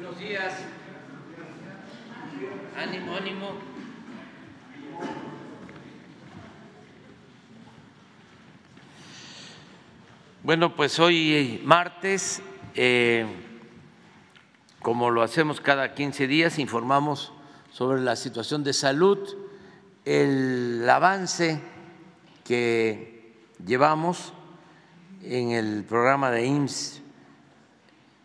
[0.00, 0.54] Buenos días.
[2.76, 3.52] Ánimo, ánimo.
[10.44, 12.40] Bueno, pues hoy martes,
[12.76, 13.26] eh,
[14.82, 17.32] como lo hacemos cada 15 días, informamos
[17.72, 19.18] sobre la situación de salud,
[20.04, 21.60] el avance
[22.44, 23.34] que
[23.66, 24.32] llevamos
[25.24, 27.02] en el programa de IMSS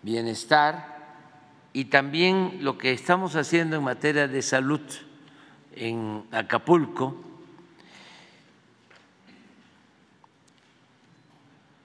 [0.03, 0.92] Bienestar
[1.73, 4.81] y también lo que estamos haciendo en materia de salud
[5.75, 7.19] en Acapulco.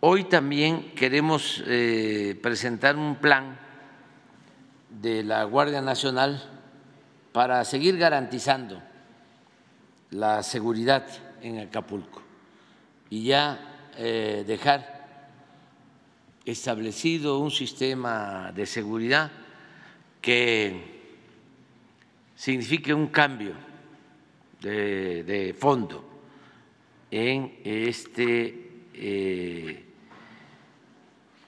[0.00, 3.58] Hoy también queremos eh, presentar un plan
[4.90, 6.44] de la Guardia Nacional
[7.32, 8.82] para seguir garantizando
[10.10, 11.06] la seguridad
[11.40, 12.22] en Acapulco
[13.08, 14.98] y ya eh, dejar
[16.44, 19.30] establecido un sistema de seguridad
[20.20, 20.98] que
[22.34, 23.54] signifique un cambio
[24.60, 26.04] de, fondo
[27.10, 29.84] en este eh,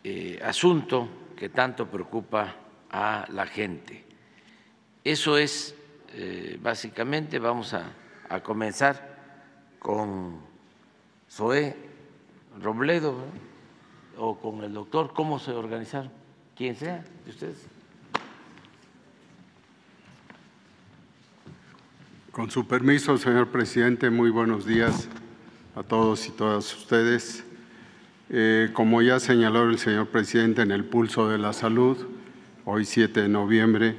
[0.04, 2.56] eh, asunto que tanto preocupa
[2.90, 4.04] a la gente.
[5.04, 5.74] Eso es
[6.60, 7.92] básicamente, vamos a,
[8.28, 9.10] a comenzar
[9.78, 10.40] con
[11.30, 11.76] Zoé
[12.60, 13.14] Robledo
[14.18, 16.10] o con el doctor, ¿cómo se organizaron?
[16.54, 17.79] Quien sea de ustedes.
[22.32, 25.08] Con su permiso, señor presidente, muy buenos días
[25.74, 27.42] a todos y todas ustedes.
[28.28, 31.96] Eh, como ya señaló el señor presidente en el pulso de la salud,
[32.64, 33.96] hoy 7 de noviembre,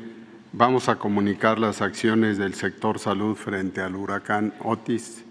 [0.54, 5.26] vamos a comunicar las acciones del sector salud frente al huracán Otis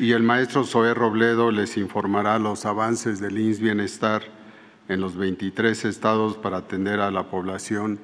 [0.00, 4.22] y el maestro Zoé Robledo les informará los avances del INS Bienestar
[4.88, 8.00] en los 23 estados para atender a la población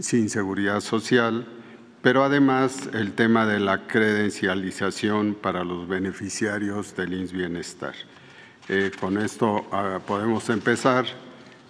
[0.00, 1.46] sin seguridad social,
[2.02, 7.94] pero además el tema de la credencialización para los beneficiarios del INS Bienestar.
[8.68, 11.06] Eh, con esto ah, podemos empezar.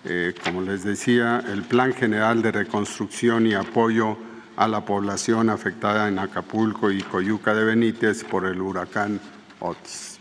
[0.05, 4.17] Eh, como les decía, el Plan General de Reconstrucción y Apoyo
[4.57, 9.21] a la población afectada en Acapulco y Coyuca de Benítez por el huracán
[9.61, 10.19] Otis.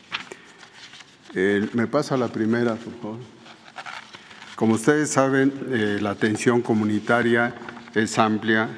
[1.33, 3.19] me pasa la primera, por favor.
[4.55, 7.55] Como ustedes saben, eh, la atención comunitaria
[7.95, 8.69] es amplia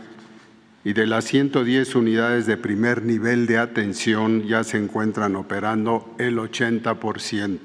[0.84, 6.38] y de las 110 unidades de primer nivel de atención ya se encuentran operando el
[6.38, 7.60] 80%.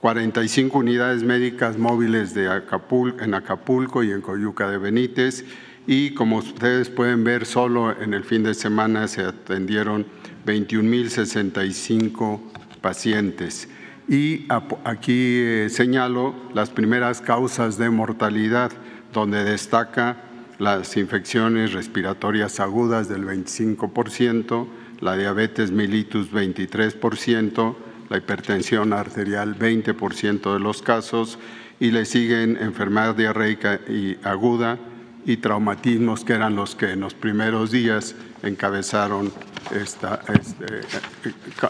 [0.00, 5.44] 45 unidades médicas móviles de Acapulco, en Acapulco y en Coyuca de Benítez
[5.90, 10.04] y como ustedes pueden ver, solo en el fin de semana se atendieron
[10.44, 12.40] 21.065
[12.82, 13.70] pacientes.
[14.06, 14.46] Y
[14.84, 18.70] aquí eh, señalo las primeras causas de mortalidad,
[19.14, 20.27] donde destaca
[20.58, 24.66] las infecciones respiratorias agudas del 25%,
[25.00, 27.76] la diabetes mellitus 23%,
[28.08, 31.38] la hipertensión arterial 20% de los casos
[31.78, 34.78] y le siguen enfermedad diarreica y aguda
[35.24, 39.30] y traumatismos que eran los que en los primeros días encabezaron
[39.74, 40.80] esta, este,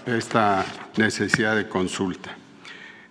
[0.06, 0.65] esta
[0.97, 2.37] necesidad de consulta.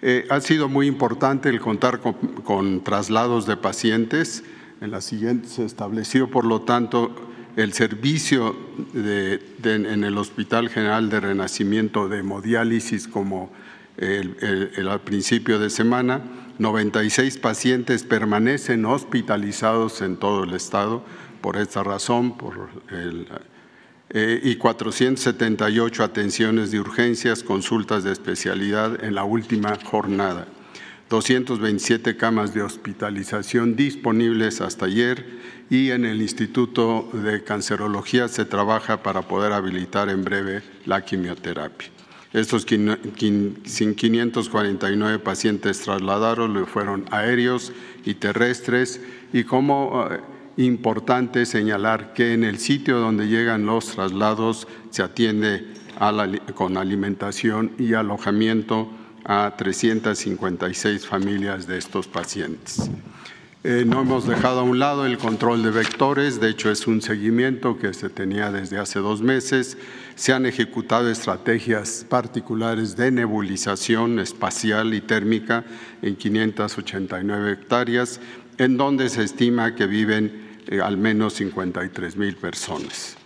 [0.02, 4.44] Eh, ha sido muy importante el contar con, traslados de pacientes.
[4.80, 7.16] En la siguiente se estableció, por lo tanto,
[7.56, 8.56] el servicio
[8.94, 13.52] de, en el Hospital General de Renacimiento de hemodiálisis como
[13.98, 16.22] el, al principio de semana.
[16.60, 21.04] 96 pacientes permanecen hospitalizados en todo el estado
[21.42, 23.28] por esta razón, por el,
[24.10, 30.48] eh, y 478 atenciones de urgencias, consultas de especialidad en la última jornada.
[31.10, 35.26] 227 camas de hospitalización disponibles hasta ayer
[35.70, 41.88] y en el Instituto de Cancerología se trabaja para poder habilitar en breve la quimioterapia.
[42.34, 47.72] Estos 549 pacientes trasladados fueron aéreos
[48.04, 49.00] y terrestres
[49.32, 50.20] y como eh,
[50.58, 55.68] importante señalar que en el sitio donde llegan los traslados se atiende
[56.54, 58.92] con alimentación y alojamiento
[59.28, 62.90] a 356 familias de estos pacientes.
[63.64, 67.02] Eh, no hemos dejado a un lado el control de vectores, de hecho es un
[67.02, 69.78] seguimiento que se tenía desde hace dos meses.
[70.16, 75.66] Se han ejecutado estrategias particulares de nebulización espacial y térmica
[76.02, 78.22] en 589 hectáreas,
[78.58, 83.18] en donde se estima que viven eh, al menos 53 mil personas.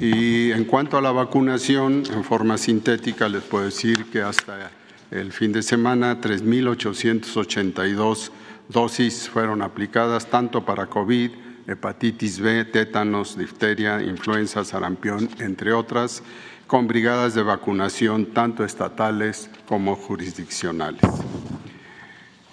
[0.00, 4.70] Y en cuanto a la vacunación, en forma sintética, les puedo decir que hasta
[5.10, 8.30] el fin de semana 3.882
[8.68, 11.32] dosis fueron aplicadas tanto para COVID,
[11.66, 16.22] hepatitis B, tétanos, difteria, influenza, sarampión, entre otras,
[16.68, 21.02] con brigadas de vacunación tanto estatales como jurisdiccionales.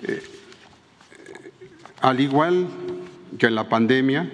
[0.02, 0.24] Eh,
[2.02, 2.68] al igual
[3.38, 4.32] que en la pandemia,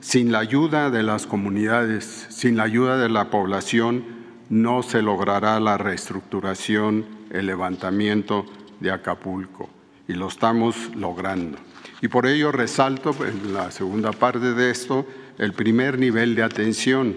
[0.00, 4.04] sin la ayuda de las comunidades, sin la ayuda de la población,
[4.48, 8.46] no se logrará la reestructuración, el levantamiento
[8.80, 9.68] de Acapulco.
[10.08, 11.58] Y lo estamos logrando.
[12.02, 15.06] Y por ello resalto en la segunda parte de esto
[15.38, 17.14] el primer nivel de atención.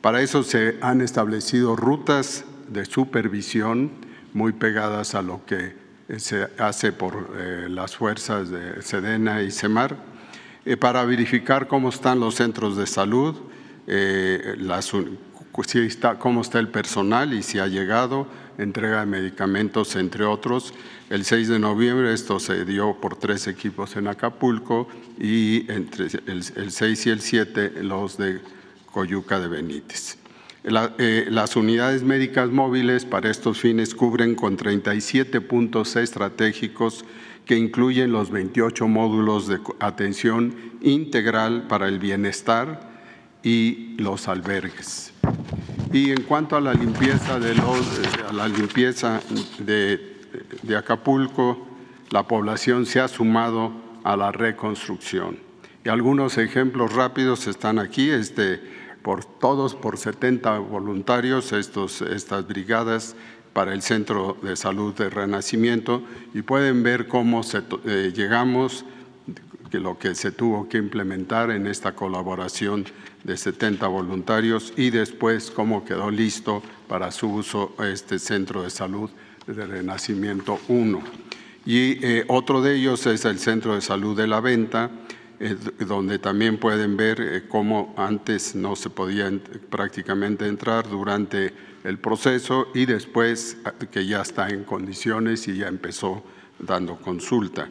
[0.00, 3.90] Para eso se han establecido rutas de supervisión
[4.32, 5.74] muy pegadas a lo que
[6.18, 10.09] se hace por eh, las fuerzas de Sedena y Semar
[10.76, 13.34] para verificar cómo están los centros de salud,
[13.86, 14.56] eh,
[16.18, 18.26] cómo está el personal y si ha llegado,
[18.58, 20.74] entrega de medicamentos, entre otros.
[21.08, 24.88] El 6 de noviembre esto se dio por tres equipos en Acapulco
[25.18, 28.40] y entre el, 6 y el 7 los de
[28.86, 30.18] Coyuca de Benítez.
[30.62, 37.04] Eh, las unidades médicas móviles para estos fines cubren con 37 puntos estratégicos
[37.50, 42.88] que incluyen los 28 módulos de atención integral para el bienestar
[43.42, 45.12] y los albergues.
[45.92, 49.20] Y en cuanto a la limpieza de, los, a la limpieza
[49.58, 50.20] de,
[50.62, 51.66] de Acapulco,
[52.10, 53.72] la población se ha sumado
[54.04, 55.36] a la reconstrucción.
[55.84, 58.60] Y algunos ejemplos rápidos están aquí, este,
[59.02, 63.16] por todos por 70 voluntarios, estos, estas brigadas
[63.60, 66.02] para el Centro de Salud de Renacimiento
[66.32, 67.42] y pueden ver cómo
[67.84, 68.86] eh, llegamos,
[69.72, 72.86] lo que se tuvo que implementar en esta colaboración
[73.22, 79.10] de 70 voluntarios y después cómo quedó listo para su uso este Centro de Salud
[79.46, 81.02] de Renacimiento 1.
[81.66, 84.90] Y eh, otro de ellos es el Centro de Salud de la Venta,
[85.40, 85.56] eh,
[85.86, 89.30] donde también pueden ver cómo antes no se podía
[89.70, 91.52] prácticamente entrar durante
[91.84, 96.22] el proceso y después ah, que ya está en condiciones y ya empezó
[96.58, 97.68] dando consulta.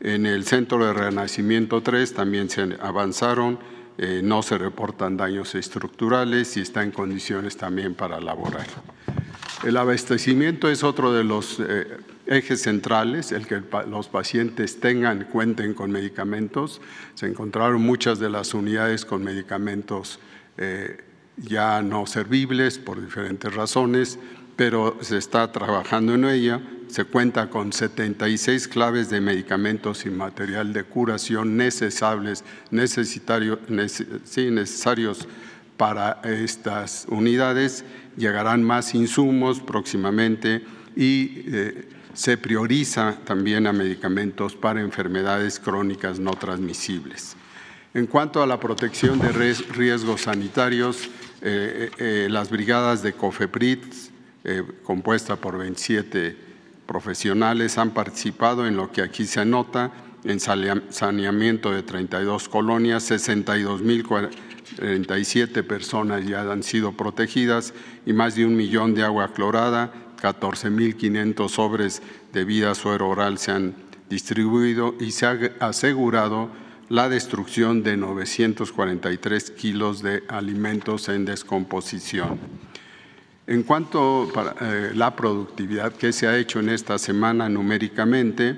[0.00, 3.58] En el Centro de Renacimiento 3 también se avanzaron,
[3.96, 8.66] eh, no se reportan daños estructurales y está en condiciones también para laborar.
[9.64, 11.86] El abastecimiento es otro de los eh,
[12.26, 16.80] ejes centrales, el que los pacientes tengan, cuenten con medicamentos.
[17.14, 20.18] Se encontraron muchas de las unidades con medicamentos
[20.56, 20.98] eh,
[21.36, 24.18] ya no servibles por diferentes razones,
[24.56, 26.60] pero se está trabajando en ella.
[26.88, 32.44] Se cuenta con 76 claves de medicamentos y material de curación necesarios,
[34.48, 35.28] necesarios
[35.76, 37.84] para estas unidades.
[38.16, 40.62] Llegarán más insumos próximamente
[40.94, 47.36] y eh, se prioriza también a medicamentos para enfermedades crónicas no transmisibles.
[47.92, 51.10] En cuanto a la protección de riesgos sanitarios,
[51.42, 53.84] eh, eh, las brigadas de COFEPRIT,
[54.44, 56.34] eh, compuesta por 27
[56.86, 59.92] profesionales, han participado en lo que aquí se anota,
[60.24, 67.74] en saneamiento de 32 colonias, 62.047 personas ya han sido protegidas
[68.06, 69.92] y más de un millón de agua clorada,
[70.24, 72.00] 14.500 sobres
[72.32, 73.74] de vida suero oral se han
[74.08, 76.48] distribuido y se ha asegurado
[76.88, 82.38] la destrucción de 943 kilos de alimentos en descomposición.
[83.46, 88.56] En cuanto a eh, la productividad que se ha hecho en esta semana numéricamente,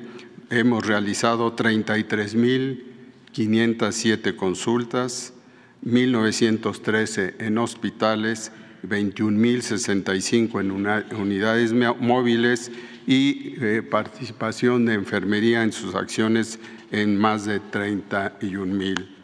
[0.50, 5.32] hemos realizado 33.507 consultas,
[5.84, 8.52] 1.913 en hospitales,
[8.82, 10.70] 21.065 en
[11.16, 12.70] unidades móviles
[13.06, 16.58] y eh, participación de enfermería en sus acciones
[16.90, 19.16] en más de 31 mil.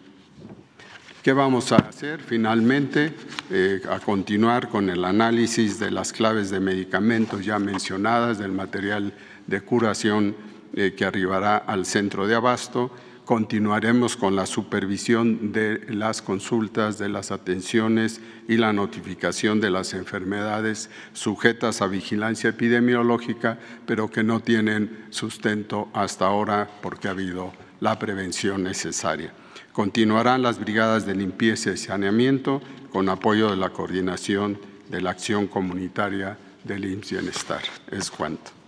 [1.22, 3.12] ¿Qué vamos a hacer finalmente?
[3.50, 9.14] Eh, a continuar con el análisis de las claves de medicamentos ya mencionadas, del material
[9.46, 10.34] de curación
[10.74, 12.90] eh, que arribará al centro de abasto.
[13.32, 19.94] Continuaremos con la supervisión de las consultas, de las atenciones y la notificación de las
[19.94, 27.54] enfermedades sujetas a vigilancia epidemiológica, pero que no tienen sustento hasta ahora porque ha habido
[27.80, 29.32] la prevención necesaria.
[29.72, 32.60] Continuarán las brigadas de limpieza y saneamiento
[32.90, 34.58] con apoyo de la coordinación
[34.90, 37.62] de la acción comunitaria del IMSS Bienestar.
[37.90, 38.61] Es cuanto.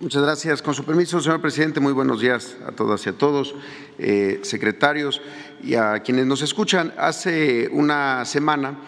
[0.00, 0.62] Muchas gracias.
[0.62, 3.56] Con su permiso, señor presidente, muy buenos días a todas y a todos,
[3.98, 5.20] eh, secretarios
[5.60, 6.94] y a quienes nos escuchan.
[6.96, 8.78] Hace una semana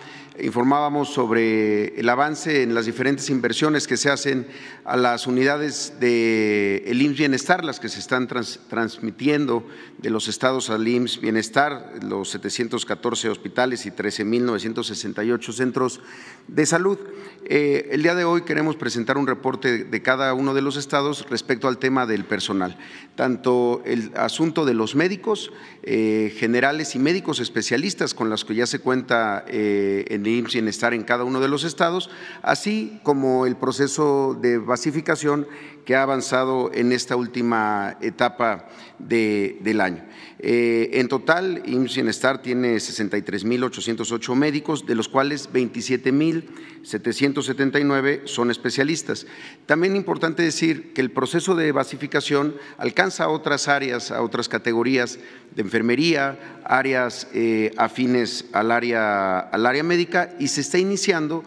[0.42, 4.46] informábamos sobre el avance en las diferentes inversiones que se hacen
[4.84, 9.66] a las unidades de el IMSS Bienestar, las que se están transmitiendo
[9.98, 16.00] de los estados al IMSS Bienestar, los 714 hospitales y 13.968 centros
[16.48, 16.98] de salud.
[17.46, 21.26] Eh, el día de hoy queremos presentar un reporte de cada uno de los estados
[21.30, 22.76] respecto al tema del personal,
[23.16, 25.50] tanto el asunto de los médicos
[25.82, 30.04] eh, generales y médicos especialistas con los que ya se cuenta eh,
[30.38, 32.10] IMSS Bienestar en cada uno de los estados,
[32.42, 35.46] así como el proceso de basificación
[35.84, 38.68] que ha avanzado en esta última etapa
[38.98, 40.04] del año.
[40.42, 49.26] Eh, en total, IMSS Bienestar tiene 63.808 médicos, de los cuales 27.779 son especialistas.
[49.66, 55.18] También importante decir que el proceso de basificación alcanza a otras áreas, a otras categorías
[55.54, 61.44] de enfermería, áreas eh, afines al área, al área médica y se está iniciando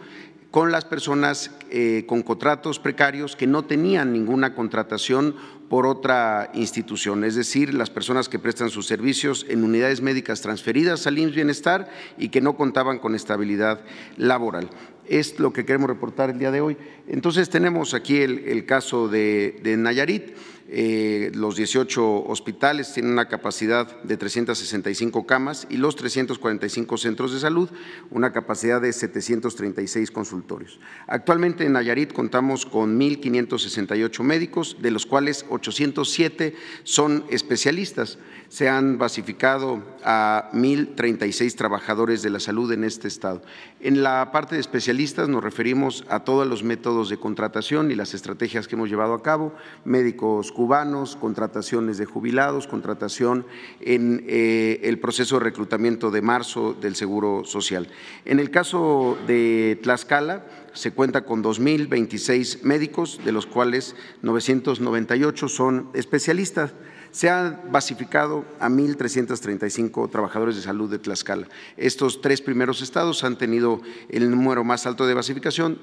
[0.54, 5.34] con las personas eh, con contratos precarios que no tenían ninguna contratación
[5.74, 11.04] por otra institución, es decir, las personas que prestan sus servicios en unidades médicas transferidas
[11.08, 13.80] al IMSS Bienestar y que no contaban con estabilidad
[14.16, 14.70] laboral.
[15.08, 16.76] Es lo que queremos reportar el día de hoy.
[17.08, 20.36] Entonces tenemos aquí el, caso de Nayarit.
[20.68, 27.40] Eh, los 18 hospitales tienen una capacidad de 365 camas y los 345 centros de
[27.40, 27.68] salud
[28.10, 30.80] una capacidad de 736 consultorios.
[31.06, 38.18] Actualmente en Nayarit contamos con 1.568 médicos, de los cuales 807 son especialistas
[38.54, 43.42] se han basificado a 1.036 trabajadores de la salud en este estado.
[43.80, 48.14] En la parte de especialistas nos referimos a todos los métodos de contratación y las
[48.14, 49.54] estrategias que hemos llevado a cabo,
[49.84, 53.46] médicos cubanos, contrataciones de jubilados, contratación
[53.80, 57.88] en eh, el proceso de reclutamiento de marzo del Seguro Social.
[58.24, 65.90] En el caso de Tlaxcala, se cuenta con 2.026 médicos, de los cuales 998 son
[65.94, 66.72] especialistas
[67.14, 71.46] se han basificado a 1.335 trabajadores de salud de Tlaxcala.
[71.76, 75.78] Estos tres primeros estados han tenido el número más alto de basificación,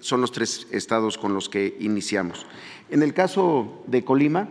[0.00, 2.46] son los tres estados con los que iniciamos.
[2.88, 4.48] En el caso de Colima,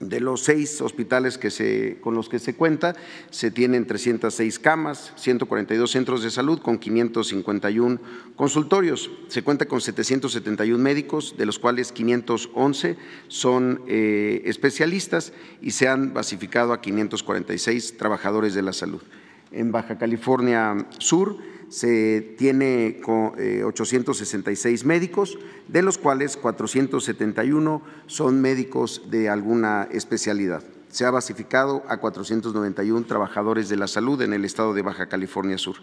[0.00, 2.94] de los seis hospitales que se, con los que se cuenta,
[3.30, 7.98] se tienen 306 camas, 142 centros de salud con 551
[8.36, 9.10] consultorios.
[9.28, 16.14] Se cuenta con 771 médicos, de los cuales 511 son eh, especialistas y se han
[16.14, 19.02] basificado a 546 trabajadores de la salud.
[19.50, 21.38] En Baja California Sur,
[21.68, 31.04] se tiene 866 eh, médicos, de los cuales 471 son médicos de alguna especialidad se
[31.04, 35.76] ha basificado a 491 trabajadores de la salud en el estado de Baja California Sur.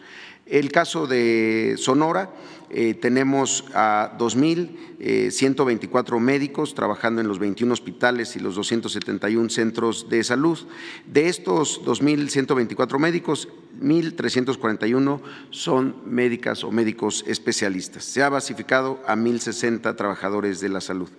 [0.46, 2.32] El caso de Sonora,
[2.70, 10.10] eh, tenemos a 2.124 eh, médicos trabajando en los 21 hospitales y los 271 centros
[10.10, 10.60] de salud.
[11.06, 13.48] De estos 2.124 médicos,
[13.80, 15.22] 1.341
[15.52, 18.04] son médicas o médicos especialistas.
[18.04, 21.10] Se ha basificado a 1.060 trabajadores de la salud.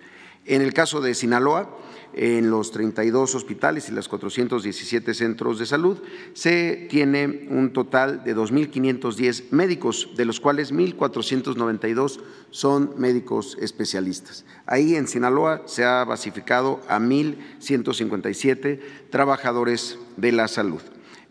[0.45, 1.69] En el caso de Sinaloa,
[2.17, 5.99] en los 32 hospitales y los 417 centros de salud,
[6.33, 12.19] se tiene un total de 2.510 médicos, de los cuales 1.492
[12.49, 14.45] son médicos especialistas.
[14.65, 18.79] Ahí en Sinaloa se ha basificado a 1.157
[19.11, 20.81] trabajadores de la salud.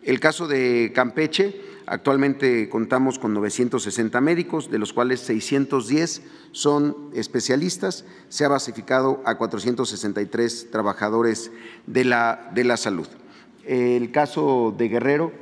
[0.05, 8.05] El caso de Campeche, Actualmente contamos con 960 médicos, de los cuales 610 son especialistas.
[8.29, 11.53] Se ha basificado a 463 trabajadores
[11.87, 13.07] de la, de la salud.
[13.65, 15.33] El caso de Guerrero,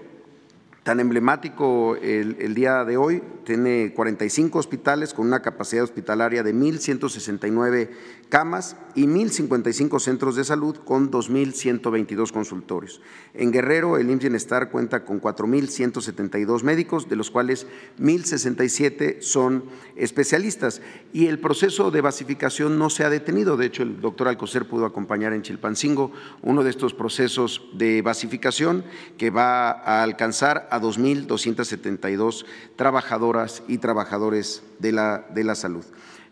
[0.82, 7.88] tan emblemático el, día de hoy, tiene 45 hospitales con una capacidad hospitalaria de 1.169
[8.28, 13.00] camas y 1.055 centros de salud con 2.122 consultorios.
[13.34, 17.66] En Guerrero, el IMSS Bienestar cuenta con 4.172 médicos, de los cuales
[17.98, 19.64] 1.067 son
[19.96, 20.80] especialistas.
[21.12, 23.56] Y el proceso de basificación no se ha detenido.
[23.56, 26.12] De hecho, el doctor Alcocer pudo acompañar en Chilpancingo
[26.42, 28.84] uno de estos procesos de basificación
[29.18, 32.44] que va a alcanzar a 2.272
[32.76, 35.84] trabajadoras y trabajadores de la, de la salud.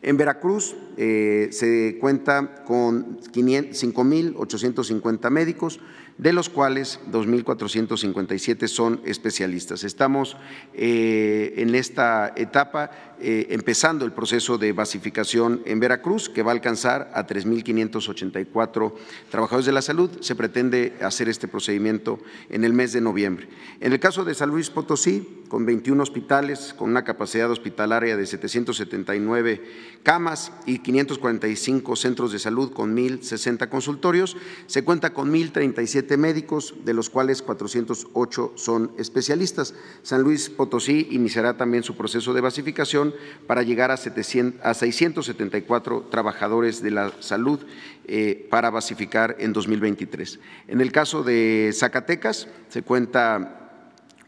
[0.03, 5.79] En Veracruz eh, se cuenta con 5.850 médicos,
[6.19, 9.85] de los cuales 2.457 son especialistas.
[9.85, 10.37] Estamos
[10.75, 12.91] eh, en esta etapa
[13.21, 18.93] eh, empezando el proceso de basificación en Veracruz, que va a alcanzar a 3.584
[19.31, 20.11] trabajadores de la salud.
[20.21, 22.19] Se pretende hacer este procedimiento
[22.51, 23.49] en el mes de noviembre.
[23.81, 28.25] En el caso de San Luis Potosí, con 21 hospitales, con una capacidad hospitalaria de
[28.25, 29.61] 779
[30.03, 34.35] camas y 545 centros de salud con 1.060 consultorios.
[34.67, 39.75] Se cuenta con 1.037 médicos, de los cuales 408 son especialistas.
[40.03, 43.13] San Luis Potosí iniciará también su proceso de basificación
[43.47, 47.61] para llegar a, 674 trabajadores de la salud
[48.07, 50.41] eh, para basificar en 2023.
[50.69, 53.59] En el caso de Zacatecas, se cuenta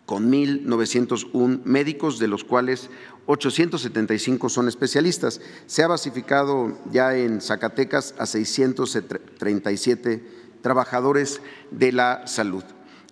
[0.07, 2.91] con 1.901 médicos, de los cuales
[3.27, 5.41] 875 son especialistas.
[5.67, 10.23] Se ha basificado ya en Zacatecas a 637
[10.61, 12.65] trabajadores de la salud.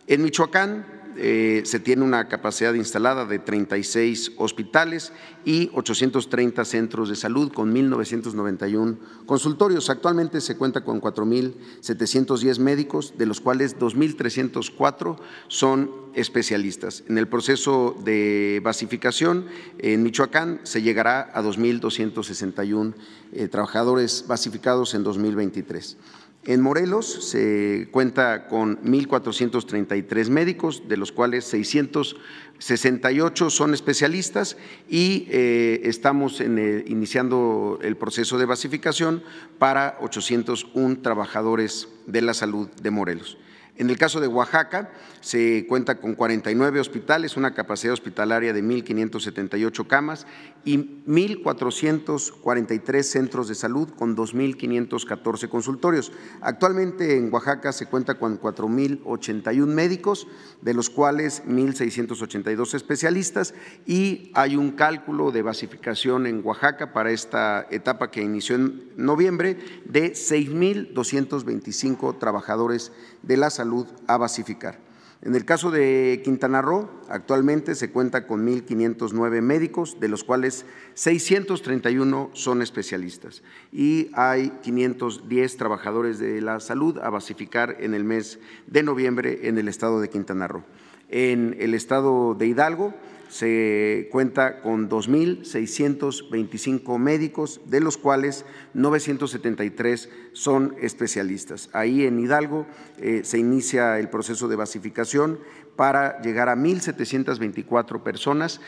[0.06, 5.12] En Michoacán eh, se tiene una capacidad instalada de 36 hospitales
[5.44, 9.90] y 830 centros de salud con 1.991 consultorios.
[9.90, 15.16] Actualmente se cuenta con 4.710 médicos, de los cuales 2.304
[15.48, 17.04] son especialistas.
[17.08, 19.46] En el proceso de basificación
[19.78, 22.94] en Michoacán se llegará a 2.261
[23.32, 25.96] eh, trabajadores basificados en 2023.
[26.44, 34.56] En Morelos se cuenta con 1.433 médicos, de los cuales 668 son especialistas
[34.88, 39.22] y eh, estamos iniciando el proceso de basificación
[39.60, 43.38] para 801 trabajadores de la salud de Morelos.
[43.76, 44.90] En el caso de Oaxaca,
[45.22, 50.26] se cuenta con 49 hospitales, una capacidad hospitalaria de 1.578 camas
[50.64, 50.76] y
[51.06, 56.12] 1.443 centros de salud con 2.514 consultorios.
[56.42, 60.28] Actualmente en Oaxaca se cuenta con 4.081 médicos,
[60.60, 63.54] de los cuales 1.682 especialistas
[63.86, 69.56] y hay un cálculo de basificación en Oaxaca para esta etapa que inició en noviembre
[69.86, 74.78] de 6.225 trabajadores de la salud a basificar.
[75.24, 80.66] En el caso de Quintana Roo, actualmente se cuenta con 1.509 médicos, de los cuales
[80.94, 88.40] 631 son especialistas y hay 510 trabajadores de la salud a basificar en el mes
[88.66, 90.64] de noviembre en el estado de Quintana Roo.
[91.08, 92.92] En el estado de Hidalgo
[93.32, 101.70] se cuenta con 2.625 médicos, de los cuales 973 son especialistas.
[101.72, 102.66] Ahí en Hidalgo
[102.98, 105.38] eh, se inicia el proceso de basificación
[105.76, 108.60] para llegar a 1.724 personas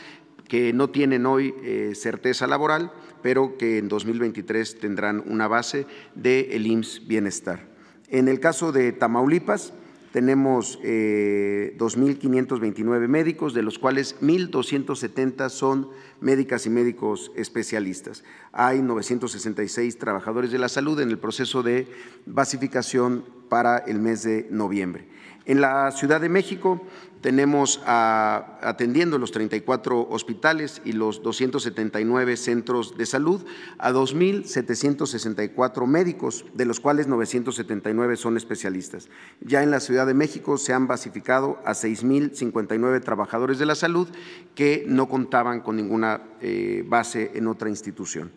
[0.47, 6.51] que no tienen hoy eh, certeza laboral, pero que en 2023 tendrán una base del
[6.51, 7.67] el IMSS Bienestar.
[8.09, 9.73] En el caso de Tamaulipas,
[10.15, 15.89] tenemos 2.529 eh, médicos, de los cuales 1.270 son
[16.21, 18.23] médicas y médicos especialistas.
[18.53, 21.89] Hay 966 trabajadores de la salud en el proceso de
[22.25, 25.05] basificación para el mes de noviembre.
[25.45, 26.81] En la Ciudad de México
[27.21, 33.45] tenemos atendiendo los 34 hospitales y los 279 centros de salud
[33.77, 39.09] a 2.764 médicos, de los cuales 979 son especialistas.
[39.41, 44.07] Ya en la Ciudad de México se han basificado a 6.059 trabajadores de la salud
[44.55, 48.31] que no contaban con ninguna eh, base en otra institución.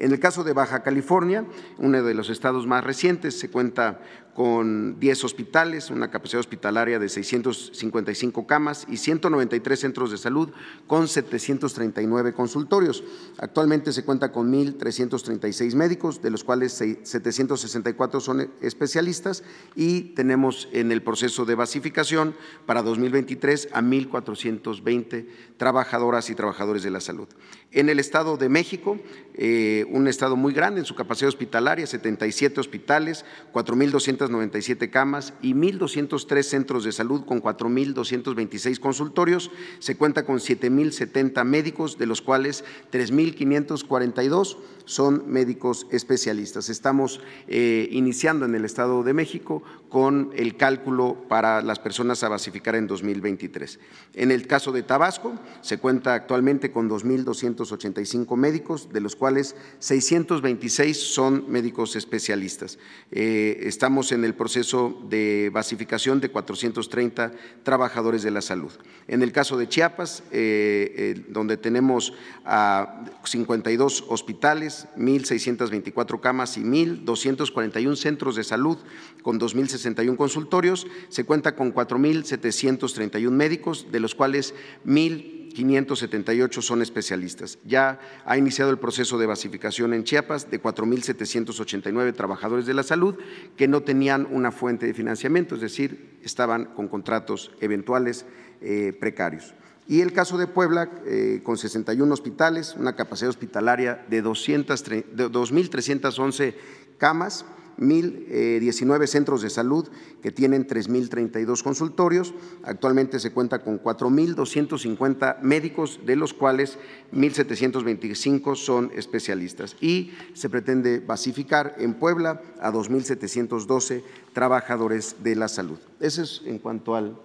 [0.00, 1.44] En el caso de Baja California,
[1.76, 4.00] uno de los estados más recientes, se cuenta
[4.40, 10.48] con 10 hospitales, una capacidad hospitalaria de 655 camas y 193 centros de salud
[10.86, 13.04] con 739 consultorios.
[13.36, 19.44] Actualmente se cuenta con 1.336 médicos, de los cuales 764 son especialistas
[19.76, 25.26] y tenemos en el proceso de basificación para 2023 a 1.420
[25.58, 27.28] trabajadoras y trabajadores de la salud.
[27.72, 28.98] En el Estado de México,
[29.34, 35.54] eh, un estado muy grande en su capacidad hospitalaria, 77 hospitales, 4.200 97 camas y
[35.54, 39.50] 1.203 centros de salud con 4.226 consultorios.
[39.78, 44.56] Se cuenta con 7.070 médicos, de los cuales 3.542
[44.90, 46.68] son médicos especialistas.
[46.68, 52.28] Estamos eh, iniciando en el Estado de México con el cálculo para las personas a
[52.28, 53.78] basificar en 2023.
[54.14, 60.96] En el caso de Tabasco, se cuenta actualmente con 2.285 médicos, de los cuales 626
[60.96, 62.78] son médicos especialistas.
[63.12, 68.72] Eh, estamos en el proceso de basificación de 430 trabajadores de la salud.
[69.06, 72.12] En el caso de Chiapas, eh, donde tenemos
[72.44, 78.78] a 52 hospitales, 1.624 camas y 1.241 centros de salud
[79.22, 80.86] con 2.061 consultorios.
[81.08, 84.54] Se cuenta con 4.731 médicos, de los cuales
[84.86, 87.58] 1.578 son especialistas.
[87.64, 93.16] Ya ha iniciado el proceso de basificación en Chiapas de 4.789 trabajadores de la salud
[93.56, 98.26] que no tenían una fuente de financiamiento, es decir, estaban con contratos eventuales
[98.60, 99.54] eh, precarios.
[99.90, 106.54] Y el caso de Puebla, eh, con 61 hospitales, una capacidad hospitalaria de 2.311
[106.96, 107.44] camas,
[107.76, 109.88] 1.019 centros de salud
[110.22, 112.34] que tienen 3.032 consultorios.
[112.62, 116.78] Actualmente se cuenta con 4.250 médicos, de los cuales
[117.12, 119.76] 1.725 son especialistas.
[119.80, 125.80] Y se pretende basificar en Puebla a 2.712 trabajadores de la salud.
[125.98, 127.16] Ese es en cuanto al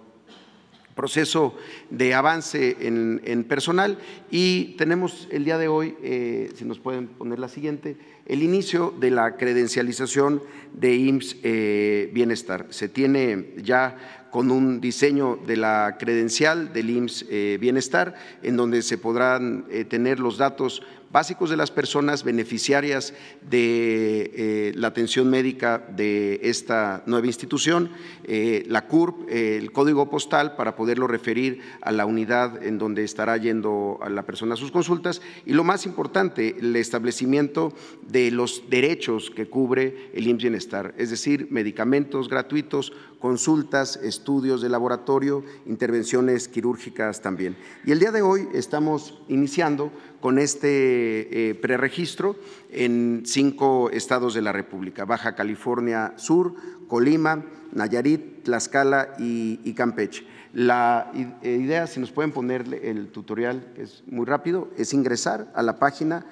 [0.96, 1.54] proceso
[1.90, 3.98] de avance en, personal
[4.30, 8.92] y tenemos el día de hoy, eh, si nos pueden poner la siguiente, el inicio
[8.98, 12.66] de la credencialización de IMSS eh, Bienestar.
[12.70, 18.82] Se tiene ya con un diseño de la credencial del IMSS eh, Bienestar, en donde
[18.82, 20.82] se podrán tener los datos
[21.16, 23.14] básicos de las personas beneficiarias
[23.48, 27.88] de eh, la atención médica de esta nueva institución,
[28.24, 33.38] eh, la CURP, el código postal para poderlo referir a la unidad en donde estará
[33.38, 35.22] yendo a la persona a sus consultas.
[35.46, 37.72] Y lo más importante, el establecimiento
[38.06, 44.68] de los derechos que cubre el IMSS Bienestar, es decir, medicamentos gratuitos, consultas, estudios de
[44.68, 47.56] laboratorio, intervenciones quirúrgicas también.
[47.84, 52.36] Y el día de hoy estamos iniciando con este eh, preregistro
[52.70, 56.54] en cinco estados de la República, Baja California Sur,
[56.88, 60.26] Colima, Nayarit, Tlaxcala y, Campeche.
[60.52, 61.10] La
[61.42, 65.62] eh, idea, si nos pueden poner el tutorial, que es muy rápido, es ingresar a
[65.62, 66.26] la página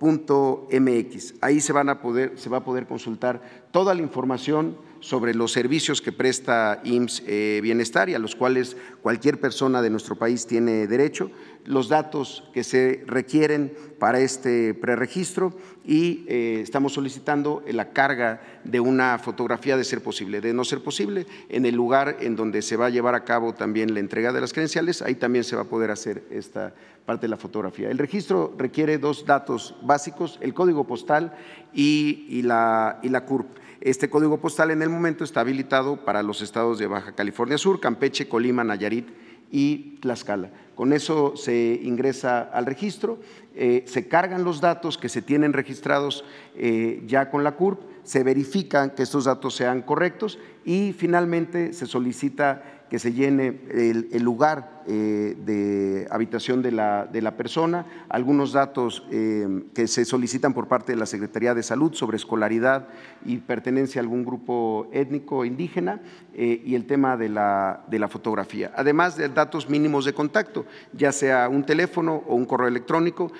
[0.00, 1.34] eh, registro.imsbienestar.gov.mx.
[1.40, 5.52] Ahí se, van a poder, se va a poder consultar toda la información sobre los
[5.52, 10.46] servicios que presta IMSS eh, Bienestar y a los cuales cualquier persona de nuestro país
[10.46, 11.30] tiene derecho,
[11.64, 18.80] los datos que se requieren para este preregistro y eh, estamos solicitando la carga de
[18.80, 20.40] una fotografía de ser posible.
[20.40, 23.54] De no ser posible, en el lugar en donde se va a llevar a cabo
[23.54, 26.74] también la entrega de las credenciales, ahí también se va a poder hacer esta
[27.08, 27.90] parte de la fotografía.
[27.90, 31.34] El registro requiere dos datos básicos, el código postal
[31.72, 33.46] y, la, y la CURP.
[33.80, 37.78] Este código postal en el momento está habilitado para los estados de Baja California Sur,
[37.78, 39.08] Campeche, Colima, Nayarit
[39.52, 40.50] y Tlaxcala.
[40.74, 43.18] Con eso se ingresa al registro,
[43.54, 48.22] eh, se cargan los datos que se tienen registrados eh, ya con la CURP, se
[48.22, 54.82] verifican que estos datos sean correctos y finalmente se solicita que se llene el, lugar
[54.86, 60.92] eh, de habitación de la, de la, persona, algunos datos que se solicitan por parte
[60.92, 62.88] de la Secretaría de Salud sobre escolaridad
[63.24, 66.00] y pertenencia a algún grupo étnico indígena
[66.34, 70.66] eh, y el tema de la, de la fotografía, además de datos mínimos de contacto,
[70.92, 73.32] ya sea un teléfono o un correo electrónico,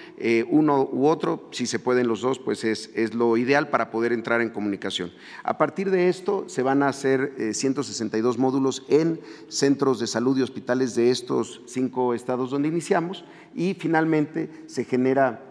[0.51, 4.13] uno u otro, si se pueden los dos, pues es, es lo ideal para poder
[4.13, 5.13] entrar en comunicación.
[5.43, 10.43] A partir de esto se van a hacer 162 módulos en centros de salud y
[10.43, 15.43] hospitales de estos cinco estados donde iniciamos y finalmente se genera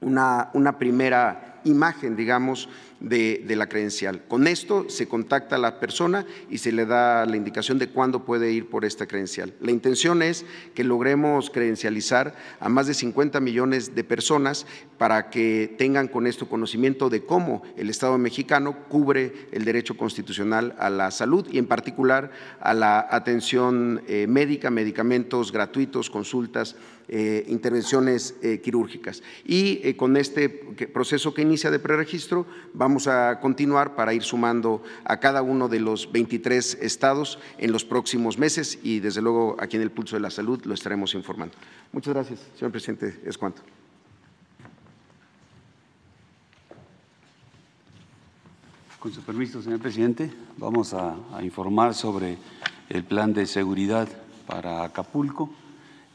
[0.00, 2.68] una, una primera imagen, digamos,
[3.00, 4.22] de, la credencial.
[4.28, 8.24] Con esto se contacta a la persona y se le da la indicación de cuándo
[8.24, 9.52] puede ir por esta credencial.
[9.60, 14.66] La intención es que logremos credencializar a más de 50 millones de personas
[14.98, 20.74] para que tengan con esto conocimiento de cómo el Estado mexicano cubre el derecho constitucional
[20.78, 26.76] a la salud y en particular a la atención eh, médica, medicamentos gratuitos, consultas,
[27.10, 29.22] eh, intervenciones eh, quirúrgicas.
[29.44, 34.82] Y con este proceso que inicia de preregistro, vamos vamos a continuar para ir sumando
[35.04, 39.76] a cada uno de los 23 estados en los próximos meses y desde luego aquí
[39.76, 41.54] en el Pulso de la Salud lo estaremos informando.
[41.92, 43.20] Muchas gracias, señor presidente.
[43.24, 43.62] Es cuanto.
[48.98, 52.38] Con su permiso, señor presidente, vamos a, informar sobre
[52.88, 54.08] el plan de seguridad
[54.48, 55.48] para Acapulco.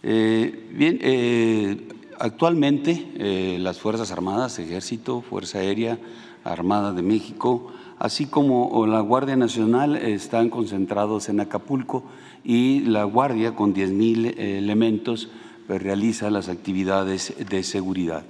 [0.08, 1.78] Eh, bien, eh,
[2.20, 5.98] actualmente eh, las Fuerzas Armadas, Ejército, Fuerza Aérea,
[6.44, 12.04] Armada de México, así como la Guardia Nacional están concentrados en Acapulco
[12.44, 15.30] y la Guardia con 10.000 elementos
[15.66, 18.26] pues, realiza las actividades de seguridad.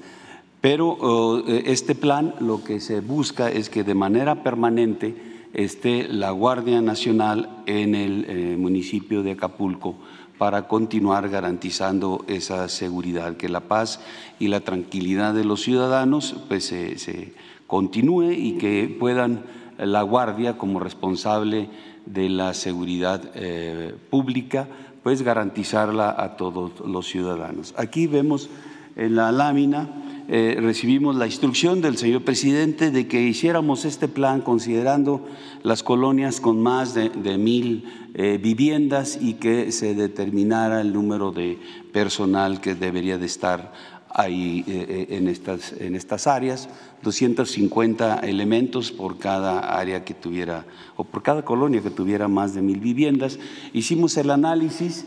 [0.61, 5.13] Pero este plan lo que se busca es que de manera permanente
[5.53, 9.95] esté la Guardia Nacional en el municipio de Acapulco
[10.37, 13.99] para continuar garantizando esa seguridad, que la paz
[14.39, 17.33] y la tranquilidad de los ciudadanos pues, se
[17.67, 19.43] continúe y que puedan
[19.77, 21.69] la Guardia como responsable
[22.05, 24.67] de la seguridad eh, pública,
[25.03, 27.73] pues garantizarla a todos los ciudadanos.
[27.77, 28.49] Aquí vemos
[28.95, 29.89] en la lámina
[30.27, 35.23] eh, recibimos la instrucción del señor presidente de que hiciéramos este plan considerando
[35.61, 37.85] las colonias con más de, mil
[38.15, 41.59] eh, viviendas y que se determinara el número de
[41.91, 43.71] personal que debería de estar
[44.09, 46.69] ahí eh, en, estas, en estas áreas,
[47.03, 52.63] 250 elementos por cada área que tuviera, o por cada colonia que tuviera más de
[52.63, 53.37] mil viviendas.
[53.73, 55.05] Hicimos el análisis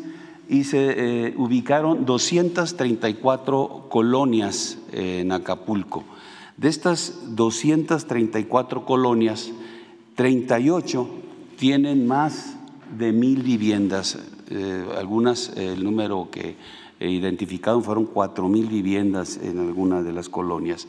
[0.48, 6.04] y se eh, ubicaron 234 colonias en Acapulco.
[6.56, 9.52] De estas 234 colonias,
[10.16, 11.08] 38
[11.56, 12.56] tienen más
[12.96, 14.18] de mil viviendas.
[14.50, 16.56] Eh, algunas, el número que
[16.98, 20.88] he identificado fueron cuatro mil viviendas en algunas de las colonias.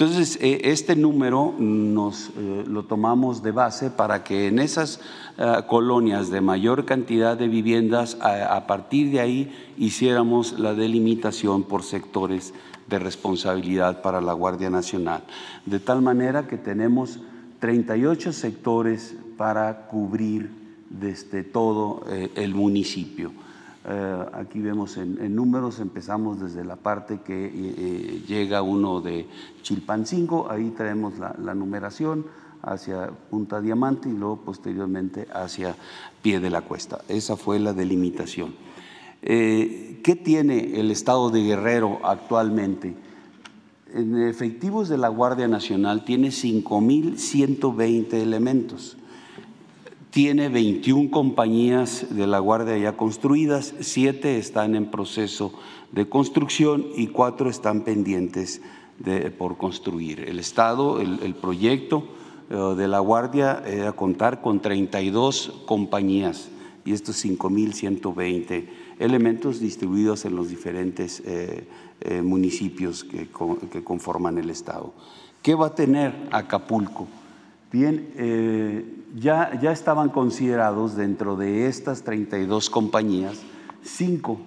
[0.00, 5.00] Entonces, eh, este número nos eh, lo tomamos de base para que en esas
[5.38, 11.82] eh, colonias de mayor cantidad de viviendas, a, partir de ahí hiciéramos la delimitación por
[11.82, 12.54] sectores
[12.86, 15.24] de responsabilidad para la Guardia Nacional.
[15.66, 17.18] De tal manera que tenemos
[17.58, 20.48] 38 sectores para cubrir
[20.90, 22.04] desde todo
[22.36, 23.32] el municipio.
[23.86, 29.26] Eh, aquí vemos en, números, empezamos desde la parte que eh, eh, llega uno de
[29.62, 32.26] Chilpancingo, ahí traemos la, numeración
[32.62, 35.76] hacia Punta Diamante y luego posteriormente hacia
[36.22, 37.00] Pie de la Cuesta.
[37.08, 38.54] Esa fue la delimitación.
[39.20, 42.94] ¿Qué tiene el Estado de Guerrero actualmente?
[43.92, 48.96] En efectivos de la Guardia Nacional tiene 5.120 elementos
[50.10, 55.52] tiene 21 compañías de la Guardia ya construidas, siete están en proceso
[55.92, 58.60] de construcción y cuatro están pendientes
[59.38, 60.20] por construir.
[60.20, 62.04] El Estado, el, proyecto
[62.50, 66.48] eh, de la Guardia era contar con 32 compañías
[66.84, 68.66] y estos 5.120
[68.98, 71.66] elementos distribuidos en los diferentes eh,
[72.00, 73.28] eh, municipios que,
[73.84, 74.92] conforman el Estado.
[75.42, 77.06] ¿Qué va a tener Acapulco?
[77.70, 78.84] Bien, eh,
[79.16, 83.38] ya, ya estaban considerados dentro de estas 32 compañías,
[83.82, 84.40] cinco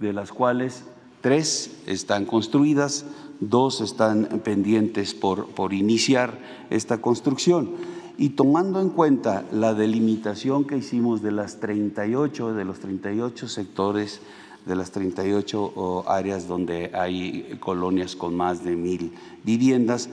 [0.00, 0.84] de las cuales
[1.20, 3.04] tres están construidas,
[3.40, 6.38] dos están pendientes por, por iniciar
[6.70, 7.70] esta construcción.
[8.16, 14.20] Y tomando en cuenta la delimitación que hicimos de las 38, de los 38 sectores,
[14.66, 19.12] de las 38 áreas donde hay colonias con más de mil
[19.44, 20.10] viviendas,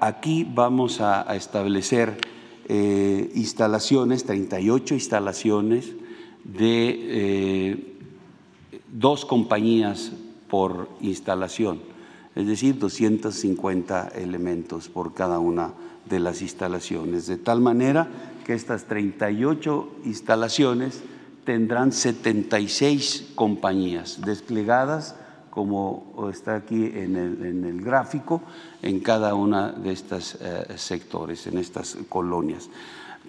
[0.00, 2.16] Aquí vamos a, establecer
[2.68, 5.92] eh, instalaciones, 38 instalaciones
[6.44, 7.96] de eh,
[8.92, 10.12] dos compañías
[10.48, 11.80] por instalación,
[12.34, 15.72] es decir, 250 elementos por cada una
[16.08, 18.08] de las instalaciones, de tal manera
[18.44, 21.02] que estas 38 instalaciones
[21.44, 25.14] tendrán 76 compañías desplegadas
[25.56, 28.42] como está aquí en el, gráfico,
[28.82, 32.68] en cada una de estos eh, sectores, en estas colonias.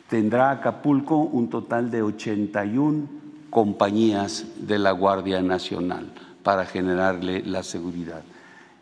[0.09, 3.07] Tendrá Acapulco un total de 81
[3.49, 6.11] compañías de la Guardia Nacional
[6.43, 8.23] para generarle la seguridad.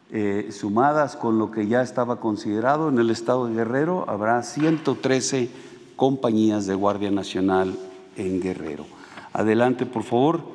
[0.10, 5.52] Eh, sumadas con lo que ya estaba considerado en el estado de Guerrero, habrá 113
[5.96, 7.78] compañías de Guardia Nacional
[8.18, 8.88] en Guerrero.
[9.34, 10.55] Adelante, por favor.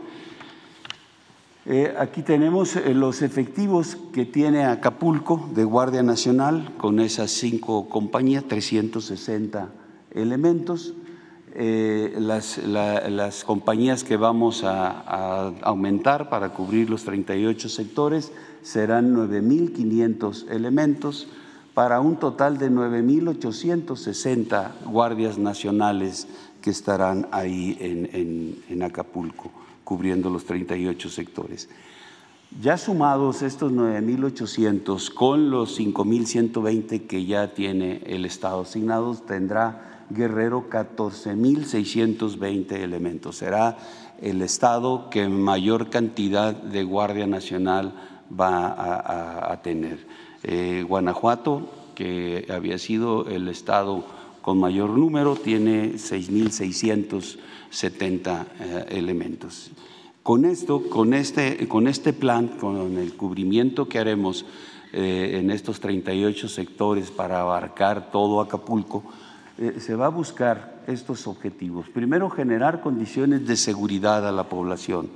[1.66, 7.90] Eh, aquí tenemos eh, los efectivos que tiene Acapulco de Guardia Nacional con esas cinco
[7.90, 9.68] compañías, 360
[10.12, 10.94] elementos.
[11.54, 21.28] Eh, las, compañías que vamos a, aumentar para cubrir los 38 sectores serán 9.500 elementos
[21.74, 26.26] para un total de 9.860 guardias nacionales
[26.60, 29.50] que estarán ahí en Acapulco
[29.90, 31.68] cubriendo los 38 sectores.
[32.60, 40.70] Ya sumados estos 9.800 con los 5.120 que ya tiene el Estado asignados, tendrá Guerrero
[40.70, 43.36] 14.620 elementos.
[43.36, 43.78] Será
[44.20, 47.92] el Estado que mayor cantidad de Guardia Nacional
[48.28, 50.06] va a, tener.
[50.44, 54.04] Eh, Guanajuato, que había sido el Estado
[54.42, 57.38] con mayor número, tiene 6.600
[57.70, 59.70] 70 eh, elementos.
[60.22, 64.44] Con esto, con este, con este plan, con el cubrimiento que haremos
[64.92, 69.04] eh, en estos 38 sectores para abarcar todo Acapulco,
[69.56, 71.88] eh, se va a buscar estos objetivos.
[71.88, 75.08] Primero, generar condiciones de seguridad a la población,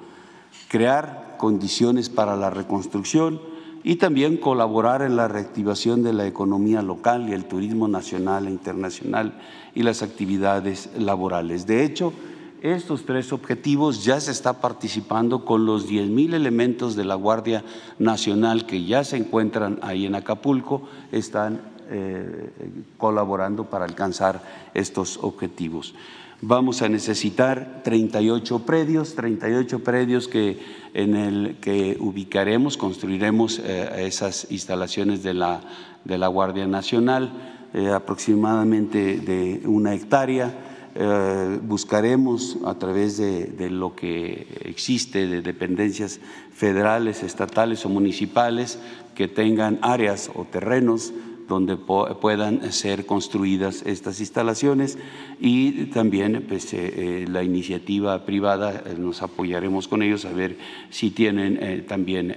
[0.69, 3.41] crear condiciones para la reconstrucción
[3.85, 8.51] y también colaborar en la reactivación de la economía local y el turismo nacional e
[8.51, 9.35] internacional
[9.75, 11.67] y las actividades laborales.
[11.67, 12.15] De hecho,
[12.63, 17.63] estos tres objetivos ya se está participando con los 10 mil elementos de la Guardia
[17.99, 22.51] Nacional que ya se encuentran ahí en Acapulco, están eh,
[22.97, 24.43] colaborando para alcanzar
[24.73, 25.95] estos objetivos.
[26.41, 30.59] Vamos a necesitar 38 predios, 38 predios que,
[30.93, 35.61] en el que ubicaremos, construiremos eh, esas instalaciones de la,
[36.05, 37.33] de la Guardia Nacional,
[37.73, 40.53] eh, aproximadamente de una hectárea.
[40.97, 46.21] Eh, buscaremos a través de, de, lo que existe de dependencias
[46.53, 48.79] federales, estatales o municipales
[49.15, 51.13] que tengan áreas o terrenos
[51.49, 54.99] donde puedan ser construidas estas instalaciones
[55.41, 60.57] y también pues, eh, eh, la iniciativa privada eh, nos apoyaremos con ellos a ver
[60.91, 62.37] si tienen también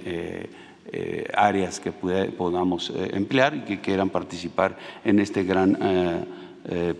[1.34, 6.26] áreas que podamos emplear y que quieran participar en este gran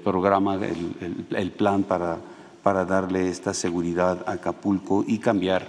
[0.04, 2.18] programa, el, el, plan para,
[2.62, 5.66] para darle esta seguridad a Acapulco y cambiar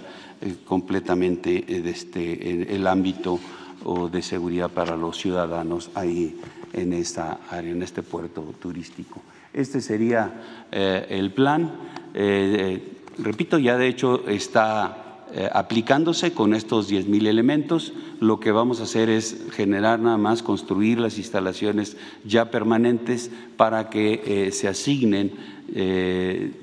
[0.66, 3.38] completamente este, el ámbito
[3.84, 6.36] o de seguridad para los ciudadanos ahí
[6.72, 9.20] en esta área, en este puerto turístico.
[9.52, 11.72] Este sería eh, el plan.
[12.14, 15.06] Eh, eh, repito, ya de hecho está
[15.52, 17.92] aplicándose con estos 10 mil elementos.
[18.18, 23.90] Lo que vamos a hacer es generar nada más, construir las instalaciones ya permanentes para
[23.90, 25.30] que se asignen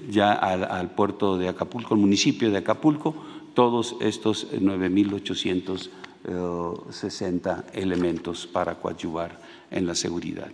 [0.10, 3.16] ya al, al, puerto de Acapulco, al municipio de Acapulco,
[3.54, 5.90] todos estos 9.800
[6.24, 9.40] 60 elementos para coadyuvar
[9.72, 10.50] en la seguridad.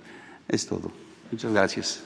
[0.47, 0.91] Es todo.
[1.31, 2.03] Muchas gracias.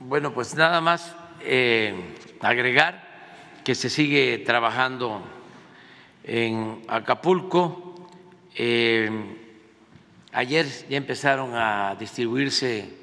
[0.00, 1.94] Bueno, pues nada más eh,
[2.40, 3.08] agregar
[3.64, 5.22] que se sigue trabajando
[6.24, 8.08] en Acapulco.
[8.56, 9.08] Eh,
[10.32, 13.02] ayer ya empezaron a distribuirse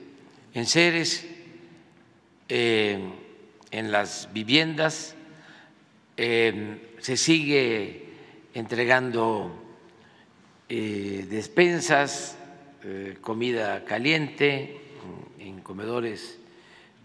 [0.53, 1.27] enseres
[2.49, 2.99] eh,
[3.71, 5.15] en las viviendas
[6.21, 8.03] Em, se sigue
[8.53, 9.55] entregando
[10.67, 12.37] eh, despensas,
[12.83, 14.81] eh, comida caliente
[15.39, 16.37] en, comedores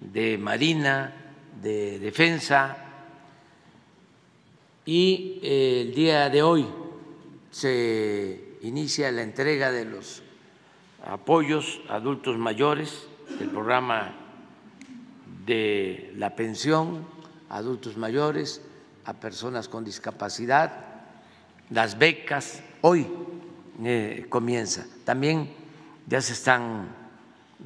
[0.01, 1.15] de Marina,
[1.63, 2.77] de Defensa,
[4.85, 6.67] y eh, el día de hoy
[7.53, 10.25] se inicia la entrega de los
[11.07, 13.07] apoyos a adultos mayores
[13.39, 14.13] del programa
[15.47, 17.07] de la pensión
[17.49, 18.61] adultos mayores
[19.05, 20.73] a personas con discapacidad,
[21.71, 23.07] las becas, hoy
[23.83, 24.87] eh, comienza.
[25.05, 25.53] También
[26.07, 26.89] ya se están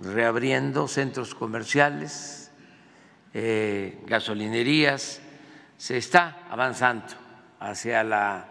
[0.01, 2.51] reabriendo centros comerciales,
[3.35, 5.21] eh, gasolinerías,
[5.77, 7.07] se está avanzando
[7.61, 8.47] hacia la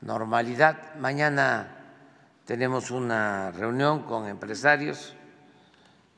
[0.00, 0.96] normalidad.
[0.96, 1.76] Mañana
[2.44, 5.14] tenemos una reunión con empresarios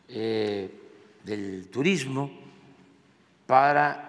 [0.09, 0.73] eh,
[1.25, 2.31] del turismo
[3.47, 4.07] para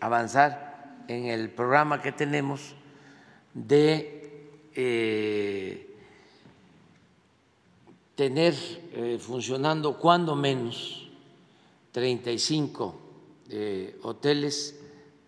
[0.00, 0.69] avanzar
[1.10, 2.76] en el programa que tenemos
[3.52, 4.46] de
[4.76, 5.96] eh,
[8.14, 8.54] tener
[8.92, 11.10] eh, funcionando cuando menos
[11.90, 13.00] 35
[13.48, 14.78] eh, hoteles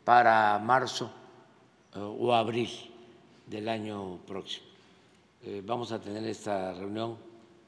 [0.04, 1.12] para marzo
[1.94, 2.70] o abril
[3.46, 4.66] del año próximo.
[5.64, 7.18] vamos a tener esta reunión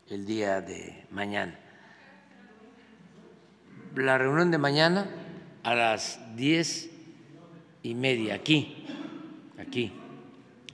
[0.08, 1.58] el día de mañana.
[3.96, 5.10] La reunión de mañana
[5.62, 6.93] a las 10
[7.84, 8.86] y media aquí,
[9.60, 9.92] aquí.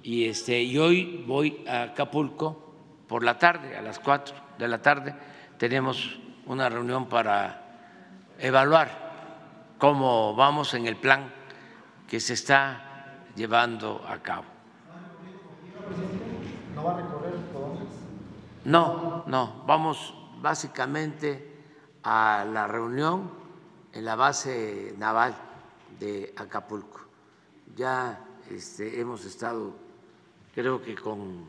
[0.03, 2.73] Y, este, y hoy voy a Acapulco
[3.09, 5.15] por la tarde, a las cuatro de la tarde,
[5.59, 7.63] tenemos una reunión para
[8.39, 11.33] evaluar cómo vamos en el plan
[12.09, 14.45] que se está llevando a cabo.
[16.77, 17.35] ¿No va a recorrer
[18.65, 21.57] No, no, vamos básicamente
[22.05, 23.33] a la reunión
[23.93, 25.50] en la base naval
[26.01, 27.07] de Acapulco.
[27.77, 29.77] Ya este, hemos estado,
[30.55, 31.45] creo que con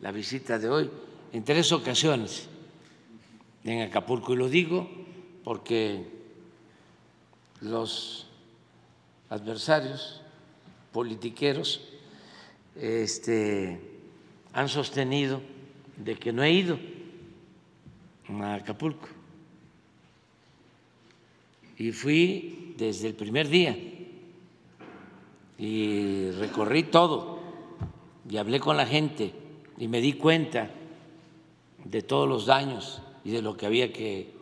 [0.00, 0.90] la visita de hoy,
[1.32, 2.48] en tres ocasiones
[3.64, 4.32] en Acapulco.
[4.32, 4.88] Y lo digo
[5.42, 6.06] porque
[7.60, 8.26] los
[9.30, 10.22] adversarios
[10.92, 11.80] politiqueros
[12.76, 13.80] este,
[14.52, 15.40] han sostenido
[15.96, 16.78] de que no he ido
[18.28, 19.08] a Acapulco.
[21.76, 23.76] Y fui desde el primer día
[25.58, 27.38] y recorrí todo
[28.28, 29.32] y hablé con la gente
[29.78, 30.70] y me di cuenta
[31.84, 34.32] de todos los daños y de lo que había que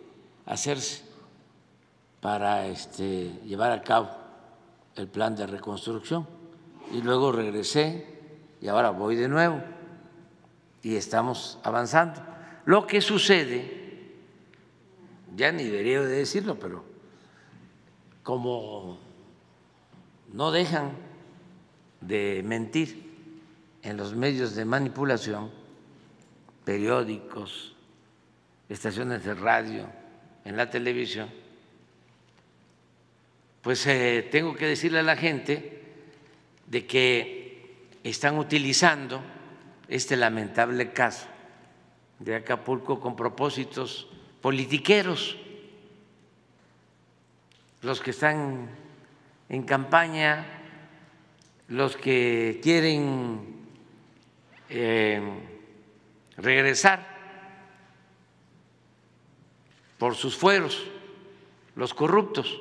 [0.46, 1.04] hacerse
[2.20, 4.10] para este, llevar a cabo
[4.96, 6.26] el plan de reconstrucción.
[6.92, 8.06] Y luego regresé
[8.60, 9.60] y ahora voy de nuevo
[10.82, 12.20] y estamos avanzando.
[12.64, 13.82] Lo que sucede
[15.34, 16.91] ya ni debería de decirlo, pero
[18.22, 18.98] como
[20.32, 20.92] no dejan
[22.00, 23.10] de mentir
[23.82, 25.50] en los medios de manipulación,
[26.64, 27.74] periódicos,
[28.68, 29.86] estaciones de radio,
[30.44, 31.28] en la televisión,
[33.62, 35.82] pues eh, tengo que decirle a la gente
[36.66, 39.22] de que están utilizando
[39.88, 41.26] este lamentable caso
[42.18, 44.08] de Acapulco con propósitos
[44.40, 45.36] politiqueros,
[47.82, 48.70] los que están
[49.48, 50.46] en campaña,
[51.68, 53.66] los que quieren
[54.68, 55.20] eh,
[56.36, 57.06] regresar
[59.98, 60.86] por sus fueros,
[61.74, 62.60] los corruptos,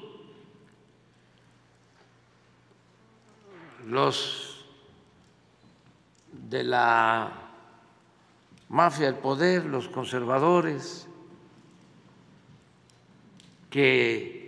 [3.86, 4.66] los
[6.32, 7.32] de la
[8.70, 11.08] mafia del poder, los conservadores,
[13.70, 14.41] que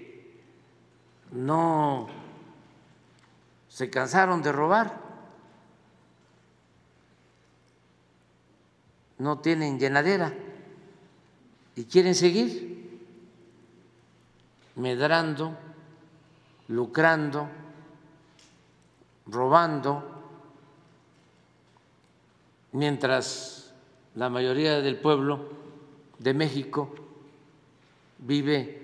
[1.34, 2.08] no
[3.68, 5.02] se cansaron de robar,
[9.18, 10.34] no tienen llenadera
[11.76, 13.02] y quieren seguir
[14.76, 15.58] medrando,
[16.68, 17.48] lucrando,
[19.26, 20.04] robando,
[22.74, 23.74] mientras
[24.16, 25.50] la mayoría del pueblo
[26.20, 26.94] de México
[28.20, 28.83] vive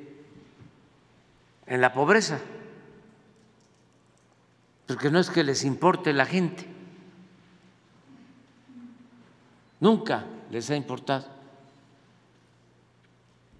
[1.70, 2.42] en la pobreza,
[4.86, 6.68] porque no es que les importe la gente,
[9.80, 11.26] nunca les ha importado.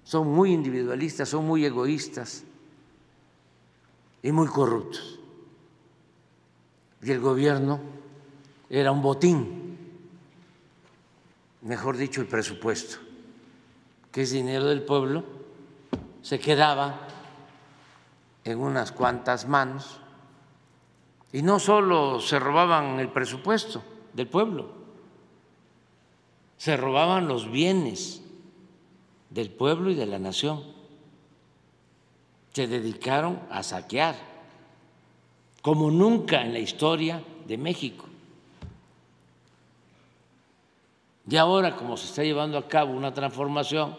[0.04, 2.44] Son muy individualistas, son muy egoístas
[4.22, 5.20] y muy corruptos.
[7.02, 7.80] Y el gobierno
[8.70, 9.60] era un botín
[11.62, 12.98] mejor dicho, el presupuesto,
[14.12, 15.24] que es dinero del pueblo,
[16.22, 17.08] se quedaba
[18.52, 20.00] en unas cuantas manos
[21.32, 23.84] y no solo se robaban el presupuesto
[24.14, 24.70] del pueblo,
[26.58, 28.22] se robaban los bienes
[29.30, 30.64] del pueblo y de la nación.
[32.52, 34.16] Se dedicaron a saquear,
[35.62, 38.06] como nunca en la historia de México.
[41.30, 43.96] Y ahora, como se está llevando a cabo una transformación,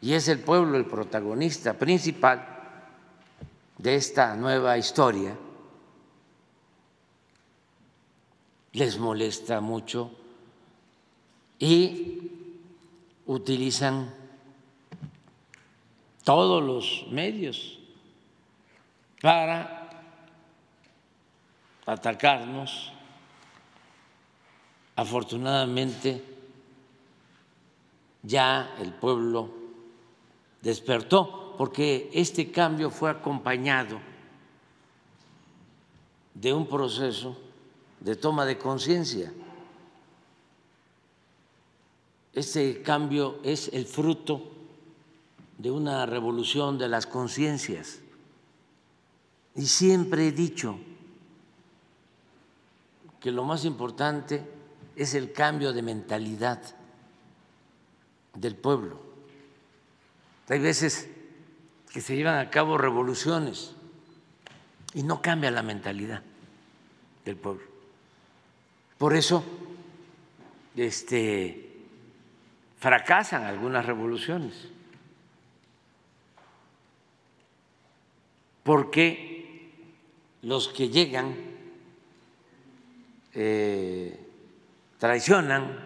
[0.00, 2.55] y es el pueblo el protagonista principal
[3.78, 5.36] de esta nueva historia,
[8.72, 10.10] les molesta mucho
[11.58, 12.30] y
[13.26, 14.14] utilizan
[16.24, 17.78] todos los medios
[19.22, 19.88] para
[21.86, 22.92] atacarnos.
[24.96, 26.22] Afortunadamente
[28.22, 29.50] ya el pueblo
[30.60, 33.98] despertó porque este cambio fue acompañado
[36.34, 37.36] de un proceso
[38.00, 39.32] de toma de conciencia.
[42.32, 44.52] Este cambio es el fruto
[45.56, 48.00] de una revolución de las conciencias.
[49.54, 50.78] Y siempre he dicho
[53.20, 54.44] que lo más importante
[54.94, 56.60] es el cambio de mentalidad
[58.34, 59.00] del pueblo.
[60.48, 61.08] Hay veces
[61.96, 63.72] que se llevan a cabo revoluciones
[64.92, 66.20] y no cambia la mentalidad
[67.24, 67.64] del pueblo.
[68.98, 69.42] Por eso
[70.76, 71.72] este,
[72.78, 74.68] fracasan algunas revoluciones.
[78.62, 79.72] Porque
[80.42, 81.34] los que llegan
[83.32, 84.20] eh,
[84.98, 85.80] traicionan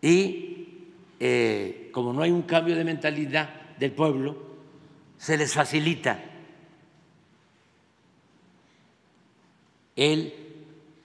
[0.00, 0.86] y
[1.20, 4.36] eh, como no hay un cambio de mentalidad del pueblo,
[5.16, 6.22] se les facilita
[9.96, 10.34] el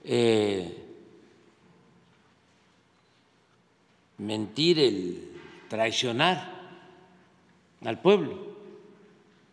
[0.04, 0.84] eh,
[4.18, 5.32] mentir, el
[5.70, 6.60] traicionar
[7.86, 8.52] al pueblo.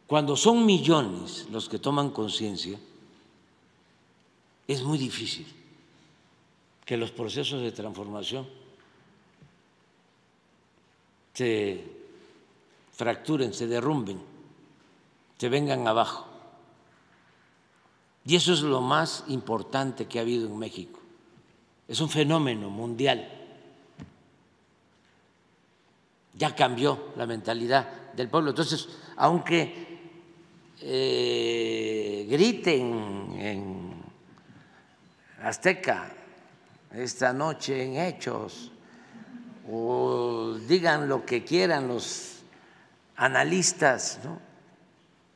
[0.07, 2.77] Cuando son millones los que toman conciencia,
[4.67, 5.47] es muy difícil
[6.83, 8.59] que los procesos de transformación
[11.39, 11.81] se
[12.91, 14.19] fracturen, se derrumben,
[15.37, 16.27] se vengan abajo.
[18.25, 20.99] Y eso es lo más importante que ha habido en México.
[21.87, 23.25] Es un fenómeno mundial.
[26.33, 28.49] Ya cambió la mentalidad del pueblo.
[28.49, 29.97] Entonces, aunque
[30.81, 33.93] eh, griten en
[35.41, 36.13] Azteca
[36.93, 38.73] esta noche en Hechos
[39.72, 42.39] o digan lo que quieran los
[43.15, 44.39] analistas ¿no?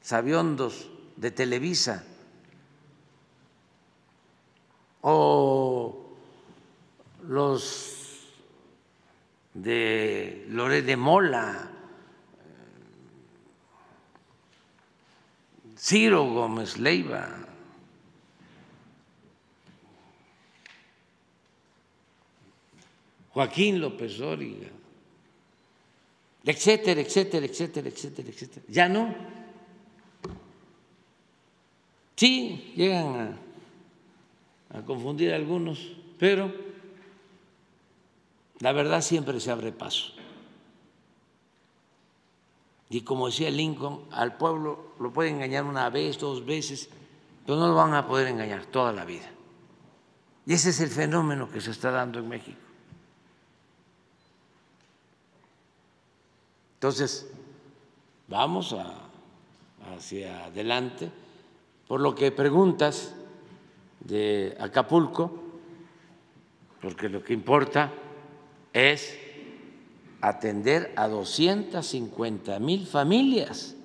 [0.02, 2.04] sabiondos de Televisa
[5.02, 6.04] o
[7.28, 7.94] los
[9.54, 11.70] de Loré de Mola,
[15.78, 17.30] Ciro Gómez Leiva,
[23.34, 24.68] Joaquín López Dóriga,
[26.44, 28.66] etcétera, etcétera, etcétera, etcétera, etcétera.
[28.70, 29.16] Ya no.
[32.16, 33.40] Sí, llegan
[34.72, 35.80] a, a confundir a algunos,
[36.20, 36.54] pero
[38.60, 40.14] la verdad siempre se abre paso.
[42.90, 46.90] Y como decía Lincoln, al pueblo lo pueden engañar una vez, dos veces,
[47.46, 49.30] pero no lo van a poder engañar toda la vida.
[50.46, 52.63] Y ese es el fenómeno que se está dando en México.
[56.84, 57.26] Entonces,
[58.28, 58.76] vamos
[59.96, 61.10] hacia adelante.
[61.88, 63.16] Por lo que preguntas
[64.02, 65.32] de Acapulco,
[66.82, 67.90] porque lo que importa
[68.74, 69.18] es
[70.20, 73.78] atender a 250 mil familias.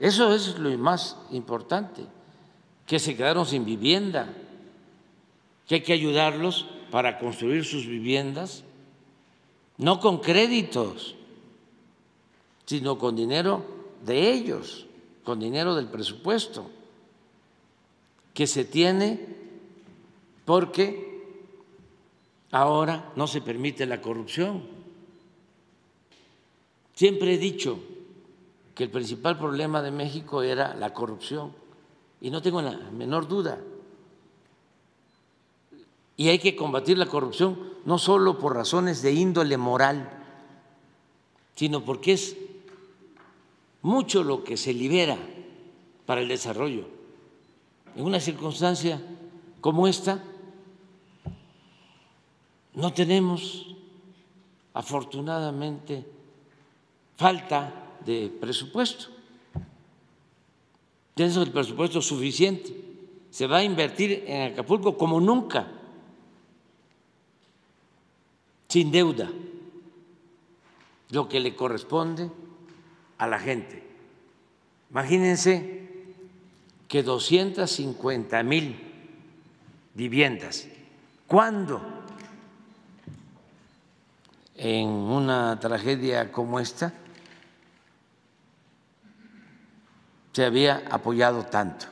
[0.00, 2.02] Eso es lo más importante,
[2.86, 4.32] que se quedaron sin vivienda,
[5.68, 8.64] que hay que ayudarlos para construir sus viviendas
[9.78, 11.14] no con créditos,
[12.66, 13.64] sino con dinero
[14.04, 14.86] de ellos,
[15.24, 16.70] con dinero del presupuesto
[18.32, 19.26] que se tiene
[20.44, 21.14] porque
[22.50, 24.62] ahora no se permite la corrupción.
[26.94, 27.78] Siempre he dicho
[28.74, 31.52] que el principal problema de México era la corrupción
[32.20, 33.58] y no tengo la menor duda.
[36.16, 40.10] Y hay que combatir la corrupción no solo por razones de índole moral,
[41.54, 42.36] sino porque es
[43.82, 45.18] mucho lo que se libera
[46.06, 46.86] para el desarrollo.
[47.96, 49.00] En una circunstancia
[49.60, 50.22] como esta,
[52.74, 53.74] no tenemos,
[54.72, 56.04] afortunadamente,
[57.16, 59.06] falta de presupuesto.
[61.14, 62.74] Tenemos el presupuesto suficiente.
[63.30, 65.70] Se va a invertir en Acapulco como nunca
[68.74, 69.30] sin deuda,
[71.10, 72.28] lo que le corresponde
[73.18, 73.84] a la gente.
[74.90, 76.08] Imagínense
[76.88, 78.76] que 250 mil
[79.94, 80.66] viviendas,
[81.28, 81.80] ¿cuándo
[84.56, 86.92] en una tragedia como esta
[90.32, 91.86] se había apoyado tanto?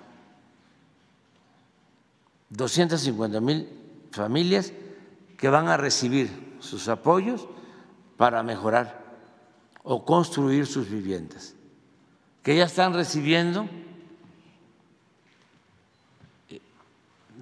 [2.50, 3.68] 250 mil
[4.10, 4.72] familias
[5.38, 7.46] que van a recibir sus apoyos
[8.16, 9.02] para mejorar
[9.82, 11.56] o construir sus viviendas,
[12.42, 13.68] que ya están recibiendo,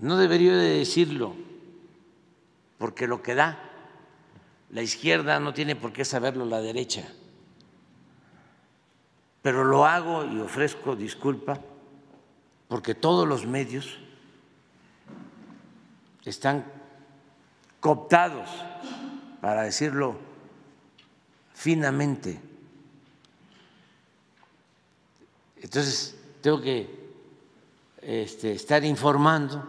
[0.00, 1.34] no debería de decirlo,
[2.78, 3.58] porque lo que da
[4.70, 7.12] la izquierda no tiene por qué saberlo la derecha,
[9.42, 11.60] pero lo hago y ofrezco disculpa
[12.68, 13.98] porque todos los medios
[16.24, 16.64] están
[17.80, 18.48] cooptados
[19.40, 20.16] para decirlo
[21.54, 22.40] finamente.
[25.56, 27.10] Entonces, tengo que
[28.00, 29.66] este, estar informando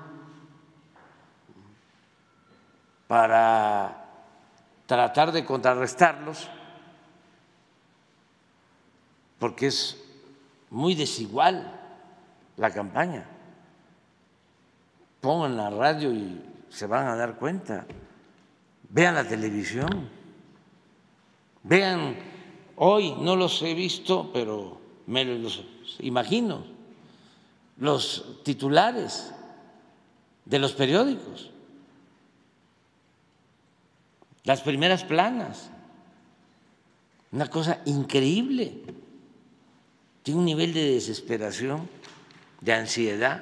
[3.07, 4.05] para
[4.85, 6.49] tratar de contrarrestarlos,
[9.37, 9.97] porque es
[10.69, 11.77] muy desigual
[12.55, 13.25] la campaña.
[15.19, 17.85] Pongan la radio y se van a dar cuenta
[18.91, 20.09] vean la televisión,
[21.63, 22.15] vean,
[22.75, 25.63] hoy no los he visto, pero me los
[25.99, 26.65] imagino,
[27.77, 29.33] los titulares
[30.45, 31.51] de los periódicos,
[34.43, 35.69] las primeras planas,
[37.31, 38.81] una cosa increíble,
[40.23, 41.89] tiene un nivel de desesperación,
[42.59, 43.41] de ansiedad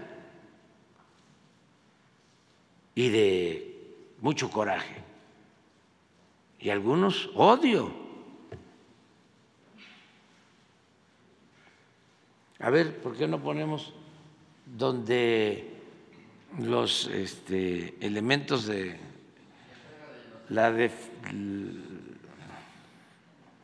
[2.95, 5.08] y de mucho coraje
[6.59, 7.91] y algunos odio.
[12.59, 13.93] A ver, ¿por qué no ponemos
[14.65, 15.77] donde
[16.59, 18.99] los este, elementos de
[20.49, 20.91] la, de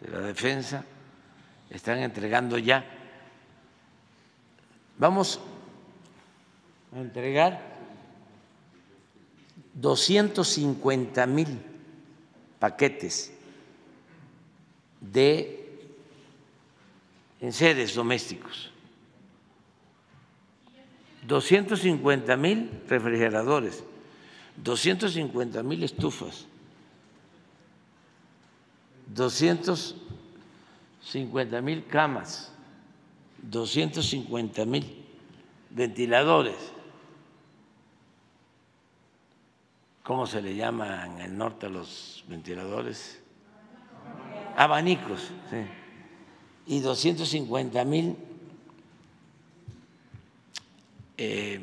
[0.09, 0.85] la defensa
[1.69, 2.85] están entregando ya?
[4.97, 5.41] Vamos
[6.95, 7.75] a entregar
[9.73, 11.74] 250 mil
[12.65, 13.29] paquetes
[14.99, 15.53] de
[17.39, 18.71] enseres domésticos,
[21.21, 23.83] 250 mil refrigeradores,
[24.57, 26.47] 250 mil estufas,
[29.05, 32.51] 250 mil camas,
[33.43, 35.05] 250 mil
[35.69, 36.74] ventiladores.
[40.05, 43.19] ¿Cómo se le llama en el norte a los ventiladores?
[44.55, 45.65] Abanicos, sí.
[46.67, 48.15] Y 250 mil
[51.17, 51.59] eh,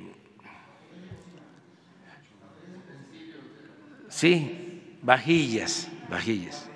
[4.09, 6.69] sí, vajillas, vajillas,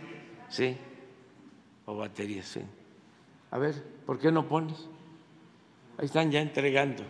[0.48, 0.76] sí,
[1.84, 2.60] o baterías, sí.
[3.50, 4.86] A ver, ¿por qué no pones?
[5.98, 7.02] Ahí están ya entregando.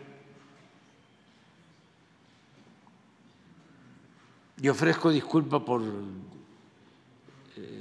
[4.61, 5.82] Y ofrezco disculpa por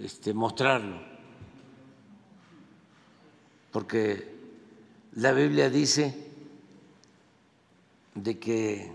[0.04, 0.98] este, mostrarlo,
[3.72, 4.36] porque
[5.14, 6.30] la Biblia dice
[8.14, 8.92] de que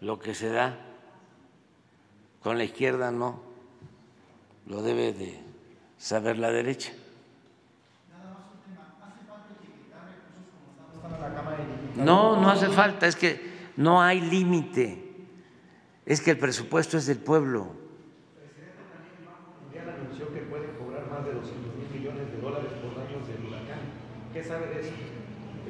[0.00, 0.78] lo que se da
[2.42, 3.40] con la izquierda no
[4.66, 5.40] lo debe de
[5.98, 6.92] saber la derecha.
[11.96, 15.03] No, no hace falta, es que no hay límite.
[16.06, 17.68] Es que el presupuesto es del pueblo.
[18.36, 22.32] El presidente también el Banco Mundial anunció que puede cobrar más de 200 mil millones
[22.32, 23.80] de dólares por daños del huracán.
[24.32, 24.92] ¿Qué sabe de eso?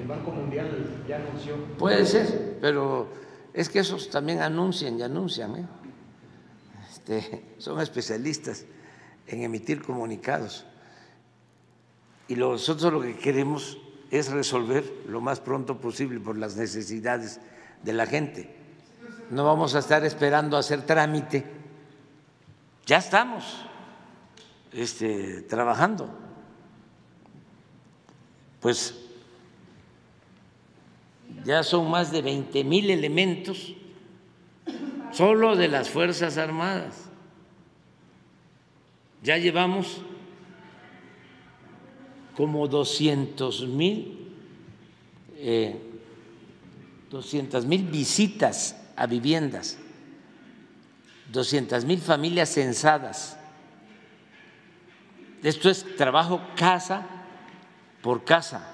[0.01, 1.57] El Banco Mundial ya anunció.
[1.79, 3.09] Puede ser, pero
[3.53, 5.57] es que esos también anuncian y anuncian.
[5.57, 5.67] ¿eh?
[6.91, 8.67] Este, son especialistas
[9.29, 10.67] en emitir comunicados.
[12.27, 13.79] Y nosotros lo que queremos
[14.11, 17.41] es resolver lo más pronto posible por las necesidades
[17.83, 18.64] de la gente.
[19.31, 21.45] No vamos a estar esperando hacer trámite.
[22.87, 23.45] Ya estamos
[24.73, 26.11] este, trabajando.
[28.61, 28.95] Pues
[31.45, 33.75] ya son más de 20 mil elementos
[35.13, 37.05] solo de las Fuerzas Armadas.
[39.23, 40.03] Ya llevamos
[42.37, 44.35] como 200 mil,
[45.37, 45.81] eh,
[47.11, 49.79] 200 mil visitas a viviendas,
[51.33, 53.37] 200 mil familias censadas.
[55.43, 57.07] Esto es trabajo casa
[58.03, 58.71] por casa.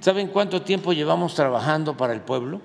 [0.00, 2.60] ¿Saben cuánto tiempo llevamos trabajando para el pueblo?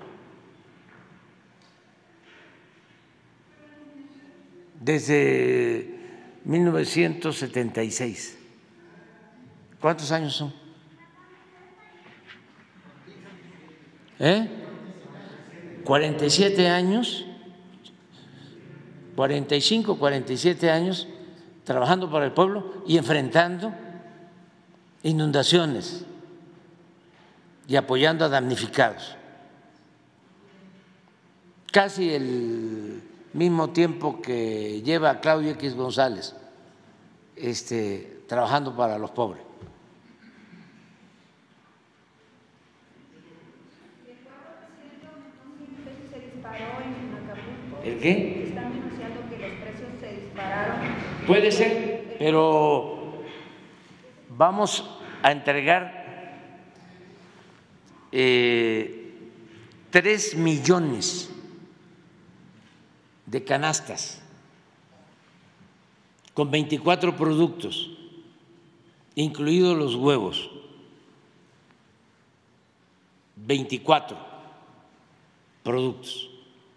[4.78, 6.00] Desde
[6.44, 8.36] 1976.
[9.80, 10.59] ¿Cuántos años son?
[14.20, 14.48] ¿Eh?
[15.84, 17.24] 47 años,
[19.16, 21.08] 45, 47 años
[21.64, 23.72] trabajando para el pueblo y enfrentando
[25.02, 26.04] inundaciones
[27.66, 29.16] y apoyando a damnificados.
[31.72, 33.02] Casi el
[33.32, 36.34] mismo tiempo que lleva Claudio X González
[37.36, 39.49] este, trabajando para los pobres.
[47.84, 48.44] ¿El qué?
[48.48, 50.76] Están denunciando que los precios se dispararon.
[51.26, 53.22] Puede ser, pero
[54.28, 54.84] vamos
[55.22, 56.00] a entregar
[58.12, 59.14] eh,
[59.90, 61.30] tres millones
[63.26, 64.20] de canastas
[66.34, 67.90] con 24 productos,
[69.14, 70.50] incluidos los huevos.
[73.36, 74.16] 24
[75.62, 76.29] productos.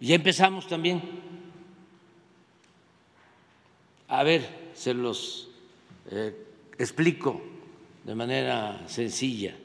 [0.04, 1.02] Ya empezamos también.
[4.10, 5.48] A ver, se los
[6.12, 6.36] eh,
[6.78, 7.42] explico
[8.04, 9.56] de manera sencilla.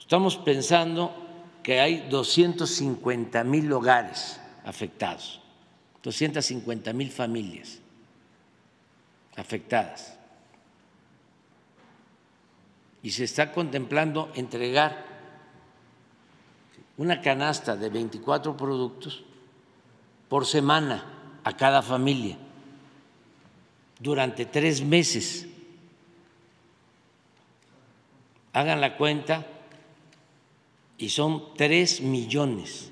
[0.00, 1.14] Estamos pensando
[1.62, 5.40] que hay 250 mil hogares afectados,
[6.02, 7.78] 250 mil familias
[9.36, 10.18] afectadas.
[13.00, 15.13] Y se está contemplando entregar
[16.96, 19.24] una canasta de 24 productos
[20.28, 21.04] por semana
[21.42, 22.36] a cada familia
[23.98, 25.46] durante tres meses.
[28.52, 29.46] Hagan la cuenta
[30.98, 32.90] y son tres millones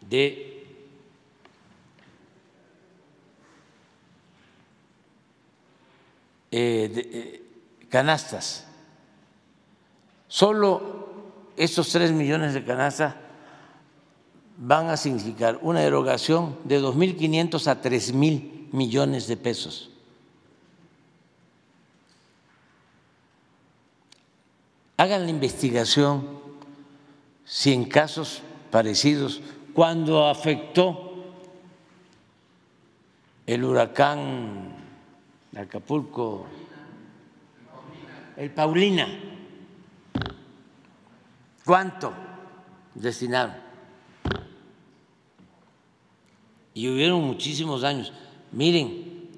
[0.00, 0.56] de
[6.50, 7.42] eh, eh,
[7.90, 8.66] canastas.
[10.28, 10.95] Solo
[11.56, 13.14] estos tres millones de canastas
[14.58, 19.90] van a significar una erogación de 2.500 a 3.000 millones de pesos.
[24.96, 26.26] Hagan la investigación
[27.44, 29.40] si en casos parecidos,
[29.72, 31.14] cuando afectó
[33.46, 34.74] el huracán
[35.56, 36.46] Acapulco,
[38.36, 39.06] el Paulina,
[41.66, 42.14] ¿cuánto
[42.94, 43.56] destinaron?
[46.72, 48.12] Y hubieron muchísimos daños.
[48.52, 49.28] Miren,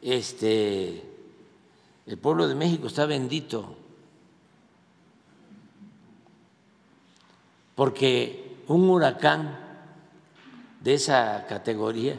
[0.00, 1.04] este,
[2.06, 3.76] el pueblo de México está bendito
[7.74, 9.58] porque un huracán
[10.80, 12.18] de esa categoría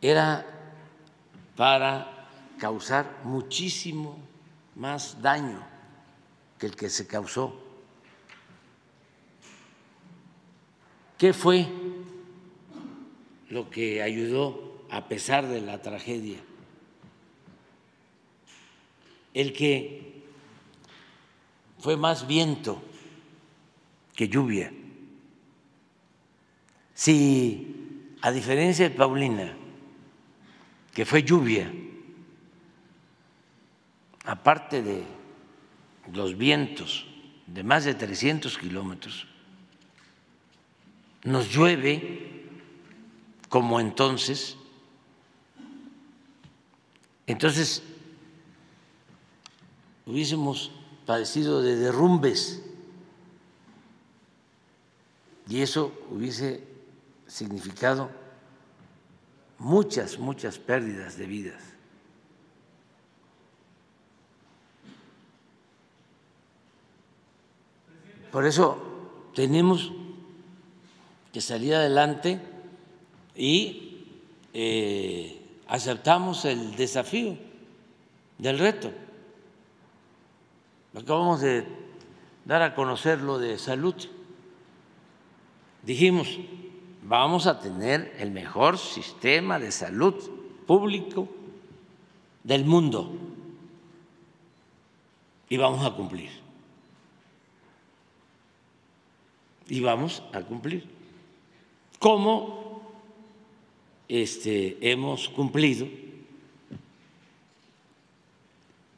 [0.00, 0.44] era
[1.56, 2.28] para
[2.58, 4.18] causar muchísimo
[4.76, 5.64] más daño
[6.58, 7.60] que el que se causó.
[11.18, 11.66] ¿Qué fue
[13.48, 16.38] lo que ayudó a pesar de la tragedia?
[19.32, 20.22] El que
[21.78, 22.82] fue más viento
[24.14, 24.72] que lluvia.
[26.94, 29.56] Si, a diferencia de Paulina,
[30.92, 31.72] que fue lluvia,
[34.24, 35.04] aparte de
[36.12, 37.06] los vientos
[37.46, 39.26] de más de 300 kilómetros,
[41.24, 42.42] nos llueve
[43.48, 44.56] como entonces,
[47.26, 47.82] entonces
[50.06, 50.70] hubiésemos
[51.06, 52.62] padecido de derrumbes
[55.48, 56.66] y eso hubiese
[57.26, 58.10] significado
[59.58, 61.73] muchas, muchas pérdidas de vidas.
[68.34, 68.76] Por eso
[69.32, 69.92] tenemos
[71.32, 72.40] que salir adelante
[73.36, 74.08] y
[74.52, 77.36] eh, aceptamos el desafío
[78.38, 78.90] del reto.
[80.96, 81.64] Acabamos de
[82.44, 83.94] dar a conocer lo de salud.
[85.84, 86.40] Dijimos,
[87.04, 90.14] vamos a tener el mejor sistema de salud
[90.66, 91.28] público
[92.42, 93.12] del mundo
[95.48, 96.43] y vamos a cumplir.
[99.68, 100.84] Y vamos a cumplir.
[101.98, 102.82] ¿Cómo
[104.08, 105.86] este, hemos cumplido?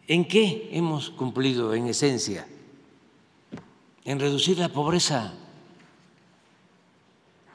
[0.09, 2.47] ¿En qué hemos cumplido en esencia?
[4.05, 5.35] En reducir la pobreza,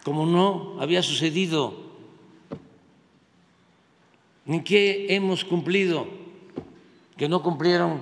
[0.03, 1.91] como no había sucedido.
[4.45, 6.07] ¿En qué hemos cumplido
[7.15, 8.01] que no cumplieron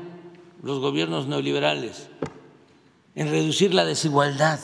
[0.63, 2.09] los gobiernos neoliberales?
[3.13, 4.59] En reducir la desigualdad.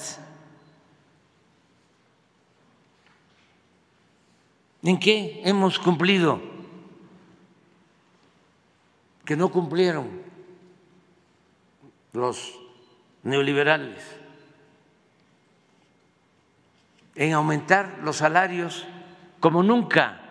[4.86, 6.56] ¿En qué hemos cumplido?
[9.26, 10.08] que no cumplieron
[12.14, 12.54] los
[13.24, 13.98] neoliberales
[17.16, 18.86] en aumentar los salarios
[19.40, 20.22] como nunca.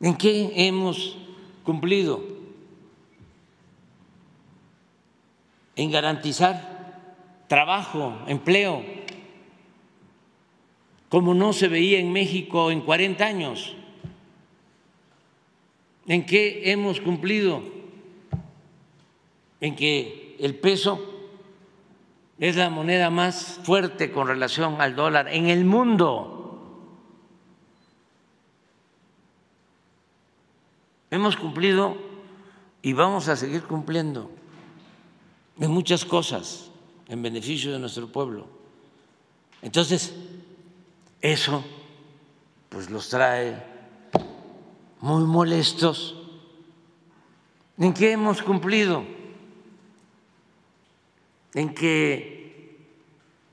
[0.00, 1.16] ¿En qué hemos
[1.64, 2.22] cumplido?
[5.76, 8.82] En garantizar trabajo, empleo,
[11.10, 13.74] como no se veía en México en 40 años.
[16.06, 17.62] ¿En qué hemos cumplido?
[19.60, 21.04] En que el peso
[22.38, 26.36] es la moneda más fuerte con relación al dólar en el mundo.
[31.10, 31.96] Hemos cumplido
[32.82, 34.30] y vamos a seguir cumpliendo
[35.58, 36.70] en muchas cosas
[37.08, 38.46] en beneficio de nuestro pueblo.
[39.60, 40.14] Entonces,
[41.20, 41.64] eso
[42.68, 43.62] pues los trae
[45.00, 46.16] muy molestos.
[47.76, 49.04] ¿En qué hemos cumplido?
[51.54, 52.88] En que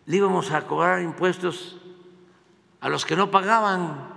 [0.05, 1.78] le íbamos a cobrar impuestos
[2.80, 4.13] a los que no pagaban,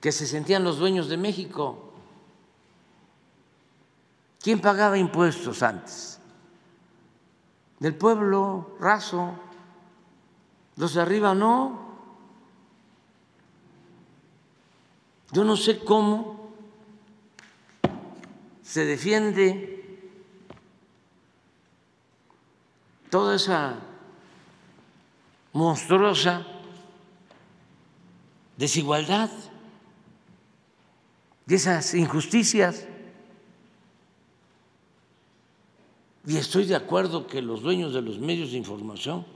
[0.00, 1.92] que se sentían los dueños de México.
[4.40, 6.20] ¿Quién pagaba impuestos antes?
[7.78, 9.34] Del pueblo raso.
[10.76, 11.85] Los de arriba no.
[15.36, 16.48] Yo no sé cómo
[18.62, 20.00] se defiende
[23.10, 23.78] toda esa
[25.52, 26.46] monstruosa
[28.56, 29.28] desigualdad
[31.44, 32.88] de esas injusticias.
[36.26, 39.26] Y estoy de acuerdo que los dueños de los medios de información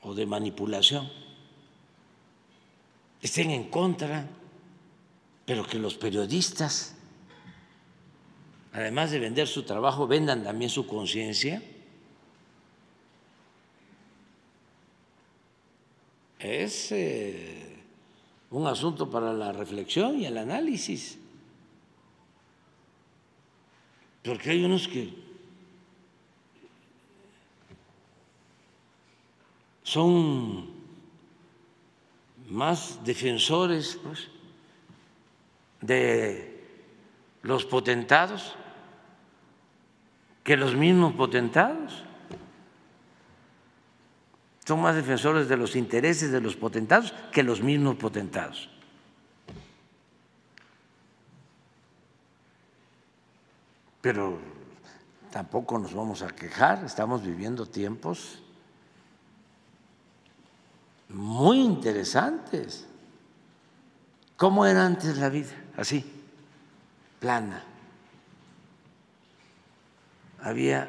[0.00, 1.10] o de manipulación
[3.22, 4.28] estén en contra,
[5.44, 6.94] pero que los periodistas,
[8.72, 11.62] además de vender su trabajo, vendan también su conciencia.
[16.38, 17.82] Es eh,
[18.50, 21.18] un asunto para la reflexión y el análisis.
[24.22, 25.12] Porque hay unos que
[29.82, 30.79] son
[32.50, 34.28] más defensores pues,
[35.80, 36.64] de
[37.42, 38.56] los potentados
[40.44, 42.04] que los mismos potentados.
[44.66, 48.68] Son más defensores de los intereses de los potentados que los mismos potentados.
[54.00, 54.38] pero
[55.30, 58.42] tampoco nos vamos a quejar, estamos viviendo tiempos
[61.10, 62.86] muy interesantes.
[64.36, 65.52] ¿Cómo era antes la vida?
[65.76, 66.04] Así,
[67.18, 67.64] plana.
[70.40, 70.88] Había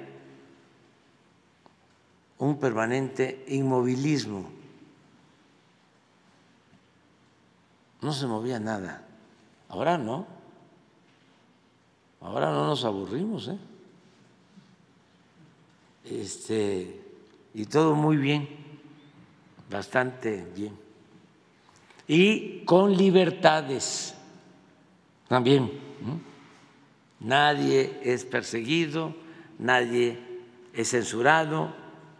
[2.37, 4.49] un permanente inmovilismo.
[8.01, 9.05] No se movía nada.
[9.69, 10.25] Ahora no.
[12.21, 13.57] Ahora no nos aburrimos, ¿eh?
[16.03, 17.01] Este,
[17.53, 18.47] y todo muy bien,
[19.71, 20.77] bastante bien.
[22.07, 24.13] Y con libertades
[25.27, 25.71] también.
[27.19, 29.15] Nadie es perseguido,
[29.59, 30.19] nadie
[30.73, 31.73] es censurado,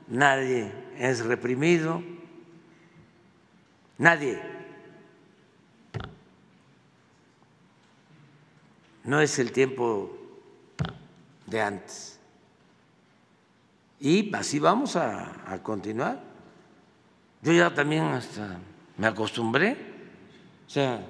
[0.07, 2.03] nadie es reprimido,
[3.97, 4.39] nadie
[9.03, 10.17] no es el tiempo
[11.47, 12.19] de antes.
[13.99, 16.30] Y así vamos a, continuar.
[17.43, 18.59] Yo ya también hasta
[18.97, 19.77] me acostumbré.
[20.67, 21.03] O sea,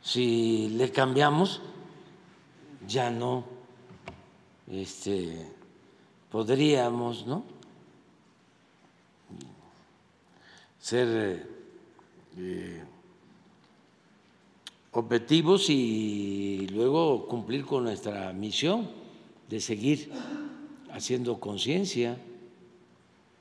[0.00, 1.60] si le cambiamos,
[2.86, 3.44] ya no
[4.70, 5.46] este,
[6.30, 7.44] podríamos, ¿no?
[10.78, 11.48] Ser
[12.36, 12.84] eh,
[14.92, 18.88] objetivos y luego cumplir con nuestra misión
[19.48, 20.12] de seguir
[20.92, 22.16] haciendo conciencia.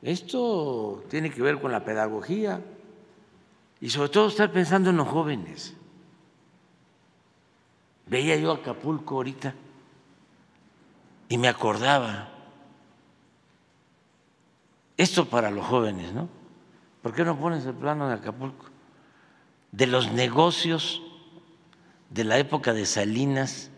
[0.08, 2.62] Esto tiene que ver con la pedagogía
[3.82, 5.74] y sobre todo estar pensando en los jóvenes.
[8.05, 9.53] Veía yo Acapulco ahorita
[11.28, 12.30] y me acordaba,
[14.95, 16.30] esto para los jóvenes, ¿no?
[17.01, 18.68] ¿Por qué no pones el plano de Acapulco?
[19.74, 21.01] De los negocios
[22.12, 23.72] de la época de Salinas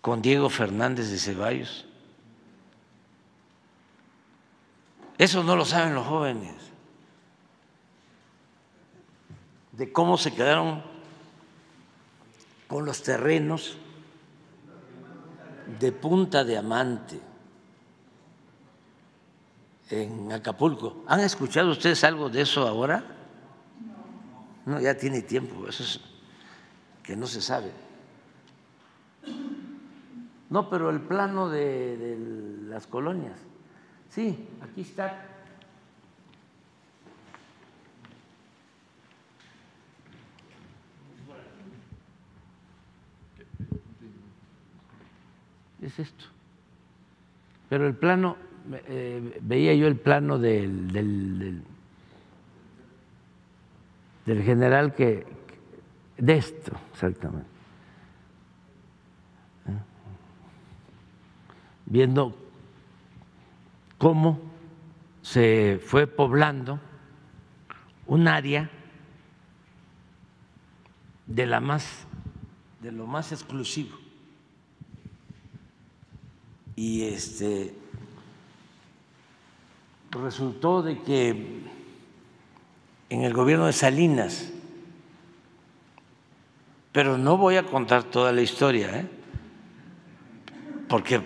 [0.00, 1.89] con Diego Fernández de Ceballos.
[5.20, 6.54] Eso no lo saben los jóvenes,
[9.72, 10.82] de cómo se quedaron
[12.66, 13.76] con los terrenos
[15.78, 17.20] de Punta de Amante
[19.90, 21.04] en Acapulco.
[21.06, 23.04] ¿Han escuchado ustedes algo de eso ahora?
[24.64, 26.00] No, ya tiene tiempo, eso es
[27.02, 27.72] que no se sabe.
[30.48, 32.16] No, pero el plano de,
[32.70, 33.49] las colonias.
[34.10, 35.24] Sí, aquí está.
[45.80, 46.24] Es esto.
[47.68, 48.36] Pero el plano,
[48.88, 51.62] eh, veía yo el plano del, del,
[54.26, 55.24] del general que,
[56.18, 57.48] de esto, exactamente.
[61.86, 62.39] Viendo
[64.00, 64.40] cómo
[65.20, 66.80] se fue poblando
[68.06, 68.70] un área
[71.26, 72.06] de la más
[72.80, 73.98] de lo más exclusivo
[76.76, 77.74] y este
[80.10, 81.60] resultó de que
[83.10, 84.50] en el gobierno de Salinas
[86.92, 89.06] pero no voy a contar toda la historia, ¿eh?
[90.88, 91.20] porque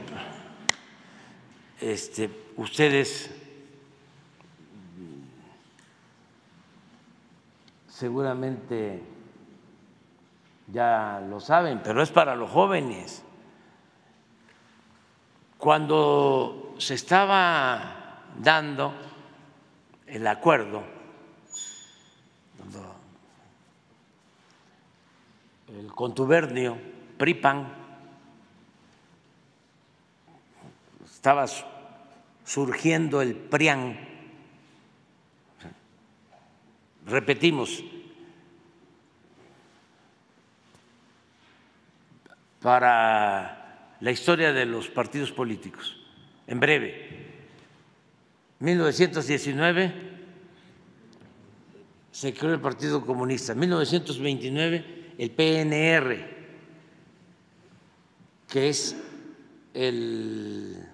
[1.80, 3.30] este, ustedes
[7.88, 9.02] seguramente
[10.68, 13.22] ya lo saben, pero es para los jóvenes.
[15.58, 18.92] Cuando se estaba dando
[20.06, 20.82] el acuerdo,
[25.68, 26.76] el contubernio
[27.16, 27.66] PRIPAN
[31.04, 31.46] estaba
[32.44, 33.98] surgiendo el PRIAN.
[37.06, 37.84] Repetimos,
[42.60, 45.96] para la historia de los partidos políticos,
[46.46, 47.24] en breve.
[48.60, 50.14] 1919
[52.10, 56.34] se creó el Partido Comunista, 1929 el PNR,
[58.48, 58.96] que es
[59.74, 60.93] el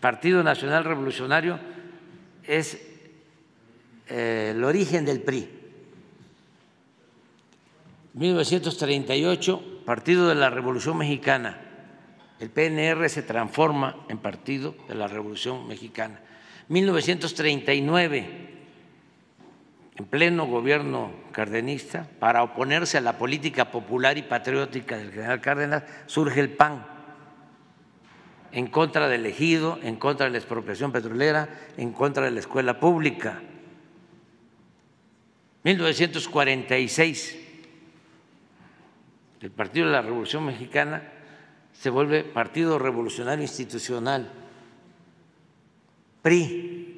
[0.00, 1.60] Partido Nacional Revolucionario,
[2.44, 2.80] es
[4.08, 5.48] eh, el origen del PRI.
[8.14, 11.60] 1938, Partido de la Revolución Mexicana.
[12.40, 16.18] El PNR se transforma en Partido de la Revolución Mexicana.
[16.68, 18.50] 1939,
[19.96, 25.84] en pleno gobierno cardenista, para oponerse a la política popular y patriótica del general Cárdenas,
[26.06, 26.86] surge el PAN,
[28.52, 32.80] en contra del ejido, en contra de la expropiación petrolera, en contra de la escuela
[32.80, 33.40] pública.
[35.62, 37.38] 1946,
[39.42, 41.02] el Partido de la Revolución Mexicana
[41.72, 44.32] se vuelve Partido Revolucionario Institucional,
[46.22, 46.96] PRI.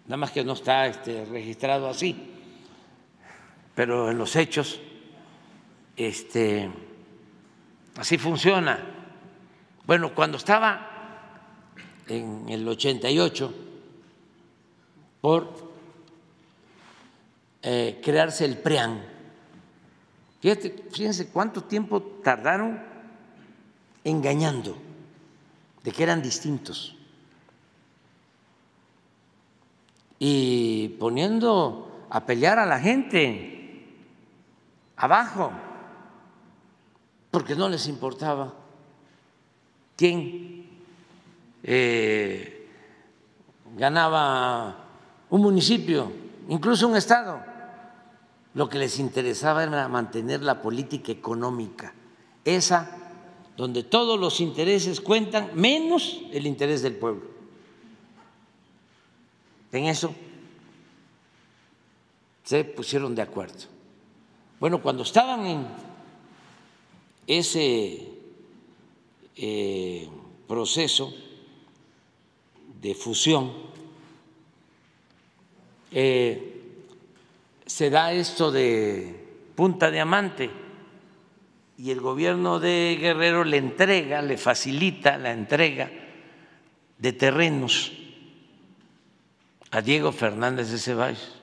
[0.08, 2.16] nada más que no está este, registrado así,
[3.74, 4.80] pero en los hechos
[5.96, 6.70] este,
[7.94, 8.82] así funciona.
[9.86, 10.88] Bueno, cuando estaba
[12.08, 13.54] en el 88
[15.20, 15.52] por
[17.62, 19.04] eh, crearse el PRIAN,
[20.40, 22.82] fíjense cuánto tiempo tardaron
[24.04, 24.74] engañando
[25.84, 26.97] de que eran distintos
[30.18, 33.86] y poniendo a pelear a la gente
[34.96, 35.52] abajo,
[37.30, 38.52] porque no les importaba
[39.96, 40.66] quién
[41.62, 42.68] eh,
[43.76, 44.76] ganaba
[45.30, 46.10] un municipio,
[46.48, 47.40] incluso un estado.
[48.54, 51.92] Lo que les interesaba era mantener la política económica,
[52.44, 52.90] esa
[53.56, 57.37] donde todos los intereses cuentan menos el interés del pueblo.
[59.72, 60.14] En eso
[62.44, 63.66] se pusieron de acuerdo.
[64.58, 65.66] Bueno, cuando estaban en
[67.26, 68.08] ese
[69.36, 70.08] eh,
[70.46, 71.14] proceso
[72.80, 73.52] de fusión,
[75.92, 76.54] eh,
[77.66, 80.50] se da esto de Punta Diamante
[81.76, 85.90] y el gobierno de Guerrero le entrega, le facilita la entrega
[86.98, 87.92] de terrenos
[89.70, 91.34] a Diego Fernández de Ceballos.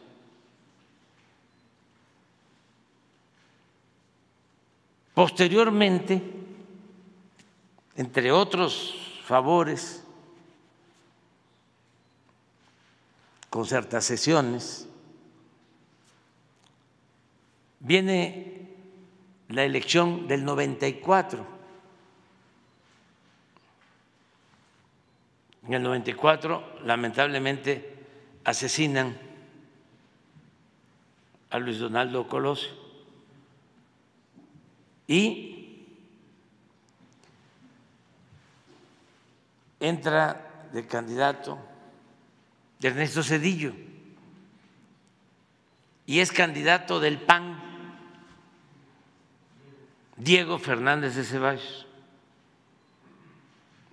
[5.13, 6.21] Posteriormente,
[7.95, 10.03] entre otros favores,
[13.49, 14.89] con ciertas sesiones,
[17.79, 18.67] viene
[19.47, 21.55] la elección del 94.
[25.67, 27.94] En el 94, lamentablemente,
[28.45, 29.17] asesinan
[31.49, 32.71] a Luis Donaldo Colosio
[35.07, 35.85] y
[39.79, 41.59] entra de candidato
[42.81, 43.73] Ernesto Cedillo
[46.05, 47.61] y es candidato del PAN
[50.17, 51.87] Diego Fernández de Ceballos.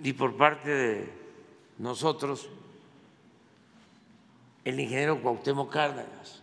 [0.03, 1.13] Y por parte de
[1.79, 2.49] nosotros,
[4.65, 6.43] el ingeniero Cuauhtémoc Cárdenas.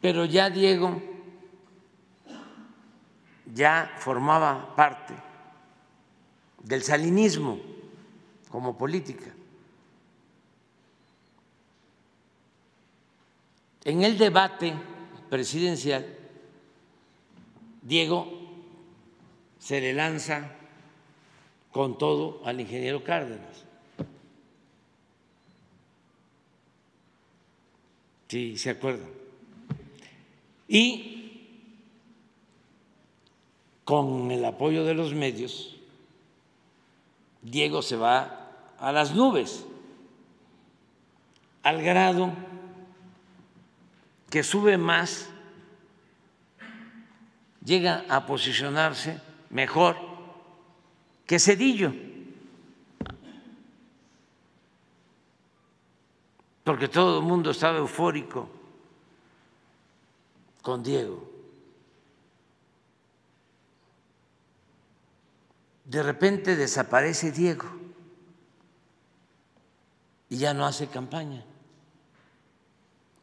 [0.00, 1.00] Pero ya Diego
[3.54, 5.14] ya formaba parte
[6.62, 7.58] del salinismo
[8.50, 9.30] como política.
[13.84, 14.74] En el debate
[15.28, 16.06] presidencial,
[17.82, 18.26] Diego
[19.58, 20.50] se le lanza
[21.70, 23.63] con todo al ingeniero Cárdenas.
[28.34, 29.06] Si se acuerdan.
[30.66, 31.60] Y
[33.84, 35.76] con el apoyo de los medios,
[37.42, 39.64] Diego se va a las nubes,
[41.62, 42.32] al grado
[44.30, 45.30] que sube más
[47.64, 49.96] llega a posicionarse mejor
[51.24, 51.94] que Cedillo.
[56.64, 58.48] Porque todo el mundo estaba eufórico
[60.62, 61.30] con Diego.
[65.84, 67.66] De repente desaparece Diego
[70.30, 71.44] y ya no hace campaña,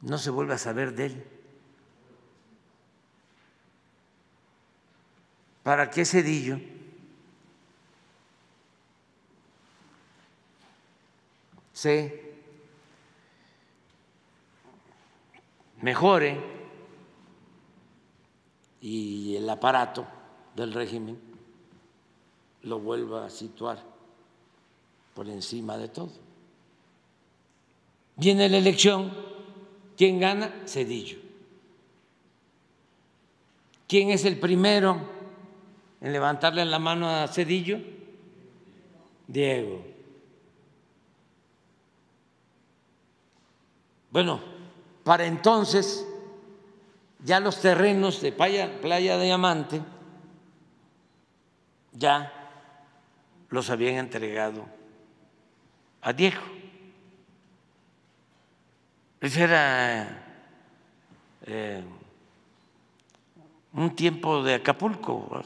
[0.02, 1.26] no se vuelve a saber de él.
[5.64, 6.60] ¿Para qué Cedillo?
[11.82, 12.21] se
[15.82, 16.40] mejore
[18.82, 20.06] y el aparato
[20.56, 21.20] del régimen
[22.64, 23.80] lo vuelva a situar
[25.14, 26.12] por encima de todo.
[28.16, 29.12] Viene la elección,
[29.98, 30.64] ¿quién gana?
[30.66, 31.18] Cedillo.
[33.88, 35.00] ¿Quién es el primero
[36.00, 37.80] en levantarle la mano a Cedillo?
[39.28, 39.84] Diego.
[44.12, 44.51] Bueno,
[45.04, 46.08] para entonces
[47.24, 49.82] ya los terrenos de Playa, Playa Diamante
[51.94, 52.32] ya
[53.50, 54.66] los habían entregado
[56.02, 56.42] a Diego.
[59.20, 60.24] Ese era
[61.46, 61.84] eh,
[63.74, 65.44] un tiempo de Acapulco.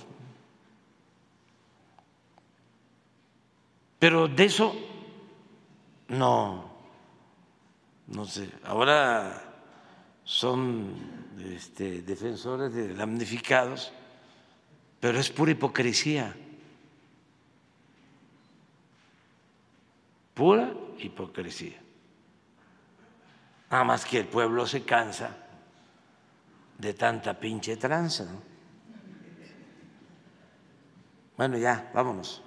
[4.00, 4.76] Pero de eso
[6.08, 6.76] no
[8.08, 9.45] no sé, ahora
[10.26, 10.96] son
[11.40, 13.94] este, defensores de damnificados,
[15.00, 16.36] pero es pura hipocresía,
[20.34, 21.80] pura hipocresía.
[23.70, 25.38] Nada más que el pueblo se cansa
[26.78, 28.26] de tanta pinche tranza.
[31.38, 32.45] Bueno, ya, vámonos.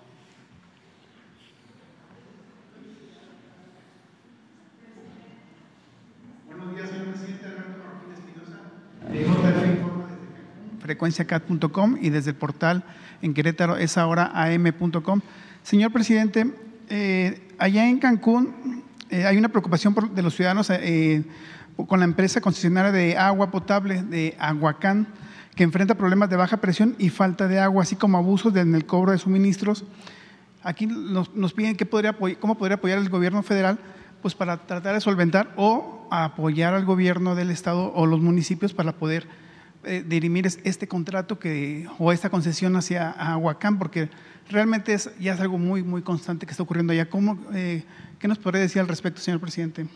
[10.81, 12.85] frecuenciacat.com y desde el portal
[13.23, 15.21] en Querétaro es ahora am.com.
[15.63, 16.53] Señor presidente,
[16.89, 21.25] eh, allá en Cancún eh, hay una preocupación de los ciudadanos eh,
[21.87, 25.07] con la empresa concesionaria de agua potable de Aguacán,
[25.55, 28.87] que enfrenta problemas de baja presión y falta de agua, así como abusos en el
[28.87, 29.85] cobro de suministros.
[30.63, 33.79] Aquí nos, piden que podría, cómo podría apoyar el gobierno federal
[34.23, 38.93] pues para tratar de solventar o apoyar al gobierno del estado o los municipios para
[38.93, 39.27] poder
[39.85, 44.09] eh, dirimir este contrato que, o esta concesión hacia Aguacán, porque
[44.51, 47.09] realmente es, ya es algo muy, muy constante que está ocurriendo allá.
[47.09, 47.85] ¿Cómo, eh,
[48.19, 49.87] ¿Qué nos podría decir al respecto, señor presidente?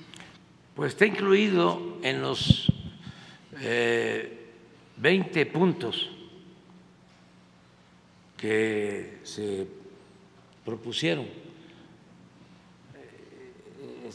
[0.76, 2.72] Pues está incluido en los
[3.60, 4.46] eh,
[4.98, 6.10] 20 puntos
[8.36, 9.66] que se
[10.64, 11.26] propusieron.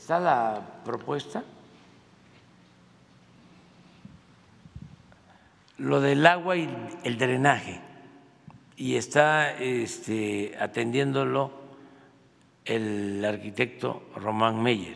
[0.07, 1.43] Está la propuesta
[5.79, 6.69] lo del agua y
[7.03, 7.81] el drenaje
[8.77, 11.51] y está este, atendiéndolo
[12.63, 14.95] el arquitecto Román Meyer.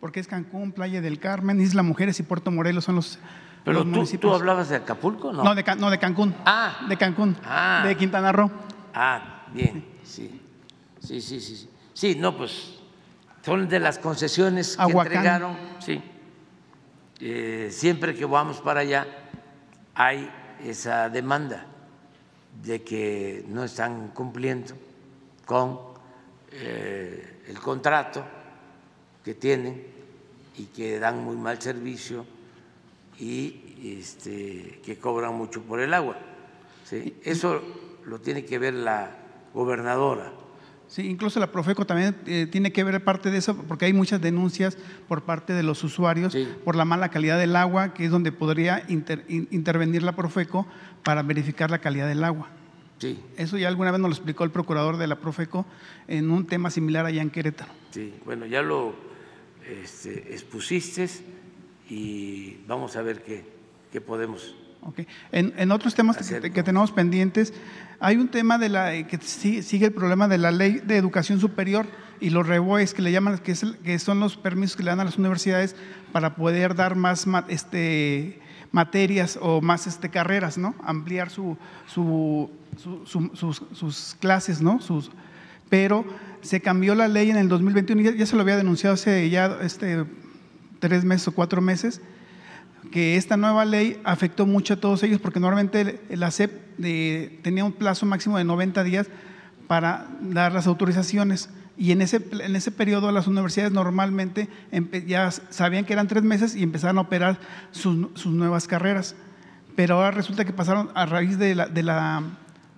[0.00, 3.20] Porque es Cancún, Playa del Carmen, Isla Mujeres y Puerto Morelos son los,
[3.64, 5.44] Pero tú, tú, hablabas de Acapulco, ¿no?
[5.44, 6.34] No, de, no, de Cancún.
[6.44, 6.86] Ah.
[6.88, 7.36] De Cancún.
[7.44, 7.84] Ah.
[7.86, 8.50] De Quintana Roo.
[8.92, 10.40] Ah, bien, sí.
[10.98, 11.70] Sí, sí, sí.
[11.94, 12.79] Sí, no, pues
[13.44, 16.02] son de las concesiones que entregaron, sí.
[17.20, 19.06] Eh, siempre que vamos para allá
[19.94, 20.30] hay
[20.64, 21.66] esa demanda
[22.62, 24.74] de que no están cumpliendo
[25.44, 25.78] con
[26.52, 28.24] eh, el contrato
[29.22, 29.84] que tienen
[30.56, 32.24] y que dan muy mal servicio
[33.18, 36.16] y este, que cobran mucho por el agua.
[37.22, 37.62] Eso
[38.04, 39.10] lo tiene que ver la
[39.54, 40.32] gobernadora
[40.90, 44.20] Sí, incluso la Profeco también eh, tiene que ver parte de eso, porque hay muchas
[44.20, 44.76] denuncias
[45.06, 48.84] por parte de los usuarios por la mala calidad del agua, que es donde podría
[48.88, 50.66] intervenir la Profeco
[51.04, 52.48] para verificar la calidad del agua.
[52.98, 53.20] Sí.
[53.36, 55.64] Eso ya alguna vez nos lo explicó el procurador de la Profeco
[56.08, 57.70] en un tema similar allá en Querétaro.
[57.92, 58.92] Sí, bueno, ya lo
[59.64, 61.08] este, expusiste
[61.88, 63.44] y vamos a ver qué,
[63.92, 65.06] qué podemos Okay.
[65.30, 67.52] En, otros temas que, tenemos pendientes,
[68.00, 71.86] hay un tema de la que sigue el problema de la ley de educación superior
[72.18, 73.54] y los reboes que le llaman, que,
[73.84, 75.76] que son los permisos que le dan a las universidades
[76.10, 78.40] para poder dar más este,
[78.72, 80.74] materias o más este, carreras, ¿no?
[80.82, 82.50] Ampliar su, su,
[83.04, 84.80] sus, clases, ¿no?
[84.80, 85.10] Sus,
[85.68, 86.04] pero
[86.40, 89.58] se cambió la ley en el 2021, ya, ya se lo había denunciado hace ya
[89.62, 90.04] este,
[90.78, 92.00] tres meses o cuatro meses
[92.90, 96.50] que esta nueva ley afectó mucho a todos ellos porque normalmente la SEP
[97.42, 99.08] tenía un plazo máximo de 90 días
[99.66, 101.50] para dar las autorizaciones.
[101.76, 104.48] Y en ese, en ese periodo las universidades normalmente
[105.06, 107.38] ya sabían que eran tres meses y empezaron a operar
[107.70, 109.14] sus, sus nuevas carreras.
[109.76, 112.22] Pero ahora resulta que pasaron a raíz de la, de la,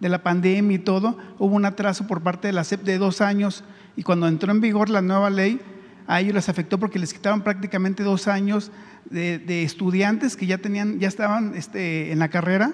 [0.00, 3.20] de la pandemia y todo, hubo un atraso por parte de la SEP de dos
[3.20, 3.64] años
[3.96, 5.60] y cuando entró en vigor la nueva ley,
[6.06, 8.70] a ellos les afectó porque les quitaron prácticamente dos años
[9.10, 12.72] de, estudiantes que ya tenían, ya estaban este, en la carrera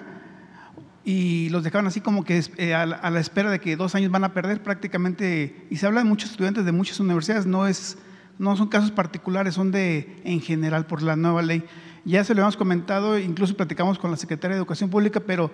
[1.03, 4.23] y los dejaron así como que eh, a, la, espera de que dos años van
[4.23, 7.97] a perder prácticamente, y se habla de muchos estudiantes de muchas universidades, no, es,
[8.37, 11.63] no son casos particulares, son de en general por la nueva ley.
[12.05, 15.51] Ya se lo hemos comentado, incluso platicamos con la Secretaria de Educación Pública, pero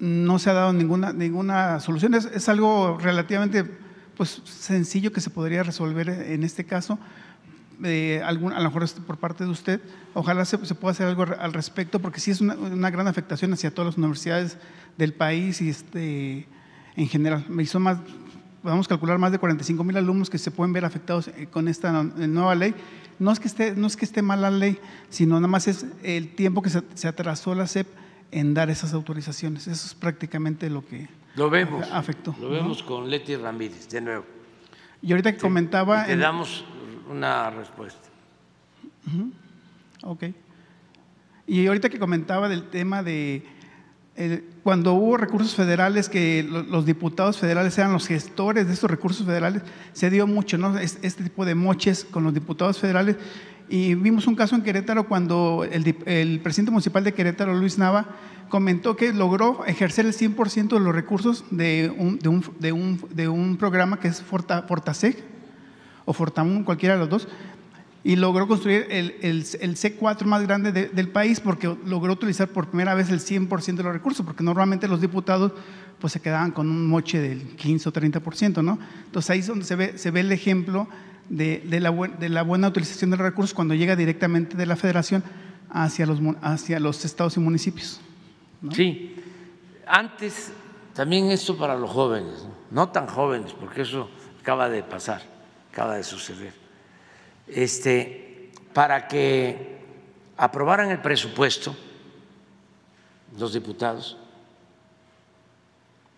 [0.00, 2.14] no se ha dado ninguna, ninguna solución.
[2.14, 3.64] Es, es algo relativamente
[4.18, 6.98] pues, sencillo que se podría resolver en este caso.
[7.84, 9.80] Eh, a lo mejor por parte de usted,
[10.12, 13.72] ojalá se, pueda hacer algo al respecto, porque sí es una, una, gran afectación hacia
[13.72, 14.58] todas las universidades
[14.96, 16.48] del país y este,
[16.96, 17.46] en general.
[17.48, 17.98] Me hizo más,
[18.60, 22.02] podemos calcular más de 45 mil alumnos que se pueden ver afectados eh, con esta
[22.02, 22.74] nueva ley.
[23.20, 25.86] No es que esté, no es que esté mal la ley, sino nada más es
[26.02, 27.86] el tiempo que se, se atrasó la SEP
[28.32, 29.68] en dar esas autorizaciones.
[29.68, 31.88] Eso es prácticamente lo que, lo vemos.
[31.90, 32.34] Afectó.
[32.40, 34.24] Lo vemos con Leti Ramírez, de nuevo.
[35.02, 36.04] Y ahorita que comentaba.
[36.04, 36.64] Y te damos
[37.08, 38.08] una respuesta.
[40.02, 40.24] Ok.
[41.46, 43.46] Y ahorita que comentaba del tema de.
[44.62, 49.62] cuando hubo recursos federales, que los diputados federales eran los gestores de estos recursos federales,
[49.92, 50.78] se dio mucho, ¿no?
[50.78, 53.16] Este tipo de moches con los diputados federales.
[53.68, 58.06] Y vimos un caso en Querétaro cuando el, el presidente municipal de Querétaro, Luis Nava,
[58.48, 63.00] comentó que logró ejercer el 100% de los recursos de un, de, un, de, un,
[63.10, 65.22] de un, programa que es Forta, Fortaseg
[66.06, 67.28] o Fortamun, cualquiera de los dos,
[68.04, 72.68] y logró construir el, el, el C4 más grande del país porque logró utilizar por
[72.68, 75.52] primera vez el 100% de los recursos, porque normalmente los diputados
[76.00, 78.78] pues se quedaban con un moche del 15 o 30%, ¿no?
[79.04, 80.88] Entonces ahí es donde se ve, se ve el ejemplo
[81.28, 85.22] de, la, buena utilización de los recursos cuando llega directamente de la federación
[85.70, 88.00] hacia los, estados y municipios.
[88.72, 89.16] Sí,
[89.86, 90.52] antes
[90.94, 94.10] también esto para los jóvenes, no tan jóvenes, porque eso
[94.40, 95.22] acaba de pasar,
[95.72, 96.52] acaba de suceder.
[97.46, 99.78] Este, para que
[100.36, 101.76] aprobaran el presupuesto,
[103.38, 104.16] los diputados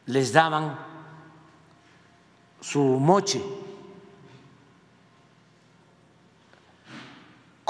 [0.06, 0.76] les daban
[2.60, 3.40] su moche.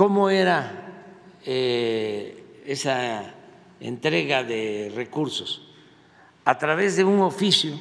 [0.01, 0.73] ¿Cómo era
[1.45, 3.35] eh, esa
[3.81, 5.61] entrega de recursos
[6.43, 7.79] a través de un oficio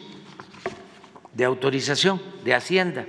[1.31, 3.05] de autorización de Hacienda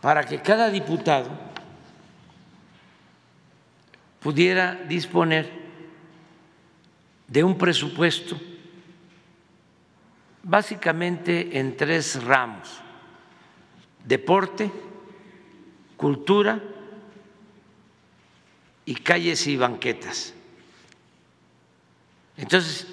[0.00, 1.28] para que cada diputado
[4.20, 5.52] pudiera disponer
[7.28, 8.40] de un presupuesto
[10.42, 12.80] básicamente en tres ramos,
[14.02, 14.72] deporte,
[15.98, 16.70] cultura
[18.86, 20.34] y calles y banquetas.
[22.36, 22.86] Entonces,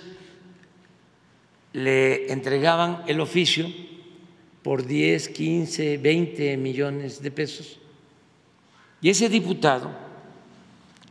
[1.73, 3.67] le entregaban el oficio
[4.61, 7.79] por 10, 15, 20 millones de pesos.
[9.01, 9.91] Y ese diputado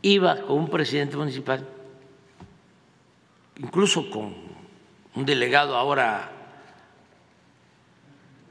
[0.01, 1.67] iba con un presidente municipal,
[3.57, 4.33] incluso con
[5.13, 6.31] un delegado, ahora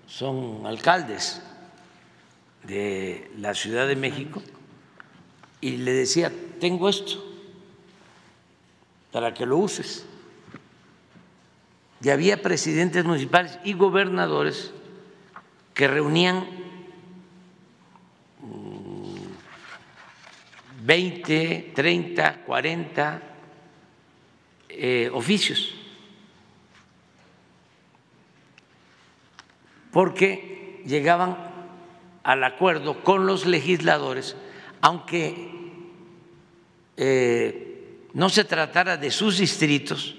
[0.06, 1.40] son alcaldes
[2.64, 4.42] de la Ciudad de México,
[5.60, 7.24] y le decía, tengo esto,
[9.12, 10.06] para que lo uses.
[12.02, 14.72] Y había presidentes municipales y gobernadores
[15.74, 16.46] que reunían
[20.82, 23.22] 20, 30, 40
[25.12, 25.74] oficios,
[29.92, 31.36] porque llegaban
[32.22, 34.36] al acuerdo con los legisladores,
[34.80, 35.60] aunque
[36.96, 40.16] eh, no se tratara de sus distritos,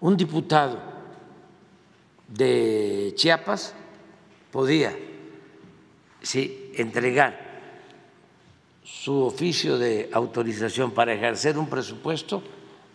[0.00, 0.80] un diputado
[2.28, 3.74] de Chiapas
[4.50, 4.96] podía
[6.22, 7.46] sí, entregar
[8.82, 12.42] su oficio de autorización para ejercer un presupuesto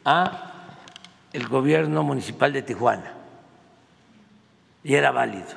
[0.05, 0.47] a
[1.33, 3.13] el gobierno municipal de Tijuana
[4.83, 5.49] y era válido.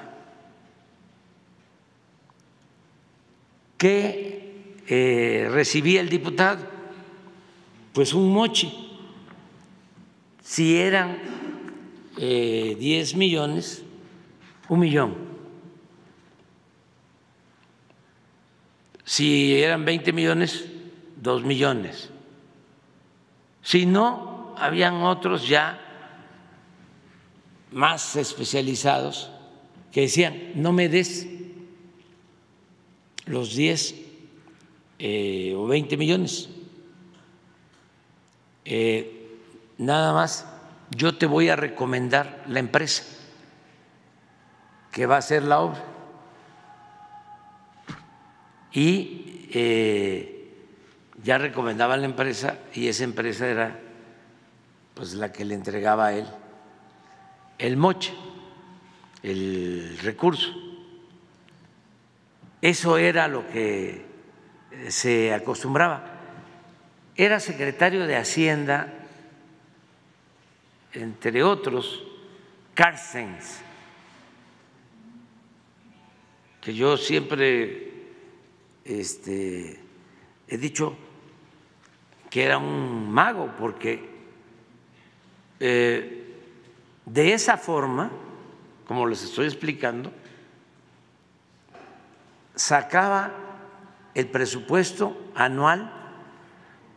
[3.78, 4.43] ¿Qué
[4.88, 6.74] eh, recibía el diputado?
[7.94, 8.70] pues un mochi.
[10.42, 11.16] Si eran
[12.18, 13.82] eh, 10 millones,
[14.68, 15.14] un millón.
[19.04, 20.66] Si eran 20 millones,
[21.16, 22.10] dos millones.
[23.62, 25.80] Si no, habían otros ya
[27.70, 29.30] más especializados
[29.92, 31.28] que decían, no me des
[33.26, 34.03] los 10
[34.98, 36.48] eh, o 20 millones.
[38.64, 39.38] Eh,
[39.78, 40.46] nada más,
[40.90, 43.04] yo te voy a recomendar la empresa
[44.92, 45.84] que va a hacer la obra.
[48.72, 50.52] Y eh,
[51.22, 53.80] ya recomendaba la empresa y esa empresa era
[54.94, 56.26] pues la que le entregaba a él
[57.58, 58.12] el moche,
[59.22, 60.52] el recurso.
[62.60, 64.13] Eso era lo que
[64.88, 66.04] se acostumbraba.
[67.16, 68.92] Era secretario de Hacienda,
[70.92, 72.04] entre otros,
[72.74, 73.60] Carstens,
[76.60, 77.92] que yo siempre
[78.84, 79.78] este,
[80.48, 80.96] he dicho
[82.30, 84.08] que era un mago, porque
[85.60, 86.34] eh,
[87.06, 88.10] de esa forma,
[88.88, 90.12] como les estoy explicando,
[92.54, 93.43] sacaba
[94.14, 95.90] el presupuesto anual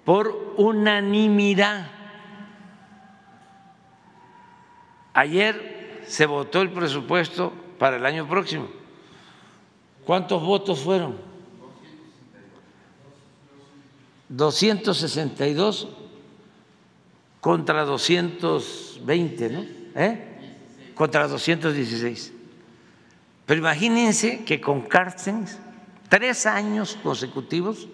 [0.05, 1.91] por unanimidad.
[5.13, 8.67] Ayer se votó el presupuesto para el año próximo.
[10.05, 11.17] ¿Cuántos votos fueron?
[14.29, 15.87] 262
[17.41, 19.65] contra 220, ¿no?
[19.95, 20.93] ¿Eh?
[20.95, 22.33] Contra 216.
[23.45, 25.57] Pero imagínense que con Carstens,
[26.09, 27.87] tres años consecutivos,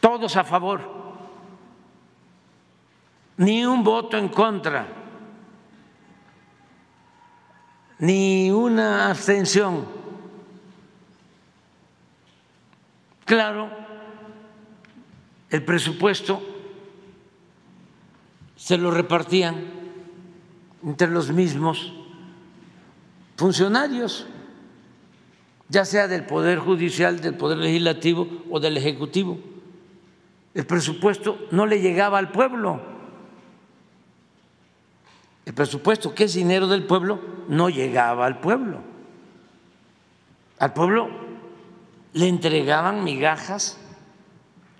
[0.00, 0.80] todos a favor,
[3.36, 4.86] ni un voto en contra,
[7.98, 9.86] ni una abstención.
[13.24, 13.70] Claro,
[15.50, 16.42] el presupuesto
[18.56, 19.64] se lo repartían
[20.84, 21.92] entre los mismos
[23.36, 24.26] funcionarios,
[25.68, 29.38] ya sea del Poder Judicial, del Poder Legislativo o del Ejecutivo.
[30.54, 32.80] El presupuesto no le llegaba al pueblo.
[35.44, 38.78] El presupuesto, que es dinero del pueblo, no llegaba al pueblo.
[40.58, 41.08] Al pueblo
[42.12, 43.78] le entregaban migajas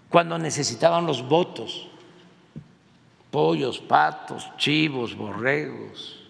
[0.09, 1.89] cuando necesitaban los votos,
[3.31, 6.24] pollos, patos, chivos, borregos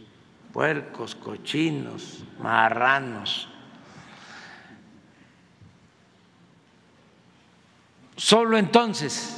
[0.55, 3.49] puercos, cochinos, marranos.
[8.17, 9.37] Solo entonces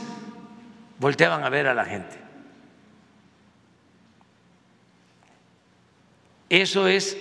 [0.99, 2.17] volteaban a ver a la gente.
[6.49, 7.17] Eso es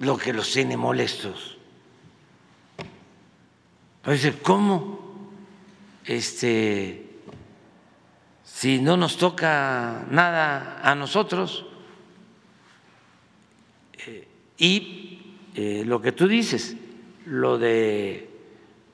[0.00, 1.56] lo que los tiene molestos.
[3.98, 5.30] Entonces, ¿cómo?
[6.04, 7.06] Este,
[8.44, 11.66] si no nos toca nada a nosotros,
[14.58, 16.76] y eh, lo que tú dices,
[17.26, 18.30] lo de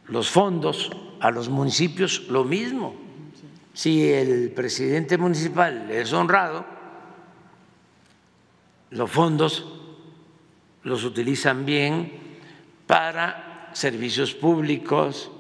[0.07, 0.91] los fondos
[1.23, 2.97] a los municipios, lo mismo.
[3.73, 6.67] Si el presidente municipal es honrado,
[8.91, 9.65] los fondos
[10.83, 12.13] los utilizan bien
[12.89, 15.31] para servicios públicos,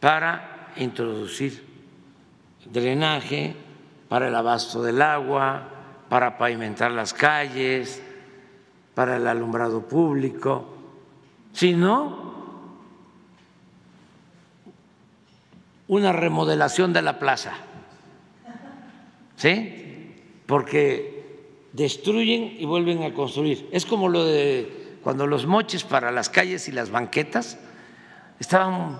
[0.00, 1.62] para introducir
[2.72, 3.54] drenaje,
[4.08, 5.68] para el abasto del agua,
[6.08, 8.02] para pavimentar las calles,
[8.94, 10.64] para el alumbrado público,
[11.52, 12.23] sino
[15.88, 17.52] una remodelación de la plaza,
[19.36, 20.14] ¿sí?
[20.46, 21.14] Porque
[21.72, 23.68] destruyen y vuelven a construir.
[23.72, 27.58] Es como lo de cuando los moches para las calles y las banquetas,
[28.40, 28.98] estaban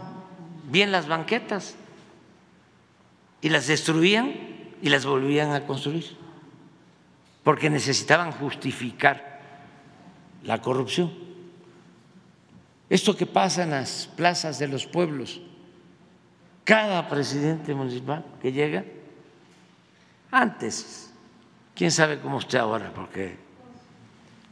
[0.70, 1.76] bien las banquetas
[3.40, 4.34] y las destruían
[4.82, 6.04] y las volvían a construir,
[7.42, 9.40] porque necesitaban justificar
[10.42, 11.10] la corrupción.
[12.90, 15.40] Esto que pasa en las plazas de los pueblos,
[16.64, 18.84] cada presidente municipal que llega,
[20.30, 21.12] antes,
[21.74, 23.36] quién sabe cómo esté ahora, porque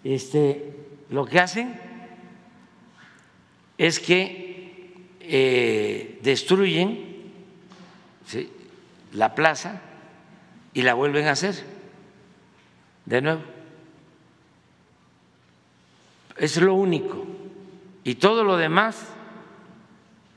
[0.04, 0.76] este,
[1.10, 1.80] lo que hacen
[3.78, 7.12] es que eh, destruyen
[9.12, 9.80] la plaza
[10.74, 11.54] y la vuelven a hacer
[13.06, 13.42] de nuevo
[16.42, 17.24] es lo único.
[18.04, 19.06] Y todo lo demás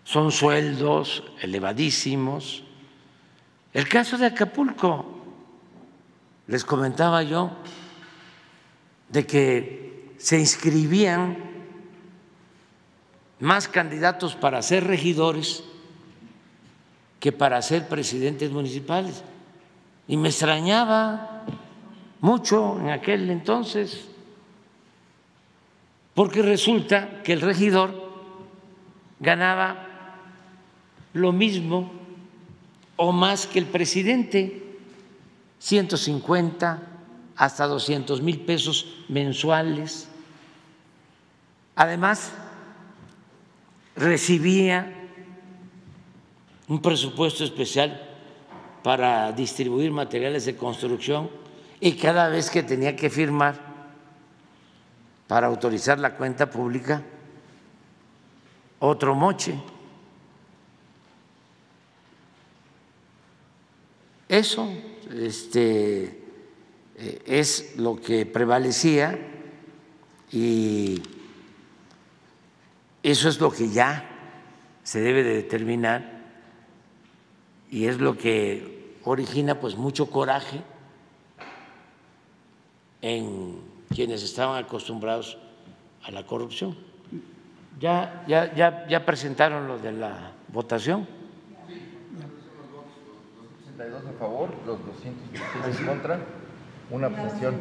[0.05, 2.63] son sueldos elevadísimos.
[3.73, 5.05] El caso de Acapulco,
[6.47, 7.51] les comentaba yo,
[9.09, 11.37] de que se inscribían
[13.39, 15.63] más candidatos para ser regidores
[17.19, 19.23] que para ser presidentes municipales.
[20.07, 21.45] Y me extrañaba
[22.21, 24.07] mucho en aquel entonces
[26.13, 27.93] porque resulta que el regidor
[29.19, 29.84] ganaba
[31.15, 31.91] lo mismo
[32.97, 34.77] o más que el presidente,
[35.59, 36.83] 150
[37.37, 40.09] hasta 200 mil pesos mensuales.
[41.77, 42.33] Además,
[43.95, 44.93] recibía
[46.67, 48.01] un presupuesto especial
[48.83, 51.29] para distribuir materiales de construcción
[51.79, 53.55] y cada vez que tenía que firmar
[55.27, 57.01] para autorizar la cuenta pública,
[58.79, 59.55] otro moche.
[64.27, 64.67] Eso
[65.13, 66.23] este,
[66.97, 69.19] eh, es lo que prevalecía
[70.31, 71.01] y
[73.03, 74.09] eso es lo que ya
[74.83, 76.23] se debe de determinar
[77.69, 80.61] y es lo que origina pues mucho coraje
[83.01, 83.61] en
[83.93, 85.37] quienes estaban acostumbrados
[86.03, 86.75] a la corrupción.
[87.79, 91.07] ¿Ya, ya, ya, ya presentaron lo de la votación?
[93.77, 96.19] A favor, los 216 en contra,
[96.89, 97.55] una abstención.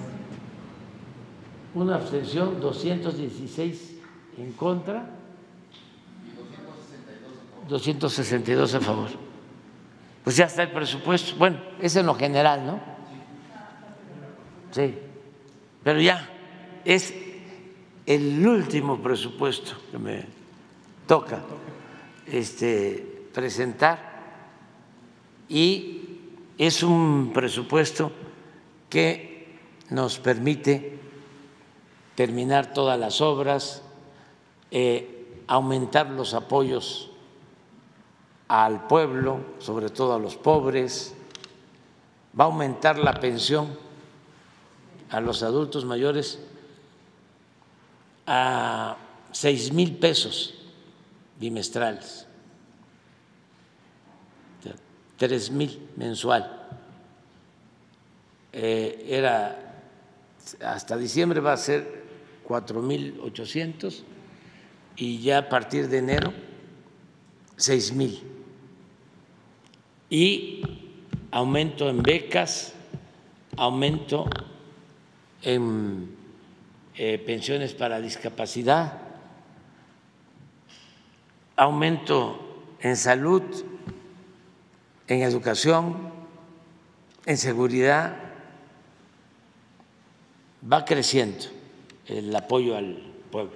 [1.74, 3.98] Una abstención, 216
[4.38, 5.10] en contra.
[7.68, 9.08] 262 a favor.
[10.22, 11.36] Pues ya está el presupuesto.
[11.36, 12.80] Bueno, es en lo general, ¿no?
[14.70, 14.98] Sí.
[15.82, 16.28] Pero ya
[16.84, 17.12] es
[18.06, 20.26] el último presupuesto que me
[21.06, 21.40] toca
[22.26, 24.14] este, presentar
[25.48, 26.03] y
[26.58, 28.12] es un presupuesto
[28.88, 29.58] que
[29.90, 30.98] nos permite
[32.14, 33.82] terminar todas las obras,
[34.70, 37.10] eh, aumentar los apoyos
[38.48, 41.14] al pueblo, sobre todo a los pobres,
[42.38, 43.76] va a aumentar la pensión
[45.10, 46.40] a los adultos mayores
[48.26, 48.96] a
[49.32, 50.54] seis mil pesos
[51.38, 52.26] bimestrales
[55.16, 56.68] tres mil mensual.
[58.52, 59.82] Eh, era
[60.64, 62.04] hasta diciembre va a ser
[62.44, 64.04] cuatro mil ochocientos
[64.96, 66.32] y ya a partir de enero
[67.56, 68.22] seis mil.
[70.10, 70.62] Y
[71.30, 72.74] aumento en becas,
[73.56, 74.26] aumento
[75.42, 76.14] en
[76.94, 79.00] eh, pensiones para discapacidad,
[81.56, 83.42] aumento en salud
[85.08, 85.96] en educación,
[87.26, 88.16] en seguridad,
[90.70, 91.44] va creciendo
[92.06, 92.98] el apoyo al
[93.30, 93.52] pueblo.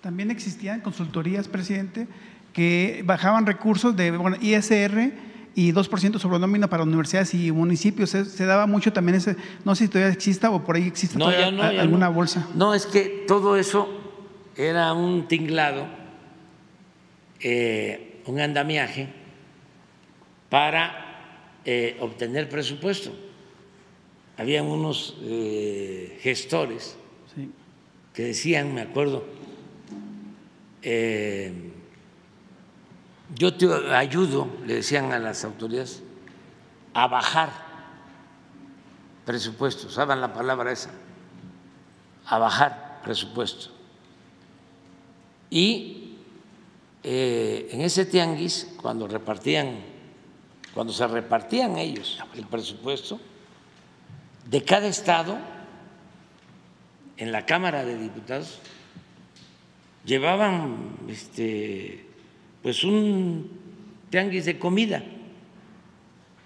[0.00, 2.06] También existían consultorías, presidente,
[2.52, 4.08] que bajaban recursos de
[4.40, 5.12] ISR
[5.54, 8.10] y 2% sobre nómina para universidades y municipios.
[8.10, 12.08] Se, daba mucho también ese, no sé si todavía exista o por ahí existe alguna
[12.08, 12.46] bolsa.
[12.54, 13.88] No, es que todo eso
[14.54, 15.86] era un tinglado,
[17.40, 19.08] eh, un andamiaje
[20.56, 23.10] para eh, obtener presupuesto.
[24.38, 26.96] Había unos eh, gestores
[28.14, 29.26] que decían, me acuerdo,
[30.80, 31.52] eh,
[33.34, 36.02] yo te ayudo, le decían a las autoridades,
[36.94, 37.50] a bajar
[39.26, 40.88] presupuesto, usaban la palabra esa,
[42.24, 43.72] a bajar presupuesto.
[45.50, 46.14] Y
[47.02, 49.95] en ese tianguis, cuando repartían
[50.76, 53.18] cuando se repartían ellos el presupuesto,
[54.44, 55.38] de cada estado,
[57.16, 58.60] en la Cámara de Diputados,
[60.04, 62.04] llevaban este,
[62.62, 63.58] pues un
[64.10, 65.02] tianguis de comida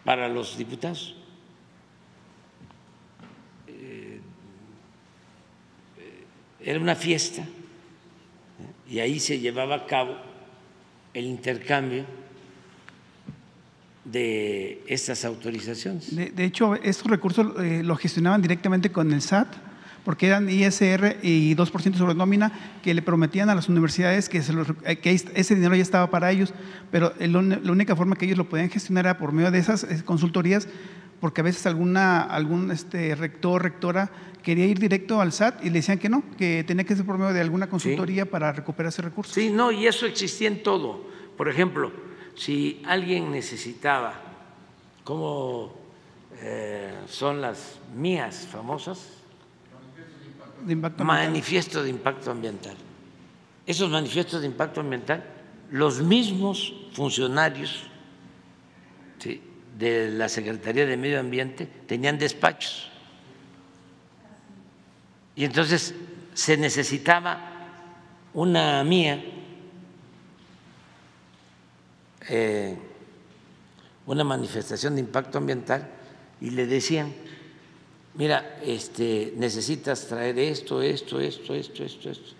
[0.05, 1.17] para los diputados.
[3.67, 4.21] Eh,
[6.61, 7.43] era una fiesta
[8.89, 10.15] y ahí se llevaba a cabo
[11.15, 12.20] el intercambio
[14.11, 16.15] de estas autorizaciones.
[16.15, 19.49] De, hecho, estos recursos eh, los gestionaban directamente con el SAT,
[20.05, 24.43] porque eran ISR y 2% sobre nómina que le prometían a las universidades que,
[24.85, 26.55] eh, que, ese dinero ya estaba para ellos,
[26.91, 30.03] pero la única forma que ellos lo podían gestionar era por medio de esas eh,
[30.05, 30.69] consultorías,
[31.21, 34.11] porque a veces alguna, algún este, rector, rectora
[34.43, 37.19] quería ir directo al SAT y le decían que no, que tenía que ser por
[37.19, 39.35] medio de alguna consultoría para recuperar ese recurso.
[39.35, 41.07] Sí, no, y eso existía en todo.
[41.37, 41.93] Por ejemplo,
[42.37, 44.15] si alguien necesitaba,
[45.05, 45.73] como
[46.41, 49.09] eh, son las mías famosas,
[50.99, 52.77] manifiesto de impacto ambiental.
[53.67, 55.25] Esos manifiestos de impacto ambiental,
[55.71, 57.85] los mismos funcionarios
[59.79, 62.91] de la Secretaría de Medio Ambiente tenían despachos.
[65.37, 65.95] Y entonces
[66.35, 67.51] se necesitaba
[68.35, 69.23] una mía
[72.33, 72.77] eh,
[74.07, 75.89] una manifestación de impacto ambiental
[76.41, 77.13] y le decían,
[78.15, 82.31] mira, este, necesitas traer esto, esto, esto, esto, esto, esto.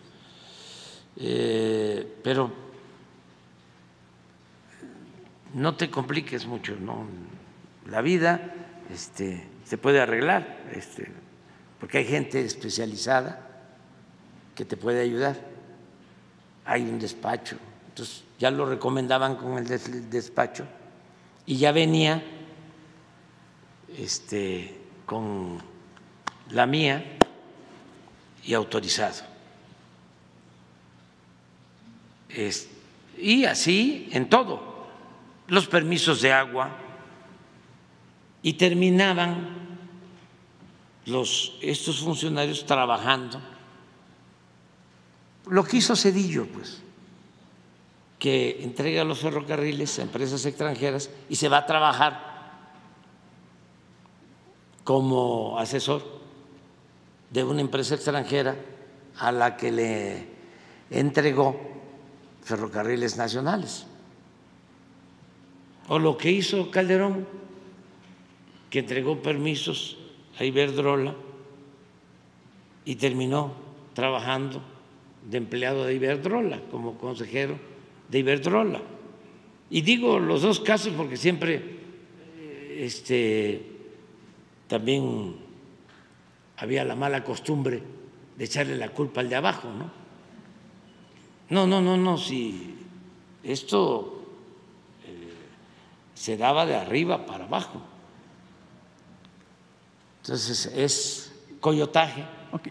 [1.17, 2.53] Eh, pero
[5.55, 7.07] no te compliques mucho, ¿no?
[7.91, 8.55] La vida
[8.93, 11.11] este, se puede arreglar, este,
[11.81, 13.49] porque hay gente especializada
[14.55, 15.37] que te puede ayudar.
[16.65, 17.57] Hay un despacho,
[17.89, 20.67] entonces ya lo recomendaban con el despacho
[21.45, 22.25] y ya venía
[23.97, 25.63] este, con
[26.51, 27.19] la mía
[28.43, 29.29] y autorizado.
[33.19, 34.87] y así en todo,
[35.49, 36.71] los permisos de agua,
[38.43, 39.79] y terminaban
[41.05, 43.39] los, estos funcionarios trabajando.
[45.47, 46.83] Lo que hizo Cedillo, pues,
[48.21, 52.31] que entrega los ferrocarriles a empresas extranjeras y se va a trabajar
[54.85, 56.03] como asesor
[57.31, 58.57] de una empresa extranjera
[59.19, 60.27] a la que le
[60.91, 61.59] entregó
[62.45, 63.87] ferrocarriles nacionales.
[65.89, 67.27] O lo que hizo Calderón,
[68.69, 69.97] que entregó permisos
[70.39, 71.15] a Iberdrola
[72.85, 73.55] y terminó
[73.95, 74.61] trabajando
[75.25, 77.70] de empleado de Iberdrola como consejero
[78.11, 78.81] de Iberdrola.
[79.71, 81.79] Y digo los dos casos porque siempre
[82.77, 83.65] este,
[84.67, 85.37] también
[86.57, 87.83] había la mala costumbre
[88.37, 90.01] de echarle la culpa al de abajo, ¿no?
[91.51, 92.75] No, no, no, no, si
[93.43, 94.23] esto
[95.05, 95.33] eh,
[96.15, 97.83] se daba de arriba para abajo.
[100.23, 102.25] Entonces es coyotaje.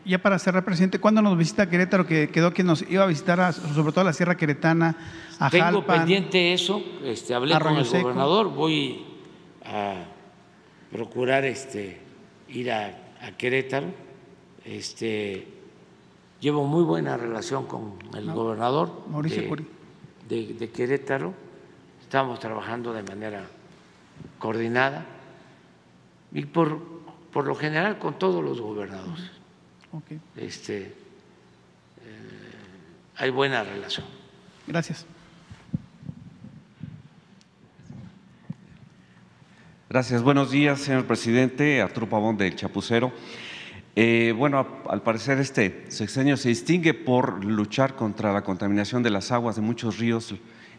[0.06, 2.06] Ya para cerrar, presidente, ¿cuándo nos visita Querétaro?
[2.06, 4.96] Que quedó que nos iba a visitar, sobre todo a la Sierra Queretana,
[5.40, 9.06] a Tengo pendiente eso, este, hablé con el gobernador, voy
[9.66, 10.06] a
[10.92, 12.00] procurar este,
[12.50, 12.94] ir a,
[13.38, 13.88] Querétaro.
[14.66, 15.48] Este,
[16.40, 19.44] llevo muy buena relación con el gobernador Mauricio
[20.28, 21.34] de, de Querétaro.
[22.02, 23.44] Estamos trabajando de manera
[24.40, 25.06] coordinada
[26.32, 27.00] y por
[27.32, 29.32] por lo general con todos los gobernadores.
[30.36, 30.94] Este, eh,
[33.18, 34.06] hay buena relación.
[34.68, 35.06] Gracias.
[39.90, 40.22] Gracias.
[40.22, 41.82] Buenos días, señor presidente.
[41.82, 43.12] Arturo Pavón del Chapucero.
[43.96, 49.32] Eh, bueno, al parecer este sexenio se distingue por luchar contra la contaminación de las
[49.32, 50.36] aguas de muchos ríos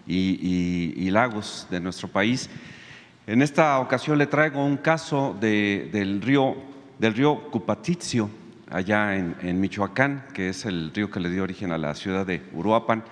[0.06, 2.48] y lagos de nuestro país.
[3.30, 6.56] En esta ocasión le traigo un caso del, río,
[6.98, 8.28] del río Cupatizio,
[8.70, 12.42] allá en, Michoacán, que es el río que le dio origen a la ciudad de
[12.52, 13.04] Uruapan.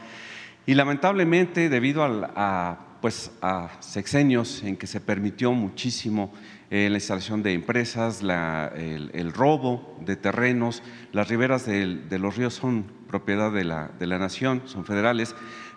[0.66, 6.32] Y lamentablemente, debido a, pues, a sexenios en que se permitió muchísimo
[6.70, 10.82] eh, la instalación de empresas, el, robo de terrenos,
[11.12, 15.34] las riberas de, los ríos son propiedad de la, de la, nación, son federales,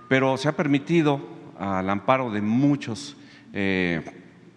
[0.08, 1.22] pero se ha permitido
[1.58, 3.16] al amparo de muchos
[3.54, 4.02] eh,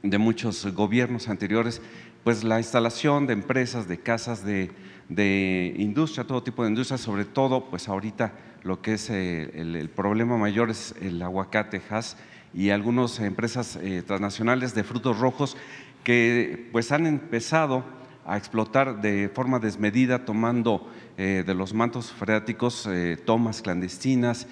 [0.04, 1.80] de muchos gobiernos anteriores,
[2.24, 4.70] pues la instalación de empresas, de casas, de,
[5.08, 8.32] industria, todo tipo de industria, sobre todo, pues ahorita
[8.64, 12.16] lo que es eh, el, problema mayor es el aguacate, has
[12.54, 15.56] y algunas empresas eh, transnacionales de frutos rojos
[16.02, 17.84] que pues han empezado
[18.26, 22.88] a explotar de forma desmedida, tomando eh, de los mantos freáticos
[23.26, 24.46] tomas clandestinas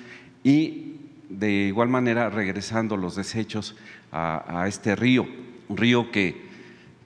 [0.44, 0.96] y
[1.30, 3.74] de igual manera regresando los desechos
[4.12, 5.26] a, este río,
[5.68, 6.51] un río que,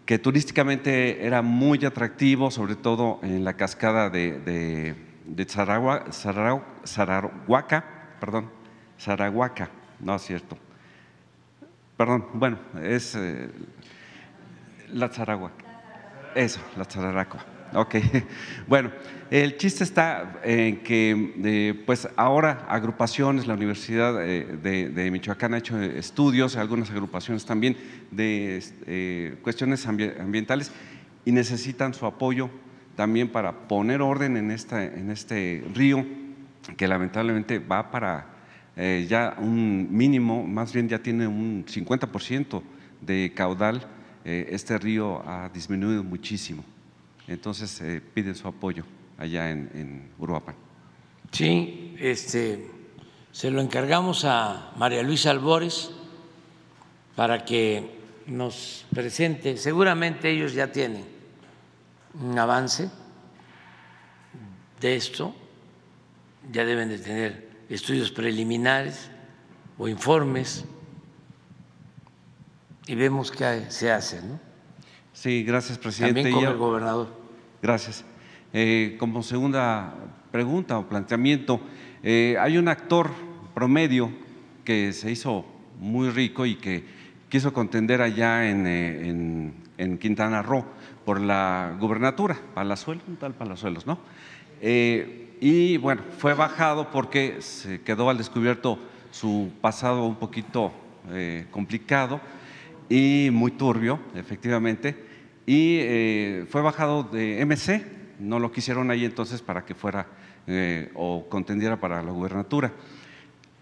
[0.06, 4.94] que, turísticamente era muy atractivo, sobre todo en la cascada de, de,
[5.26, 5.46] de
[8.20, 8.50] perdón,
[8.98, 9.68] Zarahuaca,
[10.00, 10.56] no es cierto.
[11.96, 13.50] Perdón, bueno, es eh,
[14.92, 15.64] la Zarahuaca.
[16.34, 17.44] Eso, la Zararacua.
[17.74, 17.96] Ok,
[18.66, 18.90] bueno,
[19.30, 25.58] el chiste está en que eh, pues ahora agrupaciones, la Universidad eh, de, Michoacán ha
[25.58, 27.76] hecho estudios, algunas agrupaciones también
[28.10, 30.70] de eh, cuestiones ambientales
[31.24, 32.50] y necesitan su apoyo
[32.94, 36.04] también para poner orden en, esta, este río
[36.76, 38.32] que lamentablemente va para
[38.76, 42.62] ya un mínimo, más bien ya tiene un 50%
[43.00, 43.86] de caudal,
[44.22, 46.62] este río ha disminuido muchísimo.
[47.28, 48.84] Entonces eh, pide su apoyo
[49.18, 50.54] allá en, en, Uruapan.
[51.30, 52.70] Sí, este,
[53.32, 55.90] se lo encargamos a María Luisa Albores
[57.14, 59.56] para que nos presente.
[59.56, 61.04] Seguramente ellos ya tienen
[62.14, 62.90] un avance
[64.80, 65.34] de esto,
[66.52, 69.10] ya deben de tener estudios preliminares
[69.78, 70.64] o informes
[72.86, 74.38] y vemos qué se hace, ¿no?
[75.12, 76.22] Sí, gracias, presidente.
[76.22, 77.08] También con el gobernador.
[77.62, 78.04] Gracias.
[78.58, 79.92] Eh, como segunda
[80.32, 81.60] pregunta o planteamiento,
[82.00, 83.10] eh, hay un actor
[83.52, 84.08] promedio
[84.64, 85.44] que se hizo
[85.78, 86.82] muy rico y que
[87.28, 88.64] quiso contender allá en,
[89.76, 90.64] eh, Quintana Roo
[91.04, 93.98] por la gubernatura, Palazuelos, un tal Palazuelos, ¿no?
[94.62, 98.78] Y bueno, fue bajado porque se quedó al descubierto
[99.10, 100.72] su pasado un poquito
[101.50, 102.22] complicado
[102.88, 104.96] y muy turbio, efectivamente,
[105.44, 110.06] y fue bajado de MC, no lo quisieron ahí entonces para que fuera
[110.46, 112.72] eh, o contendiera para la gubernatura.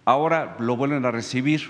[0.05, 1.62] Ahora lo vuelven a recibir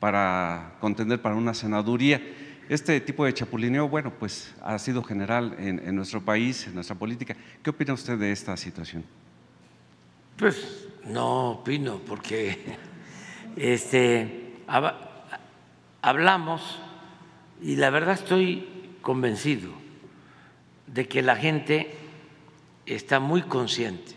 [0.00, 2.20] para contender para una senaduría.
[2.68, 6.96] Este tipo de chapulineo, bueno, pues ha sido general en, en nuestro país, en nuestra
[6.96, 7.36] política.
[7.62, 9.04] ¿Qué opina usted de esta situación?
[10.36, 12.76] Pues no opino, porque
[13.56, 14.96] este, hab-
[16.02, 16.78] hablamos
[17.62, 18.68] y la verdad estoy
[19.00, 19.70] convencido
[20.86, 21.94] de que la gente
[22.86, 24.14] está muy consciente.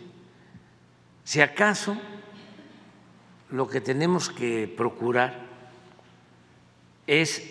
[1.24, 1.96] Si acaso
[3.50, 5.46] lo que tenemos que procurar
[7.06, 7.42] es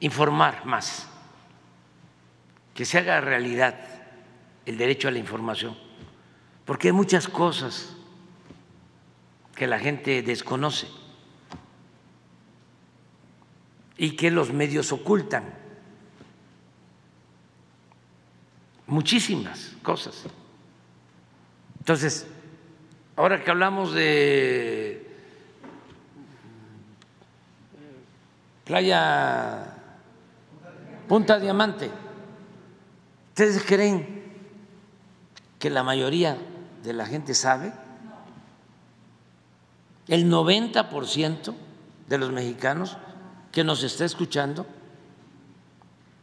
[0.00, 1.08] informar más,
[2.74, 3.78] que se haga realidad
[4.66, 5.76] el derecho a la información,
[6.64, 7.96] porque hay muchas cosas
[9.54, 10.88] que la gente desconoce
[13.96, 15.61] y que los medios ocultan.
[18.92, 20.24] Muchísimas cosas.
[21.78, 22.26] Entonces,
[23.16, 25.10] ahora que hablamos de
[28.66, 29.78] Playa
[31.08, 31.90] Punta Diamante,
[33.28, 34.24] ¿ustedes creen
[35.58, 36.36] que la mayoría
[36.82, 37.72] de la gente sabe?
[40.06, 41.54] El 90%
[42.08, 42.98] de los mexicanos
[43.52, 44.66] que nos está escuchando,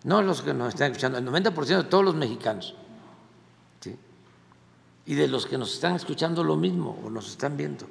[0.04, 2.76] no los que nos están escuchando, el 90% de todos los mexicanos,
[5.06, 7.88] y de los que nos están escuchando lo mismo o nos están viendo.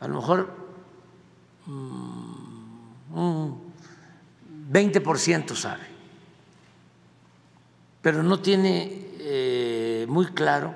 [0.00, 0.52] A lo mejor
[1.66, 3.72] mm, un
[4.68, 5.84] 20% sabe,
[8.02, 10.74] pero no tiene eh, muy claro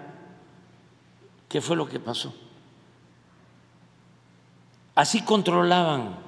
[1.48, 2.32] qué fue lo que pasó.
[4.94, 6.18] Así controlaban.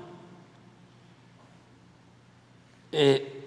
[2.90, 3.41] Eh,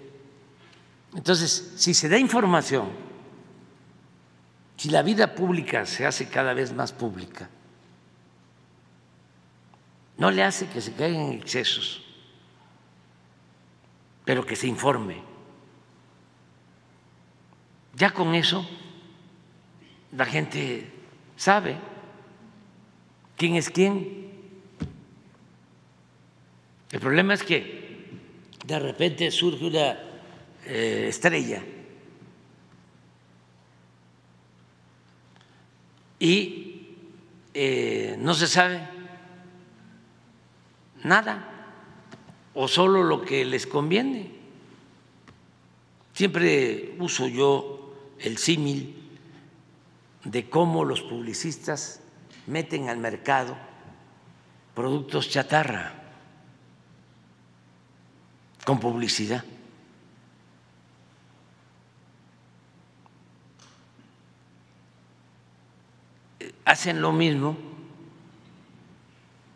[1.15, 2.89] entonces, si se da información,
[4.75, 7.49] si la vida pública se hace cada vez más pública,
[10.17, 12.03] no le hace que se caigan en excesos,
[14.25, 15.21] pero que se informe.
[17.95, 18.67] Ya con eso
[20.11, 20.91] la gente
[21.37, 21.77] sabe
[23.37, 24.25] quién es quién.
[26.91, 28.09] El problema es que
[28.65, 30.14] de repente surge una
[30.65, 31.63] eh, estrella
[36.19, 36.87] y
[37.53, 38.87] eh, no se sabe
[41.03, 41.51] nada
[42.53, 44.31] o solo lo que les conviene.
[46.13, 48.95] Siempre uso yo el símil
[50.23, 52.01] de cómo los publicistas
[52.47, 53.55] meten al mercado
[54.73, 55.93] productos chatarra
[58.65, 59.43] con publicidad.
[66.65, 67.55] Hacen lo mismo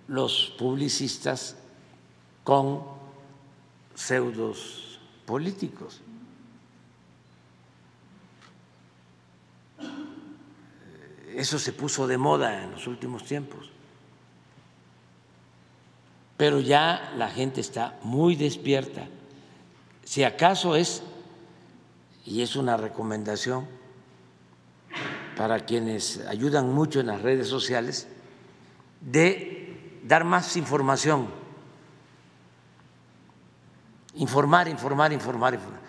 [0.08, 1.56] los publicistas
[2.44, 2.84] con
[3.96, 6.02] pseudos políticos.
[11.36, 13.70] Eso se puso de moda en los últimos tiempos.
[16.38, 19.08] Pero ya la gente está muy despierta.
[20.04, 21.04] Si acaso es,
[22.26, 23.79] y es una recomendación
[25.40, 28.10] para quienes ayudan mucho en las redes sociales,
[29.00, 31.30] de dar más información,
[34.16, 35.80] informar, informar, informar, informar.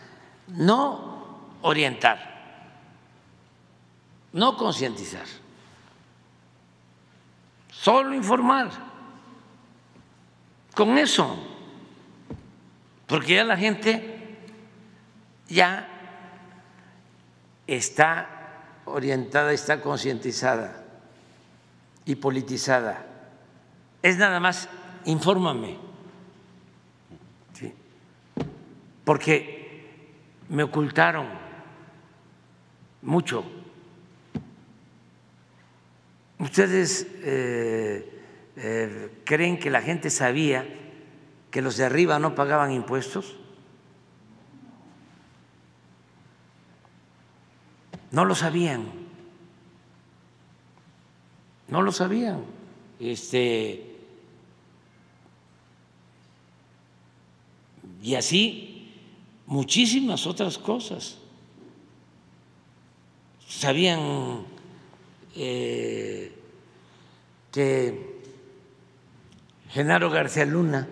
[0.46, 2.20] no orientar,
[4.32, 5.26] no concientizar,
[7.72, 8.70] solo informar.
[10.76, 11.36] Con eso,
[13.08, 14.38] porque ya la gente
[15.48, 15.88] ya
[17.66, 18.39] está
[18.90, 20.84] orientada, está concientizada
[22.04, 23.06] y politizada.
[24.02, 24.68] Es nada más,
[25.04, 25.78] infórmame.
[27.54, 27.72] ¿sí?
[29.04, 29.86] Porque
[30.48, 31.26] me ocultaron
[33.02, 33.44] mucho.
[36.38, 38.22] Ustedes eh,
[38.56, 40.66] eh, creen que la gente sabía
[41.50, 43.36] que los de arriba no pagaban impuestos?
[48.10, 48.86] No lo sabían.
[51.68, 52.44] No lo sabían.
[52.98, 53.86] Este
[58.02, 58.92] y así
[59.46, 61.18] muchísimas otras cosas.
[63.46, 64.44] Sabían
[65.36, 66.32] eh,
[67.52, 68.20] que
[69.70, 70.88] Genaro García Luna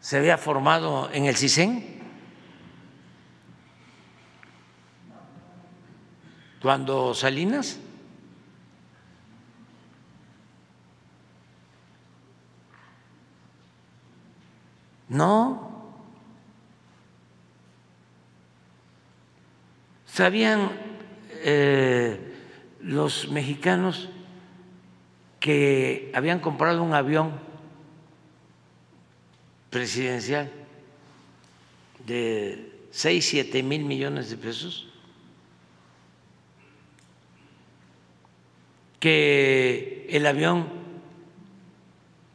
[0.00, 1.91] se había formado en el CISEN
[6.62, 7.80] cuando Salinas
[15.08, 15.72] no.
[20.06, 20.70] Sabían
[21.42, 22.20] eh,
[22.80, 24.08] los mexicanos
[25.40, 27.32] que habían comprado un avión
[29.70, 30.52] presidencial
[32.06, 34.91] de 6, 7 mil millones de pesos,
[39.02, 40.68] que el avión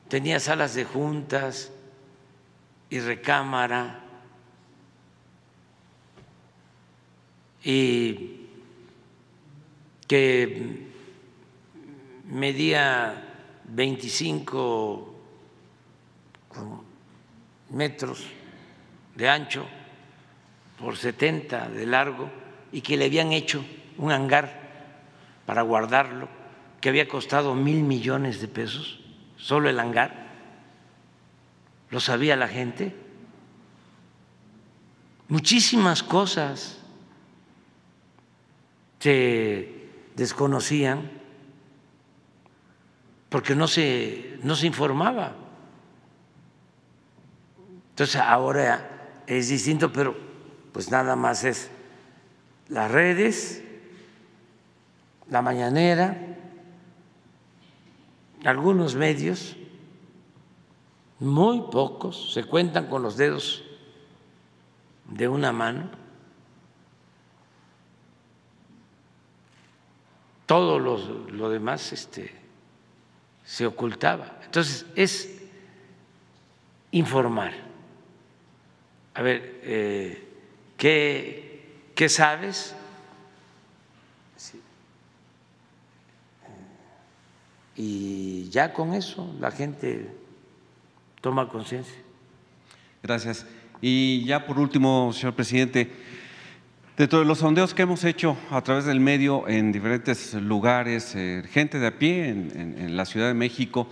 [0.09, 1.71] tenía salas de juntas
[2.89, 4.03] y recámara.
[7.63, 8.49] Y
[10.09, 10.87] que
[12.25, 15.15] medía 25
[17.69, 18.25] metros
[19.15, 19.65] de ancho
[20.77, 22.29] por 70 de largo
[22.73, 23.63] y que le habían hecho
[23.97, 24.67] un hangar
[25.45, 26.36] para guardarlo
[26.87, 29.01] que había costado mil millones de pesos,
[29.35, 30.25] solo el hangar.
[31.89, 32.95] ¿Lo sabía la gente?
[35.27, 36.79] Muchísimas cosas
[38.99, 41.11] se desconocían
[43.27, 45.35] porque no se, no se informaba.
[47.89, 50.15] Entonces ahora es distinto, pero
[50.71, 51.69] pues nada más es
[52.69, 53.61] las redes,
[55.29, 56.36] la mañanera,
[58.43, 59.55] algunos medios,
[61.19, 63.63] muy pocos, se cuentan con los dedos
[65.05, 65.89] de una mano,
[70.45, 70.97] todo lo,
[71.29, 72.33] lo demás este,
[73.43, 74.39] se ocultaba.
[74.45, 75.41] Entonces, es
[76.91, 77.53] informar.
[79.13, 80.27] A ver, eh,
[80.77, 82.75] ¿qué, ¿qué, sabes?
[87.77, 90.09] Y ya con eso la gente
[91.21, 91.95] toma conciencia.
[93.01, 93.45] Gracias.
[93.79, 95.91] Y ya por último, señor presidente,
[96.97, 101.43] Dentro de los sondeos que hemos hecho a través del medio en diferentes lugares, eh,
[101.47, 103.87] gente de a pie en, la Ciudad de México,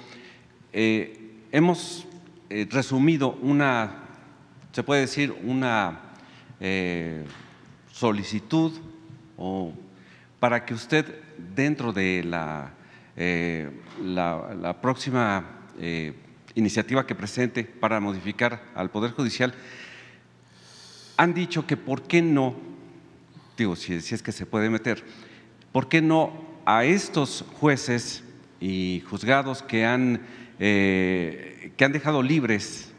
[0.74, 2.08] eh, hemos
[2.50, 4.08] eh, resumido una,
[4.72, 6.00] se puede decir, una
[7.92, 8.72] solicitud
[9.38, 9.72] o
[10.40, 11.06] para que usted
[11.54, 12.72] dentro de la,
[13.16, 15.46] la próxima
[16.54, 19.54] iniciativa que presente para modificar al Poder Judicial,
[21.18, 22.56] han dicho que por qué no
[23.58, 25.04] digo, si, es que se puede meter,
[25.72, 28.24] ¿por qué no a estos jueces
[28.60, 30.22] y juzgados que han,
[30.60, 32.92] eh, que han dejado libres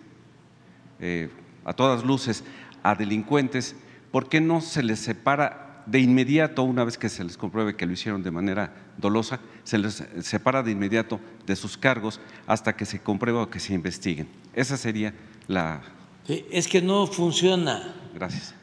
[1.01, 1.29] eh,
[1.65, 2.45] a todas luces
[2.83, 3.75] a delincuentes,
[4.13, 7.87] ¿por qué no se les separa de inmediato, una vez que se les compruebe que
[7.87, 12.85] lo hicieron de manera dolosa, se les separa de inmediato de sus cargos hasta que
[12.85, 14.29] se compruebe o que se investiguen?
[14.53, 15.15] Esa sería
[15.49, 15.83] la...
[16.29, 17.95] es que no funciona.
[18.15, 18.55] Gracias.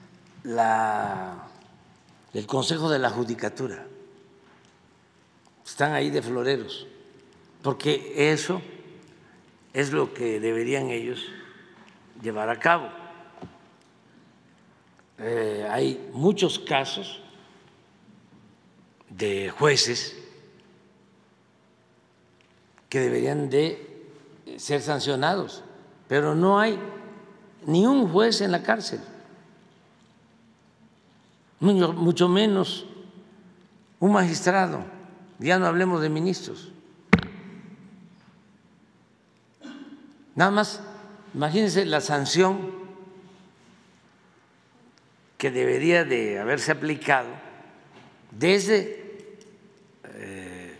[0.43, 1.47] La
[2.33, 3.85] el Consejo de la Judicatura.
[5.65, 6.87] Están ahí de floreros,
[7.61, 8.61] porque eso
[9.71, 11.25] es lo que deberían ellos
[12.21, 12.89] llevar a cabo.
[15.25, 17.21] Eh, hay muchos casos
[19.09, 20.17] de jueces
[22.89, 24.05] que deberían de
[24.57, 25.63] ser sancionados,
[26.09, 26.77] pero no hay
[27.65, 28.99] ni un juez en la cárcel
[31.63, 32.85] mucho menos
[33.99, 34.83] un magistrado,
[35.39, 36.71] ya no hablemos de ministros.
[40.35, 40.81] Nada más,
[41.33, 42.82] imagínense la sanción
[45.43, 47.27] que debería de haberse aplicado
[48.31, 49.27] desde
[50.05, 50.73] eh,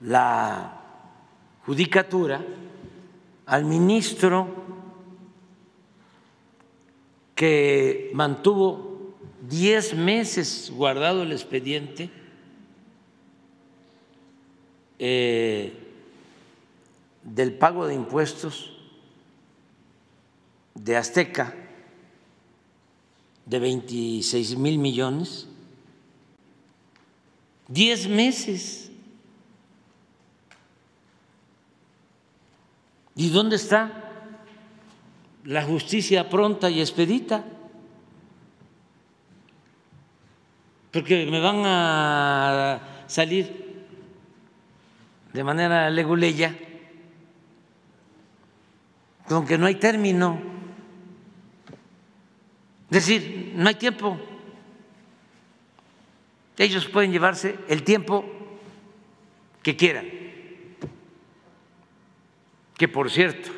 [0.00, 0.80] la
[1.64, 2.44] judicatura
[3.46, 4.48] al ministro
[7.36, 9.14] que mantuvo
[9.48, 12.10] diez meses guardado el expediente
[14.98, 15.72] eh,
[17.22, 18.76] del pago de impuestos
[20.74, 21.61] de Azteca
[23.52, 25.46] de 26 mil millones,
[27.68, 28.90] 10 meses.
[33.14, 33.92] ¿Y dónde está
[35.44, 37.44] la justicia pronta y expedita?
[40.90, 43.84] Porque me van a salir
[45.30, 46.56] de manera leguleya
[49.28, 50.40] con que no hay término.
[52.92, 54.18] Es decir, no hay tiempo.
[56.58, 58.22] Ellos pueden llevarse el tiempo
[59.62, 60.06] que quieran.
[62.76, 63.48] Que por cierto,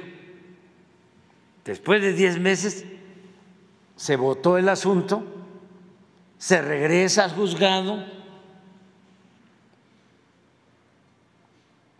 [1.64, 2.84] después de diez meses
[3.96, 5.24] se votó el asunto,
[6.38, 8.04] se regresa al juzgado,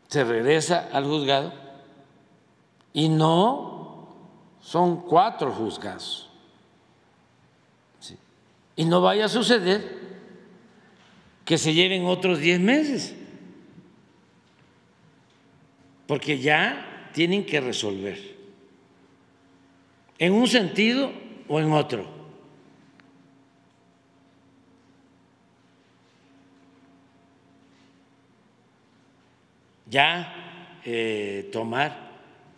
[0.06, 1.52] se regresa al juzgado
[2.92, 4.14] y no
[4.60, 6.30] son cuatro juzgados.
[8.76, 10.04] Y no vaya a suceder
[11.44, 13.14] que se lleven otros diez meses,
[16.06, 18.18] porque ya tienen que resolver,
[20.18, 21.12] en un sentido
[21.48, 22.12] o en otro.
[29.86, 32.10] Ya eh, tomar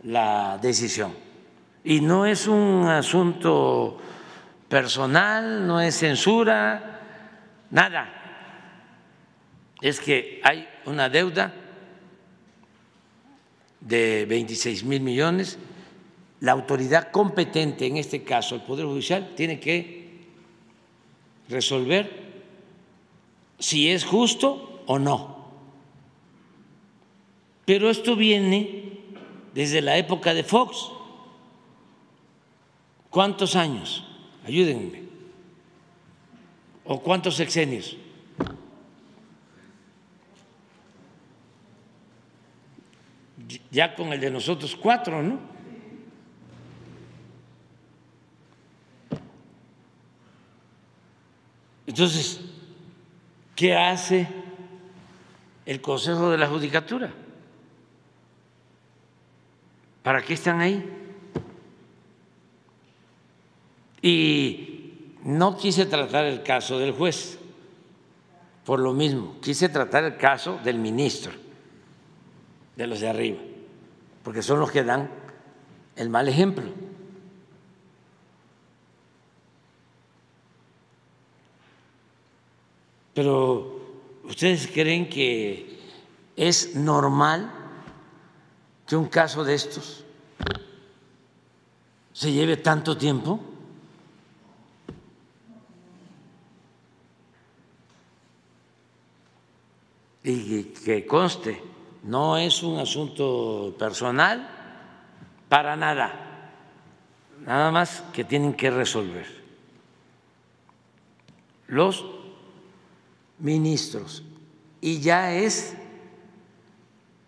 [0.05, 1.12] la decisión.
[1.84, 3.98] Y no es un asunto
[4.68, 7.01] personal, no es censura,
[7.70, 8.12] nada.
[9.80, 11.52] Es que hay una deuda
[13.80, 15.59] de 26 mil millones.
[16.40, 20.26] La autoridad competente, en este caso el Poder Judicial, tiene que
[21.48, 22.26] resolver
[23.59, 25.36] si es justo o no.
[27.64, 29.01] Pero esto viene
[29.55, 30.90] desde la época de Fox.
[33.10, 34.05] ¿Cuántos años?
[34.47, 35.02] Ayúdenme.
[36.85, 37.97] ¿O cuántos sexenios?
[43.73, 45.40] Ya con el de nosotros cuatro, ¿no?
[51.89, 52.40] Entonces,
[53.56, 54.28] ¿qué hace
[55.64, 57.12] el Consejo de la Judicatura?
[60.05, 61.05] ¿Para qué están ahí?
[64.06, 67.40] Y no quise tratar el caso del juez,
[68.64, 71.32] por lo mismo, quise tratar el caso del ministro,
[72.76, 73.38] de los de arriba,
[74.22, 75.10] porque son los que dan
[75.96, 76.66] el mal ejemplo.
[83.12, 83.80] Pero
[84.22, 85.80] ¿ustedes creen que
[86.36, 87.50] es normal
[88.86, 90.04] que un caso de estos
[92.12, 93.55] se lleve tanto tiempo?
[100.28, 101.62] Y que conste,
[102.03, 104.48] no es un asunto personal
[105.48, 106.51] para nada,
[107.44, 109.27] nada más que tienen que resolver
[111.69, 112.05] los
[113.39, 114.24] ministros
[114.81, 115.77] y ya es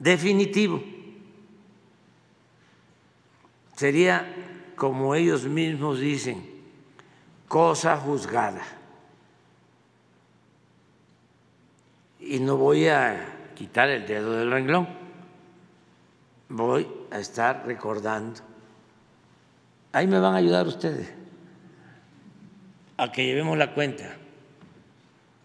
[0.01, 0.83] definitivo.
[3.77, 4.27] Sería,
[4.75, 6.45] como ellos mismos dicen,
[7.47, 8.77] cosa juzgada.
[12.28, 14.86] Y no voy a quitar el dedo del renglón,
[16.50, 18.40] voy a estar recordando.
[19.92, 21.10] Ahí me van a ayudar ustedes
[22.98, 24.14] a que llevemos la cuenta.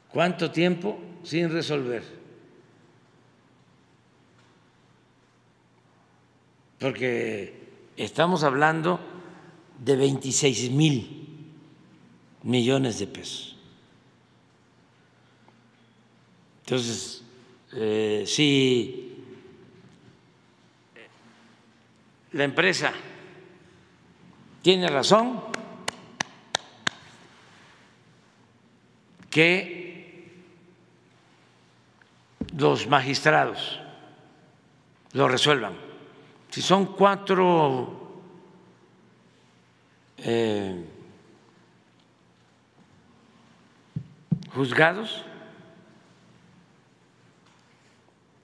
[0.09, 2.03] ¿Cuánto tiempo sin resolver?
[6.79, 7.63] Porque
[7.95, 8.99] estamos hablando
[9.79, 11.47] de 26 mil
[12.43, 13.52] millones de pesos.
[16.65, 17.23] Entonces,
[17.73, 19.23] eh, si
[22.31, 22.93] la empresa
[24.61, 25.41] tiene razón,
[29.69, 30.31] que
[32.55, 33.79] los magistrados
[35.13, 35.73] lo resuelvan.
[36.49, 38.21] Si son cuatro
[40.17, 40.85] eh,
[44.53, 45.25] juzgados,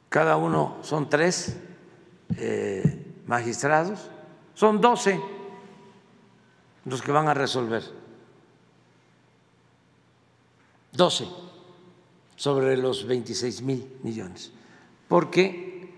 [0.09, 1.57] cada uno son tres
[2.35, 4.09] eh, magistrados,
[4.55, 5.21] son doce
[6.85, 7.83] los que van a resolver.
[10.91, 11.27] Doce
[12.35, 14.51] sobre los 26 mil millones,
[15.07, 15.93] porque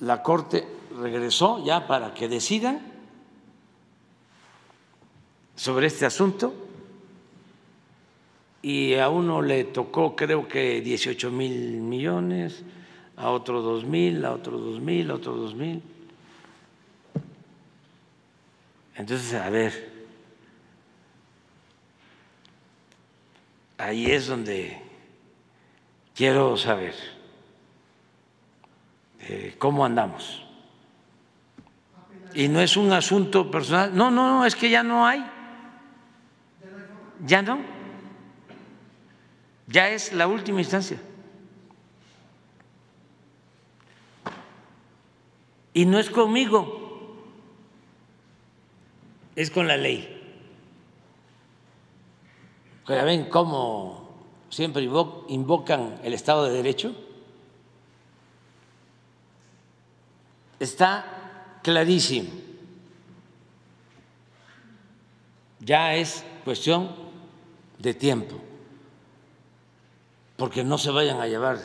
[0.00, 0.66] la Corte
[1.00, 2.80] regresó ya para que decidan
[5.56, 6.54] sobre este asunto
[8.62, 12.64] y a uno le tocó creo que 18 mil millones,
[13.18, 15.82] a otro 2 mil, a otro 2 mil, a otro 2 mil.
[18.94, 19.92] Entonces, a ver,
[23.76, 24.80] ahí es donde
[26.14, 26.94] quiero saber
[29.20, 30.44] eh, cómo andamos.
[32.34, 35.24] Y no es un asunto personal, no, no, no, es que ya no hay.
[37.26, 37.58] Ya no.
[39.66, 40.98] Ya es la última instancia.
[45.74, 47.16] Y no es conmigo,
[49.36, 50.16] es con la ley.
[52.88, 54.08] Ya ven cómo
[54.48, 54.82] siempre
[55.28, 56.94] invocan el Estado de Derecho.
[60.58, 62.30] Está clarísimo.
[65.60, 66.94] Ya es cuestión
[67.78, 68.36] de tiempo,
[70.36, 71.58] porque no se vayan a llevar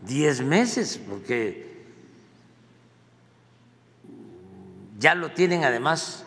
[0.00, 1.73] diez meses, porque
[5.04, 6.24] ya lo tienen además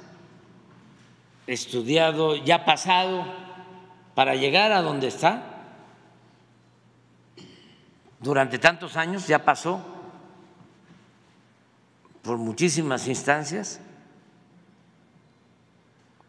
[1.48, 3.26] estudiado, ya pasado
[4.14, 5.64] para llegar a donde está.
[8.20, 9.84] Durante tantos años ya pasó
[12.22, 13.80] por muchísimas instancias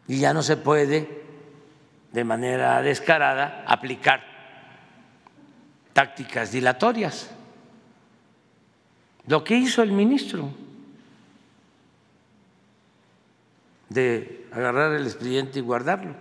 [0.07, 1.21] y ya no se puede
[2.11, 4.23] de manera descarada aplicar
[5.93, 7.29] tácticas dilatorias.
[9.27, 10.49] Lo que hizo el ministro
[13.89, 16.15] de agarrar el expediente y guardarlo.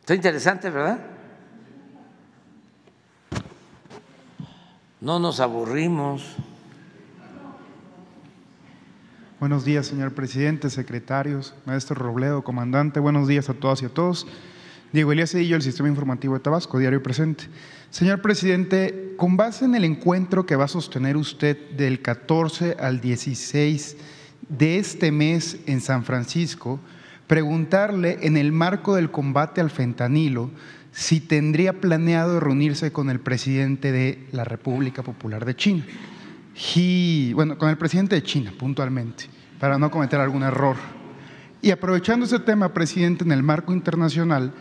[0.00, 0.98] Está interesante, ¿verdad?
[5.00, 6.36] No nos aburrimos.
[9.38, 13.00] Buenos días, señor presidente, secretarios, maestro Robledo, comandante.
[13.00, 14.26] Buenos días a todas y a todos.
[14.92, 17.44] Diego Elías Cedillo, el Sistema Informativo de Tabasco, diario presente.
[17.90, 23.00] Señor presidente, con base en el encuentro que va a sostener usted del 14 al
[23.00, 23.96] 16
[24.48, 26.80] de este mes en San Francisco,
[27.28, 30.50] preguntarle en el marco del combate al fentanilo
[30.90, 35.84] si tendría planeado reunirse con el presidente de la República Popular de China.
[36.74, 39.26] Y, bueno, con el presidente de China, puntualmente,
[39.60, 40.74] para no cometer algún error.
[41.62, 44.52] Y aprovechando ese tema, presidente, en el marco internacional,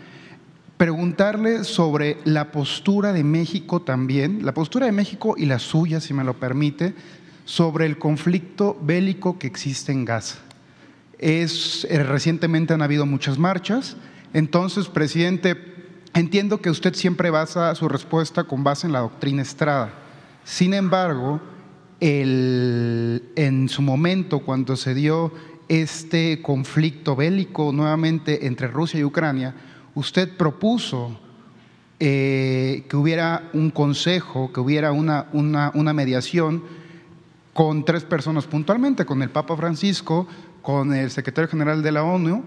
[0.80, 6.14] preguntarle sobre la postura de México también, la postura de México y la suya, si
[6.14, 6.94] me lo permite,
[7.44, 10.38] sobre el conflicto bélico que existe en Gaza.
[11.18, 13.98] Es, eh, recientemente han habido muchas marchas.
[14.34, 15.58] Entonces, presidente,
[16.14, 19.92] entiendo que usted siempre basa su respuesta con base en la doctrina Estrada.
[20.46, 21.42] Sin embargo,
[22.00, 25.34] en su momento, cuando se dio
[25.68, 29.54] este conflicto bélico nuevamente entre Rusia y Ucrania,
[29.96, 31.20] usted propuso
[32.00, 36.64] eh, que hubiera un consejo, que hubiera una, una mediación
[37.54, 40.28] con tres personas puntualmente, con el Papa Francisco,
[40.62, 42.44] con el secretario general de la ONU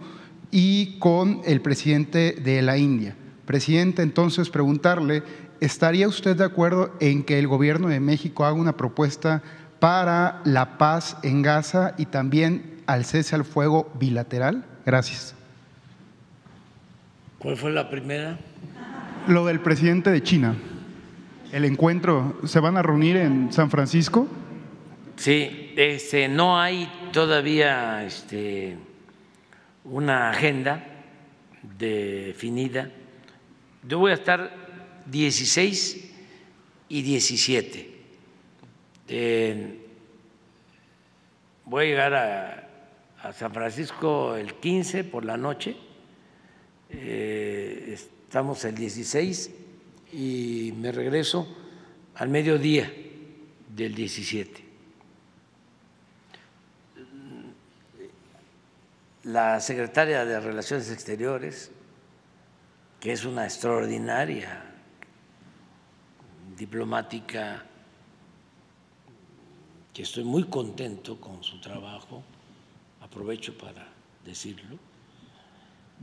[0.51, 3.17] y con el presidente de la India.
[3.45, 5.23] Presidente, entonces preguntarle,
[5.61, 9.43] ¿estaría usted de acuerdo en que el gobierno de México haga una propuesta
[9.81, 14.65] para la paz en Gaza y también al cese al fuego bilateral?
[14.87, 15.35] Gracias.
[17.43, 18.39] ¿Cuál fue la primera?
[19.27, 20.55] Lo del presidente de China.
[21.51, 24.29] El encuentro, ¿se van a reunir en San Francisco?
[25.17, 28.77] Sí, este, no hay todavía este,
[29.83, 30.85] una agenda
[31.77, 32.91] definida.
[33.89, 34.53] Yo voy a estar
[35.07, 36.15] 16
[36.91, 37.91] y 17.
[41.65, 45.77] voy a llegar a, San Francisco el 15 por la noche.
[46.93, 49.51] Eh, estamos el 16
[50.13, 51.47] y me regreso
[52.15, 52.93] al mediodía
[53.75, 54.73] del 17.
[59.25, 61.71] la secretaria de Relaciones Exteriores,
[62.99, 64.65] que es una extraordinaria
[66.57, 67.65] diplomática,
[69.93, 72.23] que estoy muy contento con su trabajo,
[73.01, 73.87] aprovecho para
[74.25, 74.79] decirlo,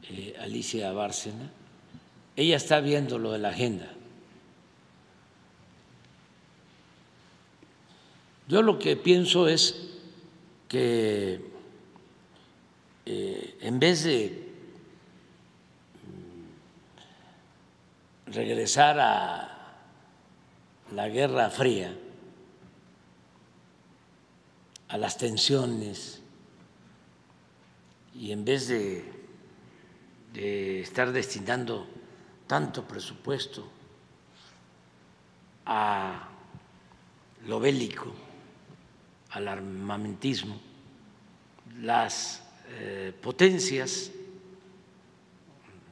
[0.03, 1.51] eh, Alicia Bárcena,
[2.35, 3.91] ella está viendo lo de la agenda.
[8.47, 9.89] Yo lo que pienso es
[10.67, 11.41] que
[13.05, 14.47] eh, en vez de
[18.27, 19.59] mm, regresar a
[20.93, 21.95] la Guerra Fría,
[24.87, 26.21] a las tensiones
[28.15, 29.08] y en vez de,
[30.33, 31.87] de estar destinando
[32.47, 33.69] tanto presupuesto
[35.65, 36.27] a
[37.45, 38.13] lo bélico,
[39.31, 40.59] al armamentismo,
[41.81, 44.11] las eh, potencias,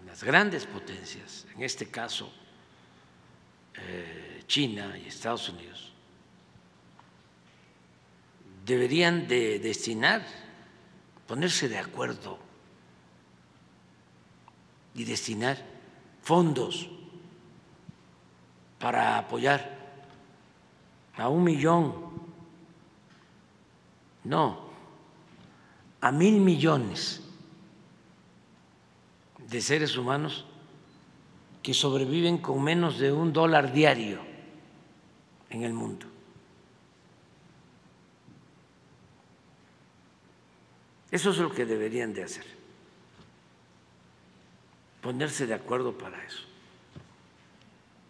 [0.06, 2.32] las grandes potencias, en este caso
[3.76, 5.94] eh, China y Estados Unidos,
[8.66, 10.26] deberían de destinar,
[11.28, 12.47] ponerse de acuerdo
[14.98, 15.64] y destinar
[16.24, 16.90] fondos
[18.80, 19.78] para apoyar
[21.16, 21.94] a un millón,
[24.24, 24.68] no,
[26.02, 27.22] a mil millones
[29.48, 30.46] de seres humanos
[31.62, 34.20] que sobreviven con menos de un dólar diario
[35.50, 36.08] en el mundo.
[41.12, 42.46] Eso es lo que deberían de hacer,
[45.02, 46.44] ponerse de acuerdo para eso.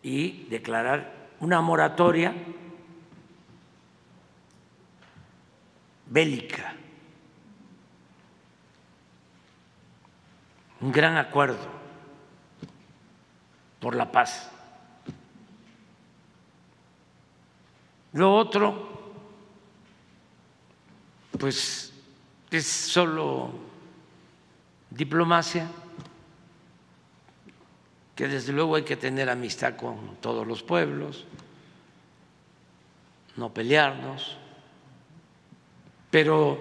[0.04, 2.34] Y declarar una moratoria
[6.06, 6.74] bélica,
[10.82, 11.68] un gran acuerdo
[13.80, 14.52] por la paz.
[18.14, 19.14] Lo otro,
[21.38, 21.94] pues
[22.50, 23.52] es solo
[24.90, 25.68] diplomacia,
[28.18, 31.26] que desde luego hay que tener amistad con todos los pueblos,
[33.36, 34.36] no pelearnos,
[36.10, 36.58] pero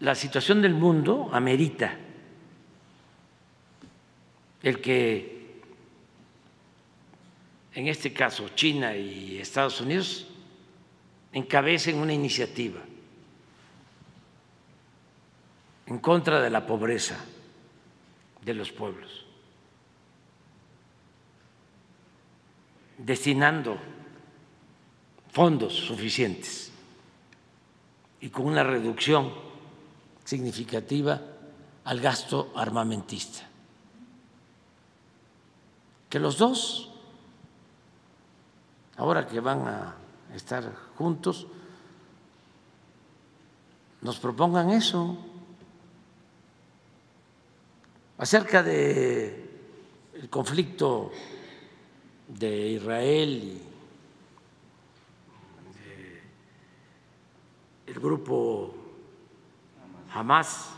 [0.00, 1.96] la situación del mundo amerita
[4.62, 5.62] el que,
[7.72, 10.26] en este caso, China y Estados Unidos
[11.32, 12.82] encabecen una iniciativa
[15.86, 17.16] en contra de la pobreza
[18.44, 19.19] de los pueblos,
[23.04, 23.78] destinando
[25.32, 26.70] fondos suficientes
[28.20, 29.32] y con una reducción
[30.24, 31.20] significativa
[31.84, 33.46] al gasto armamentista.
[36.08, 36.90] Que los dos,
[38.96, 39.94] ahora que van a
[40.34, 41.46] estar juntos,
[44.02, 45.16] nos propongan eso
[48.18, 49.48] acerca de
[50.14, 51.12] el conflicto
[52.38, 53.60] de Israel
[57.86, 58.74] y el grupo
[60.12, 60.70] Hamas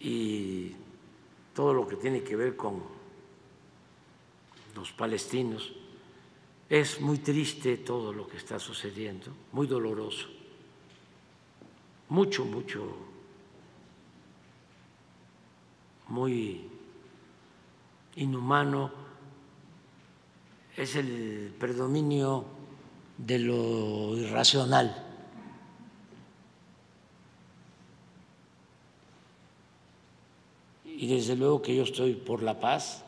[0.00, 0.72] y
[1.54, 2.82] todo lo que tiene que ver con
[4.74, 5.72] los palestinos.
[6.68, 10.28] Es muy triste todo lo que está sucediendo, muy doloroso,
[12.10, 12.94] mucho, mucho,
[16.08, 16.68] muy
[18.16, 18.97] inhumano.
[20.78, 22.44] Es el predominio
[23.16, 25.04] de lo irracional
[30.84, 33.02] y desde luego que yo estoy por la paz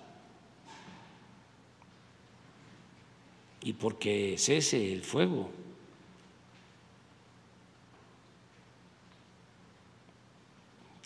[3.63, 5.49] y porque cese el fuego.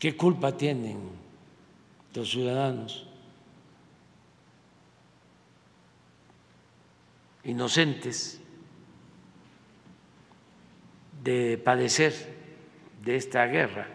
[0.00, 1.10] ¿Qué culpa tienen
[2.14, 3.06] los ciudadanos
[7.44, 8.40] inocentes
[11.22, 12.34] de padecer
[13.02, 13.88] de esta guerra?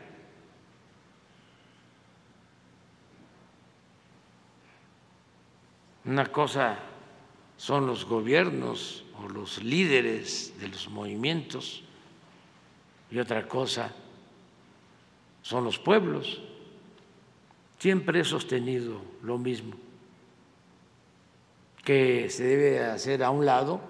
[6.06, 6.80] Una cosa
[7.58, 11.84] son los gobiernos o los líderes de los movimientos
[13.12, 13.94] y otra cosa
[15.42, 16.42] son los pueblos.
[17.78, 19.76] Siempre he sostenido lo mismo,
[21.90, 23.82] que se debe hacer a un lado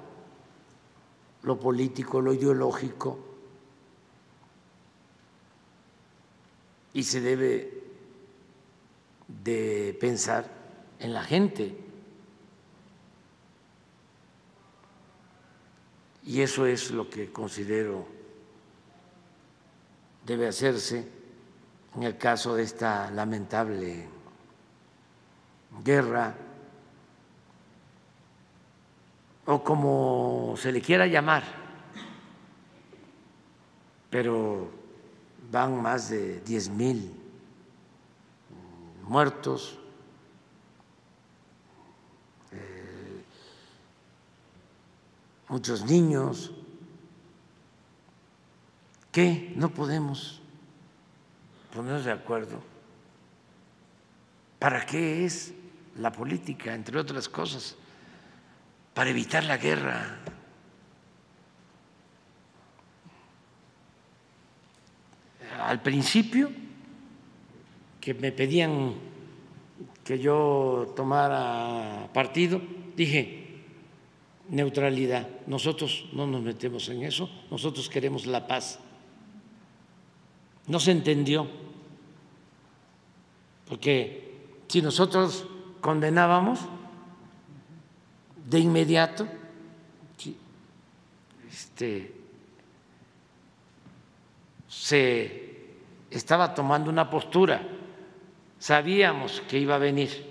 [1.41, 3.19] lo político, lo ideológico,
[6.93, 7.83] y se debe
[9.27, 10.49] de pensar
[10.97, 11.77] en la gente.
[16.23, 18.07] Y eso es lo que considero
[20.25, 21.05] debe hacerse
[21.97, 24.07] en el caso de esta lamentable
[25.83, 26.45] guerra
[29.49, 31.43] o como se le quiera llamar,
[34.11, 34.69] pero
[35.51, 37.11] van más de diez mil
[39.01, 39.79] muertos,
[45.47, 46.51] muchos niños,
[49.11, 49.53] ¿Qué?
[49.55, 50.39] No podemos
[51.73, 52.61] ponernos de acuerdo.
[54.59, 55.51] ¿Para qué es
[55.95, 57.75] la política, entre otras cosas?
[58.99, 60.19] Para evitar la guerra.
[65.63, 66.51] Al principio,
[68.01, 68.95] que me pedían
[70.03, 72.61] que yo tomara partido,
[72.97, 73.61] dije,
[74.49, 78.79] neutralidad, nosotros no nos metemos en eso, nosotros queremos la paz.
[80.67, 81.47] No se entendió,
[83.65, 85.45] porque si nosotros
[85.79, 86.59] condenábamos
[88.49, 89.27] de inmediato,
[91.47, 92.15] este,
[94.67, 95.67] se
[96.09, 97.61] estaba tomando una postura,
[98.57, 100.25] sabíamos que iba a venir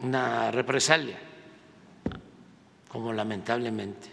[0.00, 1.18] una represalia,
[2.88, 4.10] como lamentablemente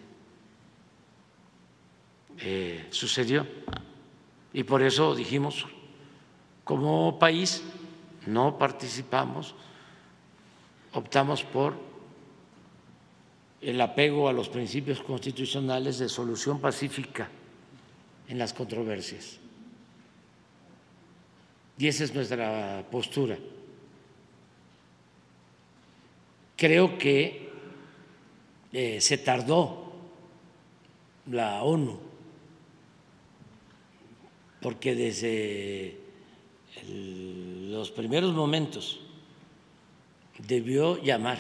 [2.39, 3.45] eh, sucedió.
[4.51, 5.67] Y por eso dijimos,
[6.63, 7.63] como país
[8.25, 9.53] no participamos,
[10.93, 11.75] optamos por
[13.61, 17.29] el apego a los principios constitucionales de solución pacífica
[18.27, 19.37] en las controversias.
[21.77, 23.37] Y esa es nuestra postura.
[26.55, 27.49] Creo que
[28.71, 29.93] eh, se tardó
[31.29, 31.99] la ONU,
[34.61, 35.99] porque desde
[36.87, 38.99] los primeros momentos
[40.47, 41.39] debió llamar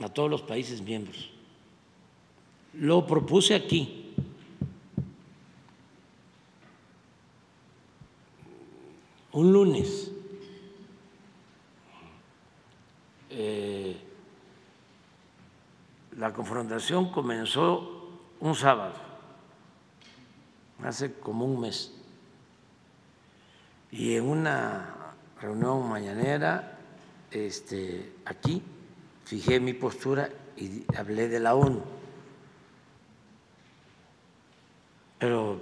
[0.00, 1.30] a todos los países miembros.
[2.74, 4.14] Lo propuse aquí
[9.32, 10.10] un lunes.
[13.30, 13.96] Eh,
[16.16, 18.10] la confrontación comenzó
[18.40, 18.94] un sábado,
[20.82, 21.94] hace como un mes,
[23.90, 26.71] y en una reunión mañanera
[27.32, 28.62] este, aquí
[29.24, 31.82] fijé mi postura y hablé de la ONU,
[35.18, 35.58] pero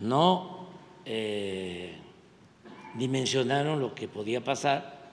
[0.00, 0.68] no
[1.04, 1.98] eh,
[2.94, 5.10] dimensionaron lo que podía pasar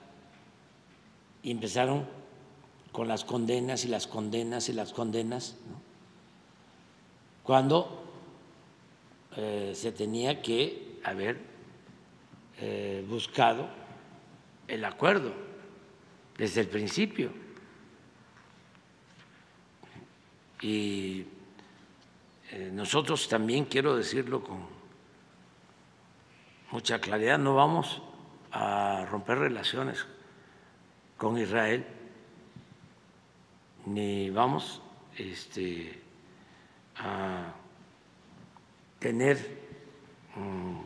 [1.42, 2.06] y empezaron
[2.92, 5.56] con las condenas y las condenas y las condenas,
[7.42, 8.02] cuando
[9.36, 11.40] eh, se tenía que haber
[12.58, 13.68] eh, buscado
[14.68, 15.51] el acuerdo
[16.42, 17.30] desde el principio.
[20.60, 21.24] Y
[22.50, 24.66] eh, nosotros también, quiero decirlo con
[26.72, 28.02] mucha claridad, no vamos
[28.50, 30.04] a romper relaciones
[31.16, 31.86] con Israel,
[33.86, 34.82] ni vamos
[35.16, 35.96] este,
[36.96, 37.52] a
[38.98, 39.38] tener
[40.34, 40.80] mm,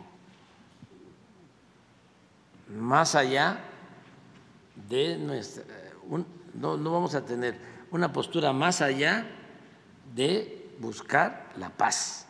[2.78, 3.58] más allá
[4.88, 5.64] de nuestra,
[6.54, 7.58] no, no vamos a tener
[7.90, 9.26] una postura más allá
[10.14, 12.26] de buscar la paz.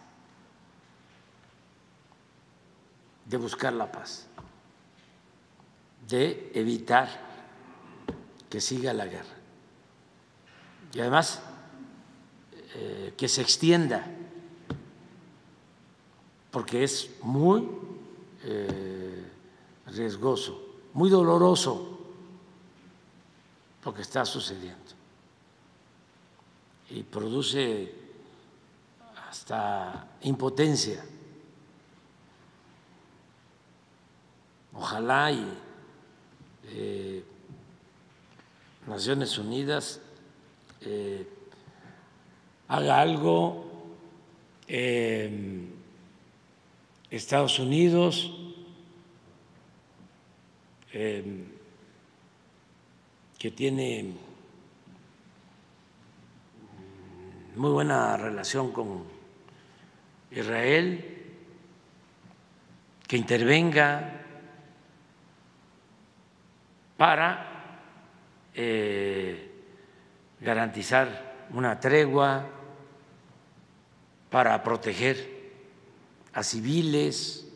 [3.27, 4.27] de buscar la paz,
[6.09, 7.09] de evitar
[8.49, 9.35] que siga la guerra
[10.95, 11.43] y además
[12.75, 14.07] eh, que se extienda,
[16.53, 17.69] porque es muy
[18.45, 19.25] eh,
[19.87, 20.63] riesgoso,
[20.95, 21.96] muy doloroso
[23.87, 24.93] lo que está sucediendo
[26.91, 27.95] y produce
[29.29, 31.05] hasta impotencia.
[34.75, 35.47] Ojalá y
[36.65, 37.25] eh,
[38.89, 40.01] Naciones Unidas
[40.81, 41.29] eh,
[42.67, 43.95] haga algo,
[44.67, 45.65] eh,
[47.09, 48.33] Estados Unidos,
[53.39, 54.15] que tiene
[57.57, 59.05] muy buena relación con
[60.31, 61.13] Israel,
[63.07, 64.21] que intervenga
[66.97, 67.47] para
[68.55, 69.51] eh,
[70.41, 72.47] garantizar una tregua,
[74.31, 75.37] para proteger
[76.33, 77.47] a civiles,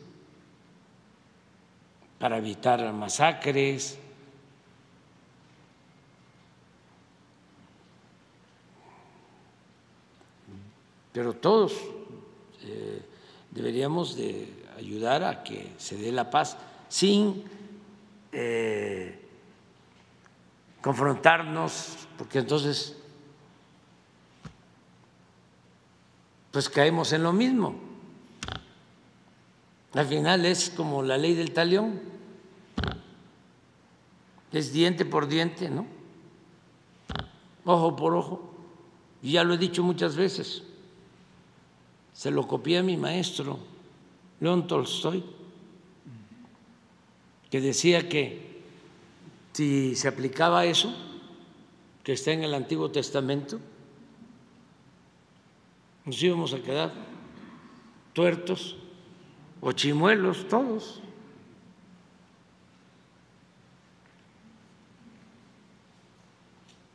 [2.17, 4.00] para evitar masacres.
[11.11, 11.73] Pero todos
[12.63, 13.01] eh,
[13.51, 16.57] deberíamos de ayudar a que se dé la paz
[16.89, 17.43] sin
[18.31, 19.19] eh,
[20.81, 22.97] confrontarnos, porque entonces
[26.51, 27.75] pues caemos en lo mismo.
[29.93, 31.99] Al final es como la ley del talión,
[34.51, 35.85] es diente por diente, ¿no?
[37.65, 38.53] Ojo por ojo.
[39.21, 40.63] Y ya lo he dicho muchas veces,
[42.13, 43.59] se lo copié a mi maestro,
[44.39, 45.23] León Tolstoy,
[47.49, 48.61] que decía que
[49.53, 50.93] si se aplicaba eso,
[52.03, 53.59] que está en el Antiguo Testamento,
[56.05, 56.91] nos íbamos a quedar
[58.13, 58.75] tuertos
[59.59, 61.01] o chimuelos todos.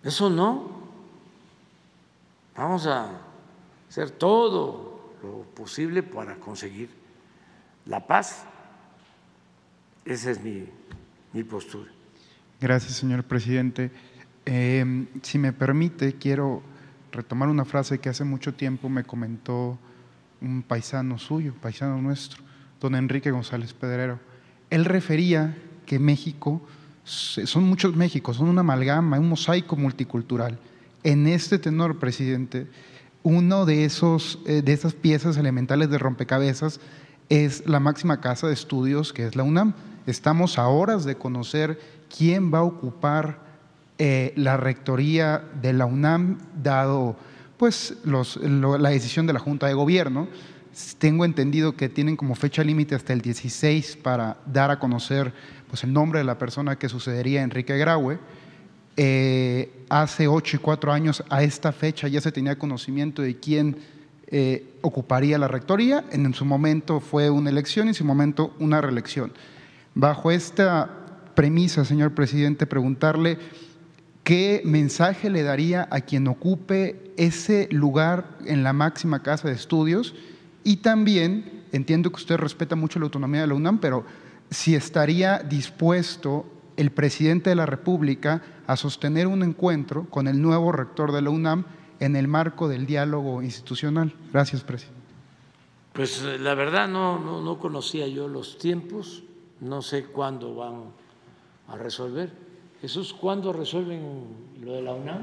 [0.03, 0.71] Eso no.
[2.57, 3.11] Vamos a
[3.89, 4.86] hacer todo
[5.27, 6.89] lo posible para conseguir
[7.87, 8.45] la paz.
[10.05, 10.65] Esa es mi,
[11.33, 11.91] mi postura.
[12.61, 13.91] Gracias, señor presidente.
[14.45, 16.63] Eh, si me permite, quiero
[17.13, 19.79] retomar una frase que hace mucho tiempo me comentó
[20.41, 22.43] un paisano suyo, paisano nuestro,
[22.81, 24.21] don Enrique González Pedrero.
[24.71, 26.61] Él refería que México,
[27.05, 30.59] son muchos Méxicos, son una amalgama, un mosaico multicultural.
[31.03, 32.67] En este tenor, presidente,
[33.27, 36.79] uno de, esos, eh, de esas piezas elementales de rompecabezas
[37.29, 39.75] es la máxima casa de estudios que es la UNAM.
[40.07, 41.81] Estamos a horas de conocer
[42.17, 43.41] quién va a ocupar
[43.99, 47.17] eh, la rectoría de la UNAM, dado
[47.57, 50.29] pues, la decisión de la Junta de Gobierno.
[50.99, 55.33] Tengo entendido que tienen como fecha límite hasta el 16 para dar a conocer
[55.67, 58.21] pues, el nombre de la persona que sucedería a Enrique Graue.
[58.97, 63.77] Eh, hace ocho y cuatro años a esta fecha ya se tenía conocimiento de quién
[64.29, 66.05] eh, ocuparía la rectoría.
[66.11, 69.33] En, su momento fue una elección y en su momento una reelección.
[69.95, 70.91] Bajo esta
[71.35, 73.39] premisa, señor presidente, preguntarle
[74.27, 80.17] ¿Qué mensaje le daría a quien ocupe ese lugar en la máxima casa de estudios?
[80.65, 84.05] Y también, entiendo que usted respeta mucho la autonomía de la UNAM, pero
[84.51, 86.45] si estaría dispuesto
[86.77, 91.31] el presidente de la República a sostener un encuentro con el nuevo rector de la
[91.31, 91.65] UNAM
[92.01, 94.15] en el marco del diálogo institucional.
[94.33, 95.01] Gracias, presidente.
[95.93, 99.23] Pues eh, la verdad no, no, no conocía yo los tiempos,
[99.61, 100.85] no sé cuándo van
[101.69, 102.47] a resolver
[102.81, 104.01] Jesús, ¿cuándo resuelven
[104.63, 105.23] lo de la UNAM?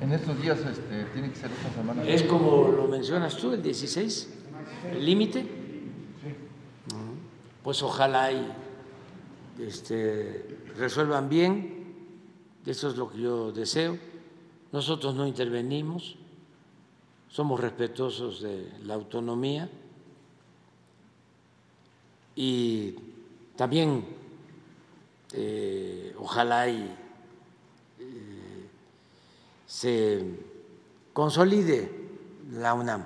[0.00, 2.02] En estos días este, tiene que ser esta semana.
[2.04, 4.34] ¿Es como lo mencionas tú, el 16?
[4.92, 5.46] ¿El límite?
[7.62, 8.50] Pues ojalá y
[9.66, 11.80] este, resuelvan bien,
[12.66, 13.98] eso es lo que yo deseo.
[14.72, 16.16] Nosotros no intervenimos,
[17.28, 19.68] somos respetuosos de la autonomía
[22.36, 22.94] y
[23.56, 24.04] también
[25.32, 26.96] eh, ojalá y
[27.98, 28.68] eh,
[29.66, 30.24] se
[31.12, 31.90] consolide
[32.52, 33.04] la UNAM,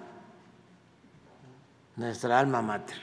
[1.96, 2.96] nuestra alma mater.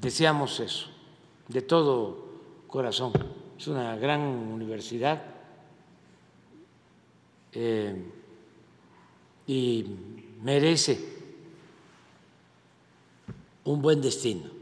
[0.00, 0.88] Deseamos eso,
[1.48, 2.26] de todo
[2.66, 3.12] corazón.
[3.58, 5.22] Es una gran universidad
[7.52, 8.04] eh,
[9.46, 9.84] y
[10.42, 11.16] merece
[13.64, 14.58] un buen destino.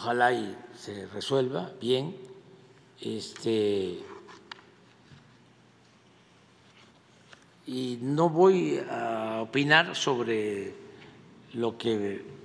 [0.00, 2.16] ojalá y se resuelva bien.
[3.02, 3.98] Este,
[7.66, 10.72] y no voy a opinar sobre
[11.52, 12.39] lo que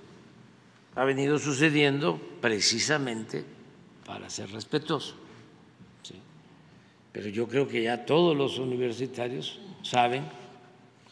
[0.96, 3.44] ha venido sucediendo precisamente
[4.06, 5.16] para ser respetuoso.
[7.12, 10.26] Pero yo creo que ya todos los universitarios saben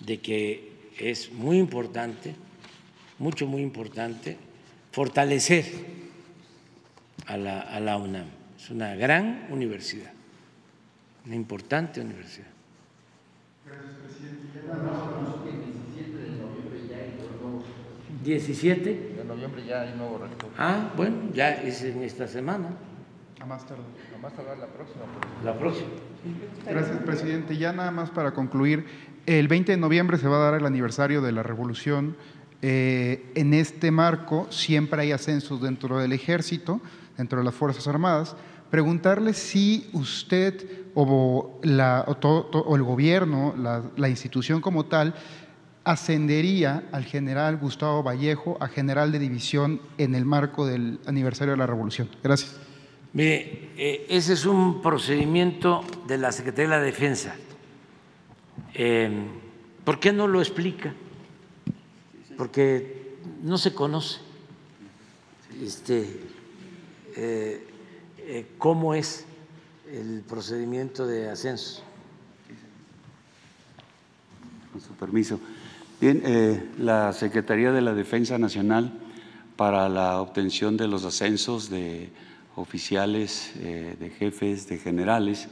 [0.02, 2.36] de que es muy importante,
[3.20, 4.38] mucho, muy importante,
[4.92, 5.66] fortalecer
[7.26, 8.28] a la, a la UNAM.
[8.58, 10.12] Es una gran universidad,
[11.26, 12.48] una importante universidad.
[13.66, 14.44] Gracias, presidente.
[14.64, 16.98] 17 de noviembre ya
[19.32, 20.50] hay nuevo rector.
[20.58, 22.70] Ah, bueno, ya es en esta semana.
[23.40, 23.86] A más tardar.
[24.16, 25.04] A más tardar la próxima.
[25.44, 25.90] La próxima.
[26.70, 27.58] Gracias, presidente.
[27.58, 28.86] Ya nada más para concluir,
[29.26, 32.16] el 20 de noviembre se va a dar el aniversario de la revolución.
[32.62, 36.80] Eh, en este marco siempre hay ascensos dentro del ejército
[37.18, 38.36] dentro de las Fuerzas Armadas,
[38.70, 45.16] preguntarle si usted o, la, o, el gobierno, la, la, institución como tal,
[45.84, 51.58] ascendería al general Gustavo Vallejo a general de división en el marco del aniversario de
[51.58, 52.10] la Revolución.
[52.24, 52.56] Gracias.
[53.14, 57.36] Mire, eh, ese es un procedimiento de la Secretaría de la Defensa.
[58.74, 59.28] Eh,
[59.84, 60.94] ¿Por qué no lo explica?
[62.38, 64.20] Porque no se conoce.
[65.62, 66.20] Este,
[67.16, 67.68] eh,
[68.18, 69.26] eh, cómo es
[69.92, 71.84] el procedimiento de ascenso.
[74.72, 75.40] con su permiso.
[76.06, 78.92] Eh, la Secretaría de la Defensa Nacional
[79.56, 82.10] para la obtención de los ascensos de
[82.58, 85.48] oficiales, eh, de jefes, de generales,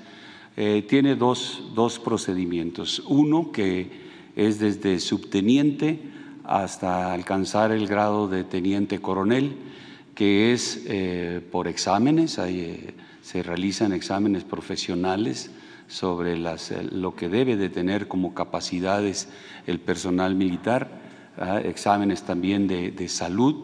[0.58, 3.02] eh, tiene dos, dos procedimientos.
[3.08, 3.92] Uno que
[4.36, 6.02] es desde subteniente
[6.44, 9.56] hasta alcanzar el grado de teniente coronel,
[10.16, 10.82] que es
[11.50, 12.38] por exámenes,
[13.22, 15.50] se realizan exámenes profesionales
[15.92, 19.28] sobre las, eh, lo que debe de tener como capacidades
[19.68, 20.90] el personal militar,
[21.38, 21.60] ¿ah?
[21.60, 23.56] exámenes también de, salud,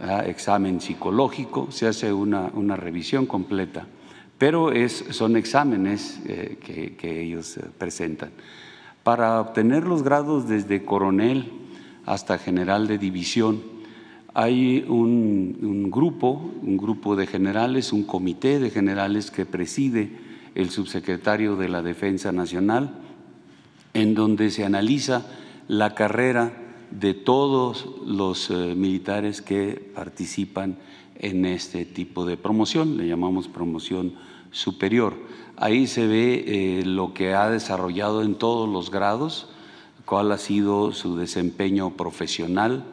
[0.00, 0.24] ¿ah?
[0.26, 3.86] examen psicológico, se hace una, una revisión completa,
[4.38, 8.30] pero es, son exámenes eh, que, que, ellos eh, presentan.
[9.04, 11.52] Para obtener los grados desde coronel
[12.06, 13.62] hasta general de división,
[14.34, 20.70] hay un, un grupo, un grupo de generales, un comité de generales que preside el
[20.70, 22.94] subsecretario de la Defensa Nacional,
[23.94, 25.26] en donde se analiza
[25.68, 26.52] la carrera
[26.90, 30.78] de todos los eh, militares que participan
[31.16, 34.14] en este tipo de promoción, le llamamos promoción
[34.50, 35.14] superior.
[35.56, 39.48] Ahí se ve eh, lo que ha desarrollado en todos los grados,
[40.04, 42.84] cuál ha sido su desempeño profesional,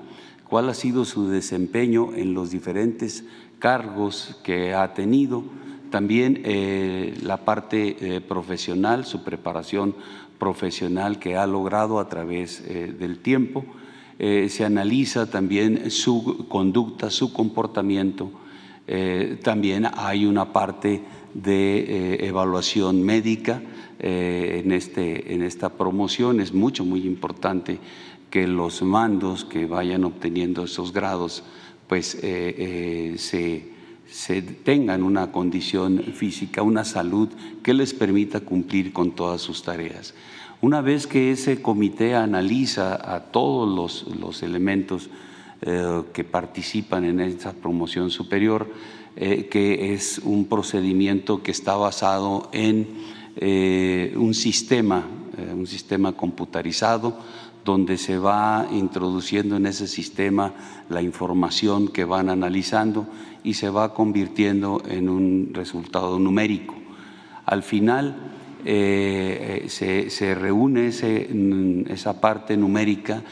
[0.48, 3.26] cuál ha sido su desempeño en los diferentes
[3.60, 5.44] cargos que ha tenido,
[5.90, 9.96] también eh, la parte eh, profesional, su preparación
[10.38, 13.66] profesional que ha logrado a través eh, del tiempo.
[14.20, 18.30] se analiza también su conducta, su comportamiento.
[19.44, 21.02] también hay una parte
[21.34, 23.62] de evaluación médica
[24.00, 26.42] en, este, en esta promoción.
[26.42, 27.80] Es mucho, muy importante
[28.30, 31.44] que los mandos que vayan obteniendo esos grados
[31.88, 33.79] pues se
[34.12, 37.30] se tengan una condición física, una salud
[37.64, 40.14] que les permita cumplir con todas sus tareas.
[40.62, 45.10] Una vez que ese comité analiza a todos los, elementos
[45.62, 48.68] eh, que participan en esa promoción superior,
[49.16, 52.88] eh, que es un procedimiento que está basado en
[53.38, 55.06] eh, un sistema,
[55.56, 57.18] un sistema computarizado,
[57.64, 60.54] donde se va introduciendo en ese sistema
[60.90, 63.08] la información que van analizando
[63.44, 66.76] y se va convirtiendo en un resultado numérico.
[67.46, 68.16] Al final
[68.66, 73.24] eh, se, reúne esa parte numérica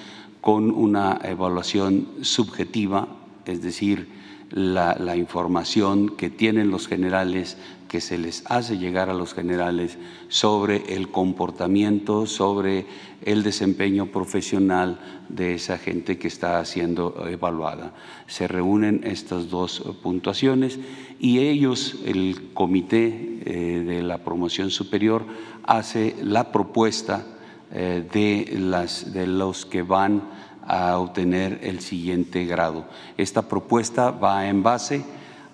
[0.42, 3.08] con una evaluación subjetiva,
[3.46, 4.08] es decir,
[4.50, 9.98] la, información que tienen los generales, que se les hace llegar a los generales
[10.28, 12.86] sobre el comportamiento, sobre
[13.24, 15.00] el desempeño profesional
[15.30, 17.94] de esa gente que está siendo evaluada.
[18.28, 20.80] Se reúnen estas dos puntuaciones
[21.20, 25.26] y ellos, el comité eh, de la promoción superior,
[25.64, 27.26] hace la propuesta
[27.72, 30.24] eh, de, las, de los que van
[30.66, 32.86] a obtener el siguiente grado.
[33.18, 35.04] Esta propuesta va en base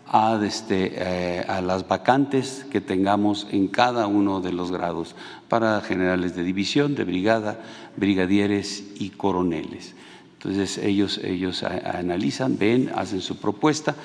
[0.08, 5.16] a, este, eh, a las vacantes que tengamos en cada uno de los grados
[5.50, 7.60] para generales de división, de brigada,
[7.98, 9.96] brigadieres y coroneles.
[10.34, 13.96] Entonces ellos, ellos analizan, ven, hacen su propuesta.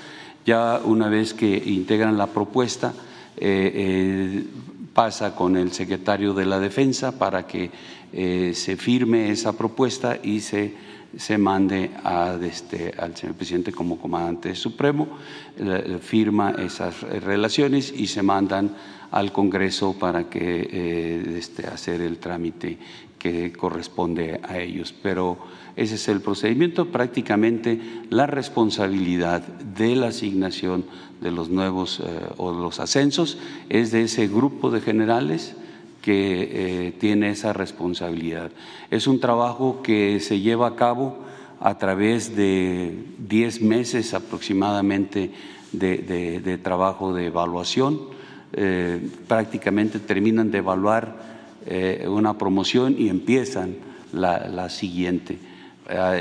[0.46, 2.94] Ya una vez que integran la propuesta,
[3.36, 4.44] eh, eh,
[4.94, 7.70] pasa con el secretario de la Defensa para que
[8.10, 14.54] se firme esa propuesta y se se mande a, este, al señor presidente como comandante
[14.54, 15.08] supremo,
[16.00, 18.74] firma esas relaciones y se mandan
[19.10, 22.78] al Congreso para que eh, este, hacer el trámite
[23.18, 24.94] que corresponde a ellos.
[25.02, 25.38] Pero
[25.76, 27.80] ese es el procedimiento, prácticamente
[28.10, 30.84] la responsabilidad de la asignación
[31.20, 32.04] de los nuevos eh,
[32.36, 35.56] o los ascensos es de ese grupo de generales
[36.08, 38.50] que eh, tiene esa responsabilidad.
[38.90, 41.18] Es un trabajo que se lleva a cabo
[41.60, 45.32] a través de 10 meses aproximadamente
[45.72, 48.00] de, trabajo de evaluación.
[48.54, 51.14] Eh, prácticamente terminan de evaluar
[51.66, 53.74] eh, una promoción y empiezan
[54.14, 55.36] la, siguiente.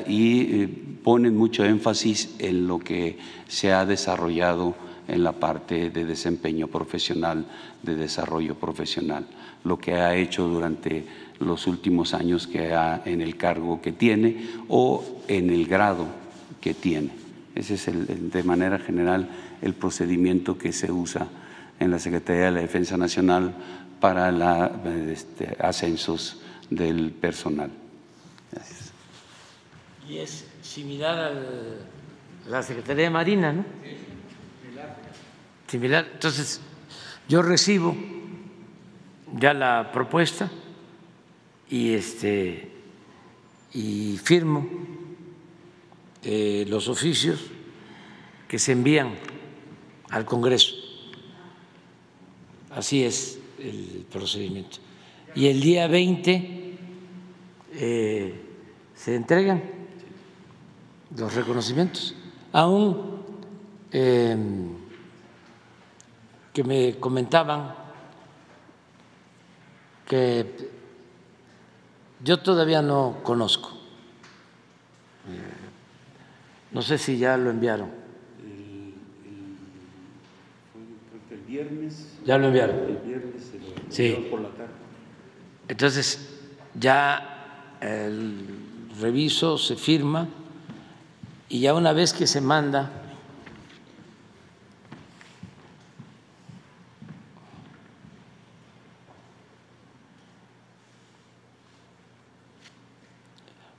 [0.05, 0.68] y
[1.01, 4.76] ponen mucho énfasis en lo que se ha desarrollado
[5.07, 7.45] en la parte de desempeño profesional,
[7.84, 9.25] de desarrollo profesional
[9.67, 11.05] lo que ha hecho durante
[11.39, 16.07] los últimos años que ha, en el cargo que tiene o en el grado
[16.61, 17.11] que tiene.
[17.53, 19.29] Ese es el, de manera general
[19.61, 21.27] el procedimiento que se usa
[21.79, 23.53] en la Secretaría de la Defensa Nacional
[23.99, 27.69] para los este, ascensos del personal.
[28.51, 28.91] Gracias.
[30.09, 33.65] Y es similar a la Secretaría de Marina, ¿no?
[33.84, 34.16] Similar.
[35.68, 36.10] Similar.
[36.14, 36.61] Entonces,
[37.27, 37.95] yo recibo
[39.38, 40.49] ya la propuesta
[41.69, 42.72] y este
[43.73, 44.68] y firmo
[46.23, 47.39] eh, los oficios
[48.48, 49.15] que se envían
[50.10, 50.73] al Congreso.
[52.72, 54.77] Así es el procedimiento.
[55.35, 56.77] Y el día 20
[57.73, 58.41] eh,
[58.95, 59.61] se entregan
[61.15, 62.15] los reconocimientos.
[62.52, 63.22] Aún
[63.91, 64.77] em,
[66.57, 67.71] que me comentaban
[70.07, 70.71] que
[72.23, 73.77] yo todavía no conozco.
[76.71, 77.91] No sé si ya lo enviaron.
[81.29, 82.17] El, viernes.
[82.25, 82.75] Ya lo enviaron.
[82.88, 83.51] El viernes
[83.89, 84.27] sí.
[84.31, 84.73] por la tarde.
[85.67, 86.39] Entonces,
[86.73, 90.27] ya el reviso se firma
[91.49, 93.06] y ya una vez que se manda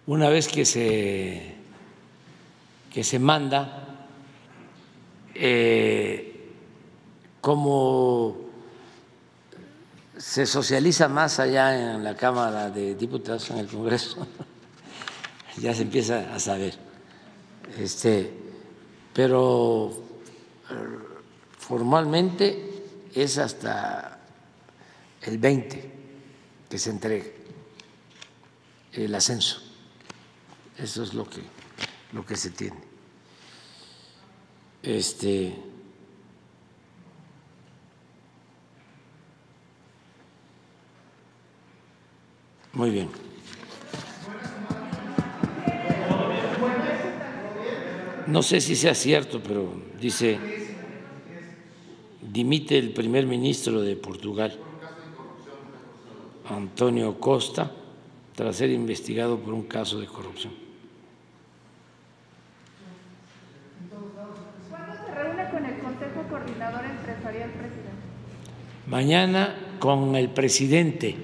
[0.09, 1.55] una vez que se,
[2.91, 4.07] que se manda,
[5.35, 6.51] eh,
[7.43, 8.39] como
[10.17, 14.27] se socializa más allá en la Cámara de Diputados, en el Congreso,
[15.59, 16.75] ya se empieza a saber.
[17.79, 18.33] Este,
[19.13, 19.93] pero
[20.71, 20.75] eh,
[21.59, 22.83] formalmente
[23.15, 24.21] es hasta
[25.21, 25.93] el 20
[26.71, 27.27] que se entrega
[28.95, 29.68] el ascenso.
[30.79, 31.41] Eso es lo que,
[32.13, 32.77] lo que se tiene.
[34.81, 35.53] Este,
[42.73, 43.09] muy bien.
[48.29, 50.39] No sé si sea cierto, pero dice,
[52.21, 54.57] dimite el primer ministro de Portugal,
[56.49, 57.73] Antonio Costa,
[58.37, 60.68] tras ser investigado por un caso de corrupción.
[68.89, 71.15] Mañana con el presidente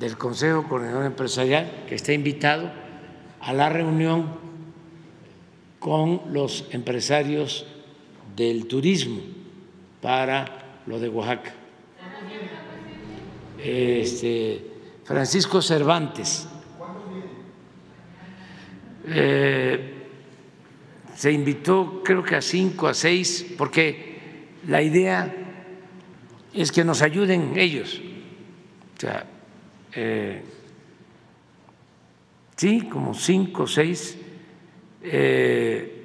[0.00, 2.72] del Consejo Coordinador Empresarial, que está invitado
[3.40, 4.26] a la reunión
[5.78, 7.66] con los empresarios
[8.34, 9.20] del turismo
[10.02, 11.52] para lo de Oaxaca.
[13.62, 14.66] Este,
[15.04, 16.48] Francisco Cervantes.
[19.06, 19.94] Eh,
[21.14, 25.39] se invitó creo que a cinco, a seis, porque la idea
[26.52, 28.00] es que nos ayuden ellos.
[28.96, 29.24] O sea,
[29.92, 30.42] eh,
[32.56, 34.16] sí, como cinco o seis.
[35.02, 35.96] Eh,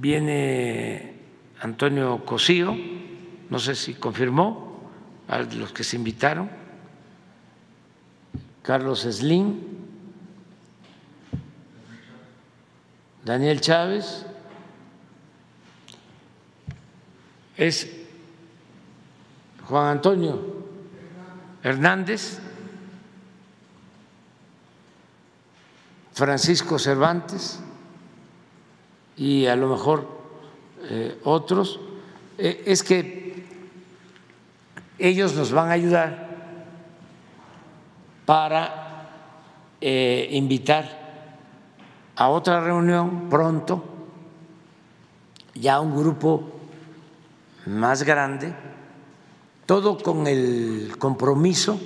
[0.00, 1.14] viene
[1.60, 2.76] Antonio Cosío,
[3.50, 4.90] no sé si confirmó
[5.28, 6.50] a los que se invitaron,
[8.62, 9.60] Carlos Slim,
[13.24, 14.24] Daniel Chávez,
[17.56, 17.97] es
[19.68, 20.38] Juan Antonio.
[21.62, 22.38] Hernández,
[26.12, 27.60] Francisco Cervantes.
[29.16, 30.08] Y a lo mejor
[30.84, 31.80] eh, otros,
[32.38, 33.46] eh, es que
[34.98, 36.28] ellos nos van a ayudar
[38.24, 39.10] para
[39.80, 40.86] eh, invitar
[42.14, 43.84] a otra reunión pronto,
[45.54, 46.52] ya un grupo
[47.66, 48.54] más grande
[49.68, 51.78] todo con el compromiso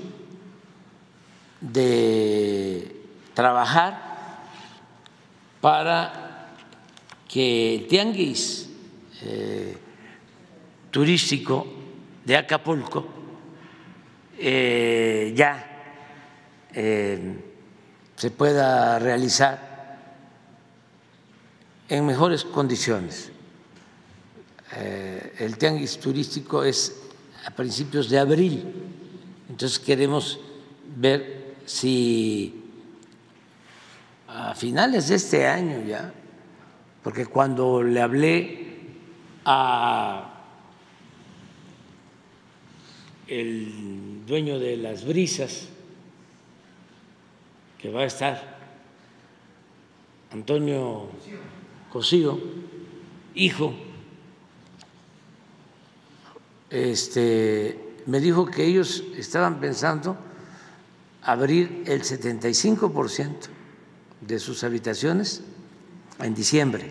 [1.60, 2.94] de
[3.34, 4.46] trabajar
[5.60, 6.54] para
[7.26, 8.70] que el tianguis
[9.22, 9.76] eh,
[10.92, 11.66] turístico
[12.24, 13.04] de Acapulco
[14.38, 15.66] eh, ya
[16.72, 17.34] eh,
[18.14, 20.04] se pueda realizar
[21.88, 23.32] en mejores condiciones.
[24.72, 27.01] el tianguis turístico es
[27.44, 28.64] a principios de abril.
[29.48, 30.40] Entonces queremos
[30.96, 32.62] ver si
[34.28, 36.12] a finales de este año ya,
[37.02, 38.66] porque cuando le hablé
[39.44, 40.28] a
[43.26, 45.68] el dueño de las brisas,
[47.78, 48.58] que va a estar
[50.30, 51.08] Antonio
[51.90, 52.38] Cosío,
[53.34, 53.74] hijo
[56.72, 60.16] este, me dijo que ellos estaban pensando
[61.22, 63.30] abrir el 75%
[64.22, 65.42] de sus habitaciones
[66.18, 66.90] en diciembre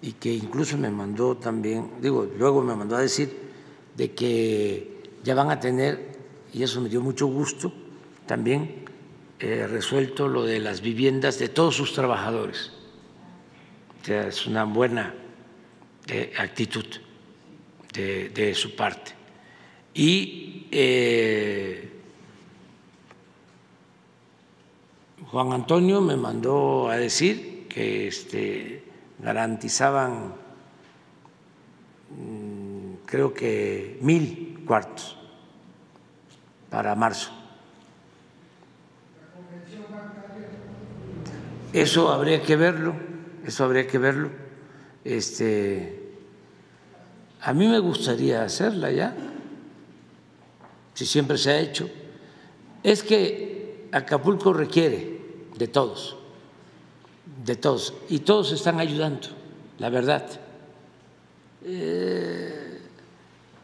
[0.00, 3.30] y que incluso me mandó también, digo, luego me mandó a decir
[3.96, 6.16] de que ya van a tener,
[6.54, 7.70] y eso me dio mucho gusto
[8.24, 8.86] también,
[9.38, 12.72] eh, resuelto lo de las viviendas de todos sus trabajadores.
[14.00, 15.14] O sea, es una buena
[16.06, 16.86] eh, actitud
[17.92, 19.12] de, su parte.
[19.94, 21.90] Y eh,
[25.30, 28.84] Juan Antonio me mandó a decir que este,
[29.18, 30.34] garantizaban,
[32.10, 35.16] mm, creo que mil cuartos
[36.68, 37.32] para marzo.
[41.72, 42.94] Eso habría que verlo,
[43.46, 44.30] eso habría que verlo.
[45.04, 45.99] Este,
[47.42, 49.14] a mí me gustaría hacerla ya,
[50.94, 51.88] si siempre se ha hecho.
[52.82, 55.20] Es que Acapulco requiere
[55.56, 56.16] de todos,
[57.44, 59.28] de todos, y todos están ayudando,
[59.78, 60.26] la verdad.
[61.64, 62.80] Eh,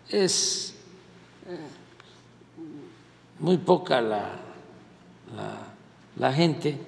[0.09, 0.75] es
[1.47, 1.57] eh,
[3.41, 4.37] muy poca la,
[5.35, 5.67] la,
[6.17, 6.79] la gente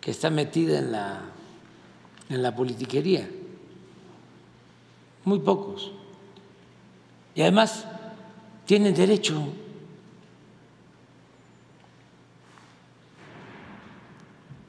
[0.00, 1.20] que está metida en la,
[2.28, 3.28] en la politiquería.
[5.28, 5.92] Muy pocos.
[7.34, 7.84] Y además
[8.64, 9.42] tienen derecho.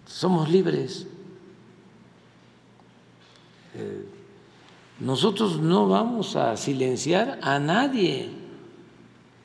[0.06, 1.08] Somos libres.
[3.74, 4.06] Eh,
[5.00, 8.30] nosotros no vamos a silenciar a nadie,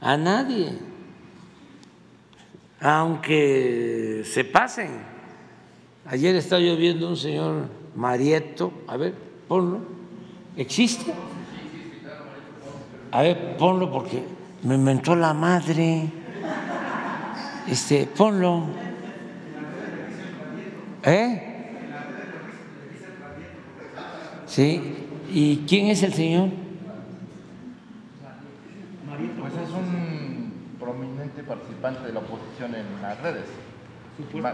[0.01, 0.77] a nadie,
[2.81, 4.91] aunque se pasen.
[6.07, 9.15] Ayer estaba yo viendo un señor Marieto, a ver,
[9.47, 10.04] ponlo.
[10.57, 11.13] ¿Existe?
[13.11, 14.23] A ver, ponlo porque
[14.63, 16.11] me inventó la madre.
[17.67, 18.65] Este, ponlo.
[21.03, 21.51] ¿Eh?
[24.47, 24.95] Sí.
[25.33, 26.49] ¿Y quién es el señor?
[29.41, 33.45] Pues es un prominente participante de la oposición en las redes.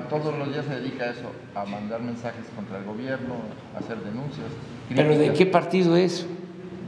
[0.08, 3.34] Todos los días se dedica a eso, a mandar mensajes contra el gobierno,
[3.74, 4.46] a hacer denuncias.
[4.88, 6.26] ¿Pero de qué partido es?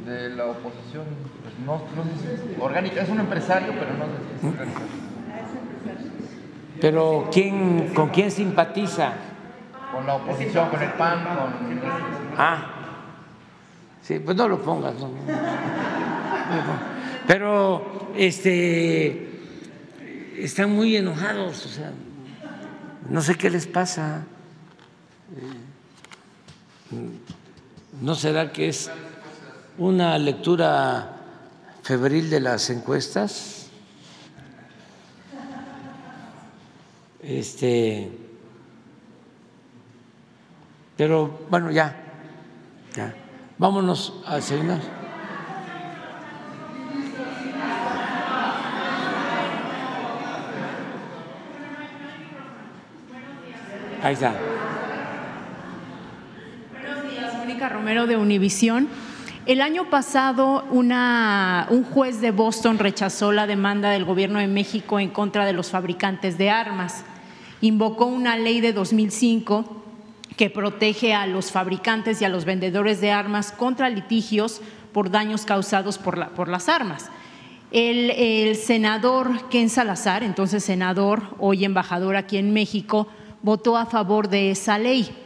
[0.06, 1.04] De la oposición,
[1.42, 4.52] pues no, no sé si es orgánica, es un empresario, pero no sé si es
[4.52, 4.80] orgánica.
[6.80, 9.12] ¿Pero quién, con quién simpatiza?
[9.92, 11.52] Con la oposición, con el PAN, con...
[12.38, 12.66] Ah,
[14.00, 14.94] sí, pues no lo pongas.
[14.94, 15.10] No.
[17.26, 19.28] Pero, este,
[20.38, 21.92] están muy enojados, o sea
[23.12, 24.24] no sé qué les pasa.
[28.00, 28.90] ¿No será que es
[29.76, 31.16] una lectura
[31.82, 33.66] febril de las encuestas?
[37.22, 38.10] Este,
[40.96, 41.94] pero bueno, ya,
[42.96, 43.14] ya.
[43.58, 45.01] Vámonos al señor.
[54.02, 54.34] Ahí está.
[56.72, 58.88] Buenos días, Mónica Romero de Univisión.
[59.46, 65.10] El año pasado, un juez de Boston rechazó la demanda del gobierno de México en
[65.10, 67.04] contra de los fabricantes de armas.
[67.60, 69.84] Invocó una ley de 2005
[70.36, 74.60] que protege a los fabricantes y a los vendedores de armas contra litigios
[74.92, 77.08] por daños causados por, la, por las armas.
[77.70, 83.06] El senador Ken Salazar, entonces senador, hoy embajador aquí en México,
[83.42, 85.16] votó a favor de esa ley.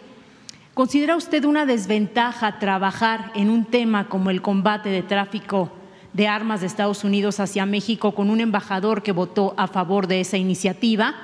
[0.75, 5.71] ¿Considera usted una desventaja trabajar en un tema como el combate de tráfico
[6.13, 10.21] de armas de Estados Unidos hacia México con un embajador que votó a favor de
[10.21, 11.15] esa iniciativa?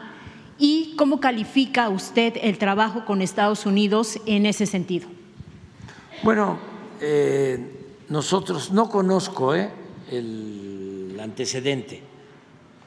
[0.59, 5.09] ¿Y cómo califica usted el trabajo con Estados Unidos en ese sentido?
[6.23, 6.59] Bueno,
[7.01, 7.59] eh,
[8.09, 9.71] nosotros no conozco eh,
[10.11, 12.03] el antecedente,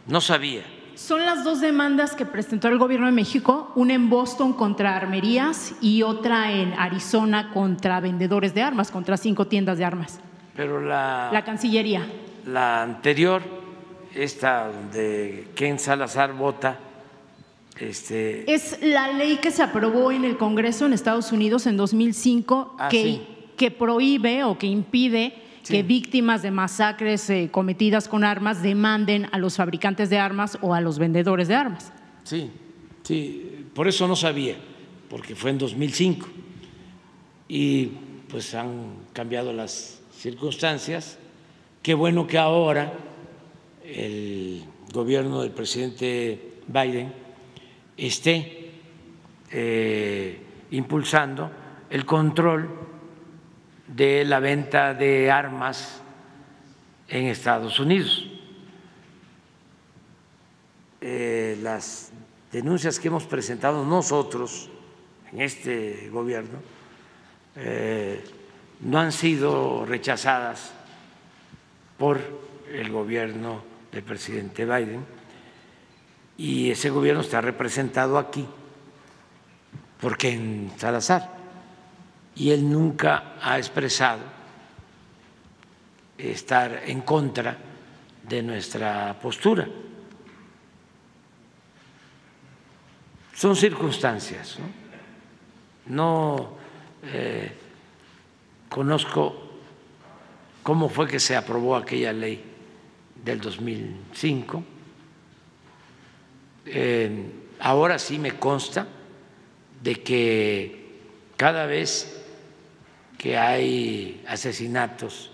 [0.07, 0.63] no sabía
[0.95, 5.73] son las dos demandas que presentó el gobierno de México, una en Boston contra armerías
[5.81, 10.19] y otra en Arizona contra vendedores de armas, contra cinco tiendas de armas.
[10.55, 11.29] Pero la...
[11.31, 12.05] La Cancillería.
[12.45, 13.41] La anterior,
[14.13, 16.79] esta donde Ken Salazar vota,
[17.79, 18.51] este...
[18.51, 22.87] Es la ley que se aprobó en el Congreso en Estados Unidos en 2005 ah,
[22.89, 23.27] que, sí.
[23.57, 29.37] que prohíbe o que impide que víctimas de masacres eh, cometidas con armas demanden a
[29.37, 31.91] los fabricantes de armas o a los vendedores de armas.
[32.23, 32.51] Sí,
[33.03, 34.55] sí, por eso no sabía,
[35.09, 36.27] porque fue en 2005
[37.47, 37.91] y
[38.29, 41.17] pues han cambiado las circunstancias.
[41.81, 42.93] Qué bueno que ahora
[43.83, 47.13] el gobierno del presidente Biden
[47.97, 48.71] esté
[49.51, 50.39] eh,
[50.71, 51.51] impulsando
[51.89, 52.69] el control
[53.87, 56.01] de la venta de armas
[57.07, 58.27] en Estados Unidos.
[61.01, 62.11] Eh, las
[62.51, 64.69] denuncias que hemos presentado nosotros
[65.31, 66.59] en este gobierno
[67.55, 68.23] eh,
[68.81, 70.73] no han sido rechazadas
[71.97, 72.19] por
[72.71, 75.05] el gobierno del presidente Biden
[76.37, 78.45] y ese gobierno está representado aquí,
[80.01, 81.34] porque en Salazar,
[82.35, 84.21] y él nunca ha expresado
[86.17, 87.57] estar en contra
[88.27, 89.67] de nuestra postura.
[93.33, 94.57] Son circunstancias,
[95.87, 96.49] no, no
[97.03, 97.51] eh,
[98.69, 99.41] conozco
[100.63, 102.43] cómo fue que se aprobó aquella ley
[103.23, 104.63] del 2005.
[106.65, 108.87] Eh, ahora sí me consta
[109.83, 110.85] de que
[111.37, 112.14] cada vez
[113.17, 115.31] que hay asesinatos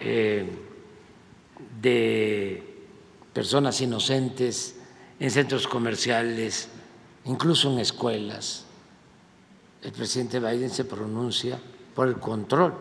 [0.00, 0.48] eh,
[1.80, 2.74] de
[3.32, 4.76] personas inocentes
[5.18, 6.68] en centros comerciales,
[7.24, 8.64] incluso en escuelas,
[9.82, 11.58] el presidente Biden se pronuncia
[11.94, 12.74] por el control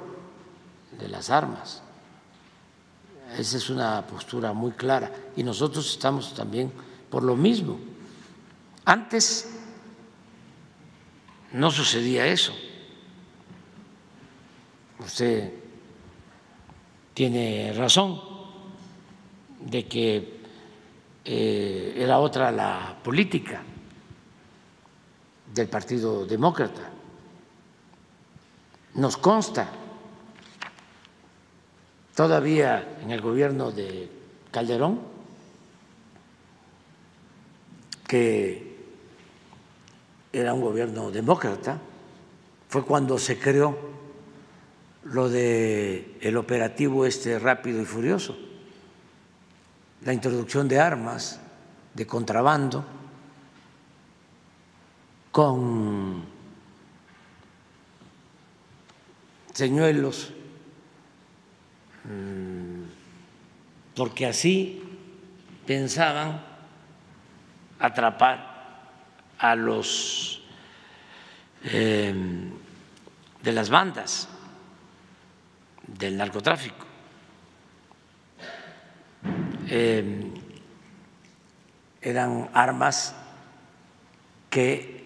[1.00, 1.82] de las armas.
[3.38, 6.72] Esa es una postura muy clara y nosotros estamos también
[7.10, 7.80] por lo mismo.
[8.86, 9.50] Antes
[11.54, 12.54] no sucedía eso.
[15.00, 15.54] Usted
[17.14, 18.20] tiene razón
[19.60, 20.40] de que
[21.26, 23.62] eh, era otra la política
[25.54, 26.90] del Partido Demócrata.
[28.96, 29.70] Nos consta
[32.16, 34.10] todavía en el gobierno de
[34.52, 35.02] Calderón
[38.08, 38.73] que
[40.34, 41.78] era un gobierno demócrata,
[42.68, 43.78] fue cuando se creó
[45.04, 48.36] lo de el operativo este rápido y furioso,
[50.04, 51.40] la introducción de armas
[51.94, 52.84] de contrabando
[55.32, 56.24] con
[59.54, 60.34] señuelos,
[62.06, 62.84] mm,
[63.96, 64.82] porque así
[65.68, 66.44] pensaban
[67.78, 68.53] atrapar
[69.44, 70.42] a los
[71.66, 72.50] em,
[73.42, 74.30] de las bandas
[75.86, 76.86] del narcotráfico.
[79.68, 80.32] Em,
[82.02, 83.16] eran armas
[84.50, 85.04] que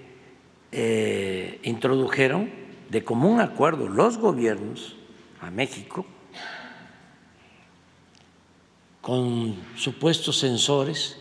[0.71, 2.51] eh, introdujeron
[2.89, 4.97] de común acuerdo los gobiernos
[5.41, 6.05] a México
[9.01, 11.17] con supuestos sensores.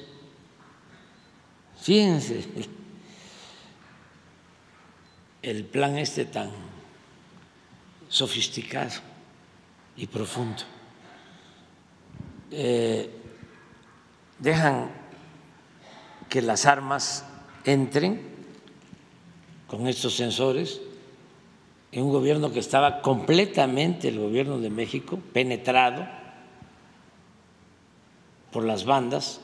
[5.47, 6.51] El plan este tan
[8.09, 8.91] sofisticado
[9.97, 10.65] y profundo.
[12.51, 13.09] Eh,
[14.41, 14.91] dejan
[16.29, 17.25] que las armas
[17.65, 18.23] entren
[19.69, 20.81] con estos sensores
[21.93, 26.09] en un gobierno que estaba completamente, el gobierno de México, penetrado
[28.51, 29.41] por las bandas,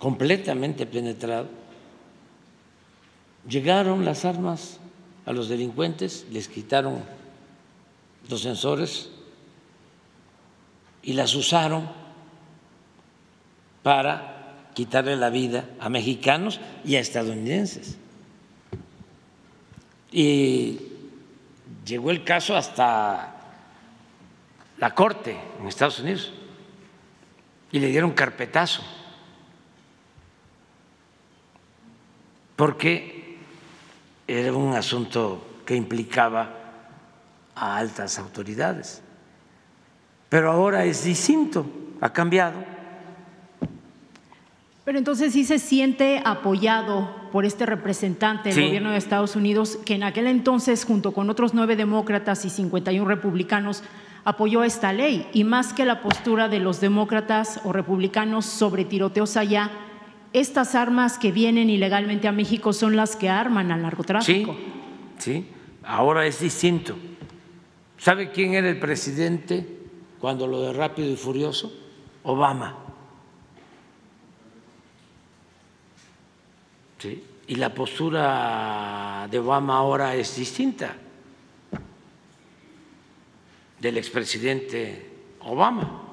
[0.00, 1.61] completamente penetrado.
[3.48, 4.78] Llegaron las armas
[5.26, 7.02] a los delincuentes, les quitaron
[8.28, 9.10] los sensores
[11.02, 11.88] y las usaron
[13.82, 17.96] para quitarle la vida a mexicanos y a estadounidenses.
[20.12, 20.78] Y
[21.84, 23.36] llegó el caso hasta
[24.78, 26.32] la Corte en Estados Unidos
[27.72, 28.82] y le dieron carpetazo
[32.56, 33.21] porque
[34.32, 36.50] era un asunto que implicaba
[37.54, 39.02] a altas autoridades.
[40.28, 41.66] Pero ahora es distinto,
[42.00, 42.64] ha cambiado.
[44.84, 49.94] Pero entonces sí se siente apoyado por este representante del gobierno de Estados Unidos, que
[49.94, 53.84] en aquel entonces, junto con otros nueve demócratas y 51 republicanos,
[54.24, 55.28] apoyó esta ley.
[55.32, 59.70] Y más que la postura de los demócratas o republicanos sobre tiroteos allá,
[60.32, 64.56] estas armas que vienen ilegalmente a México son las que arman al narcotráfico.
[65.18, 65.46] Sí, sí,
[65.82, 66.96] ahora es distinto.
[67.98, 69.66] ¿Sabe quién era el presidente
[70.18, 71.72] cuando lo de Rápido y Furioso?
[72.24, 72.78] Obama.
[77.46, 80.96] Y la postura de Obama ahora es distinta
[83.80, 86.11] del expresidente Obama.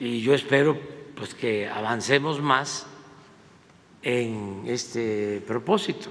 [0.00, 0.78] Y yo espero
[1.14, 2.86] pues que avancemos más
[4.02, 6.10] en este propósito.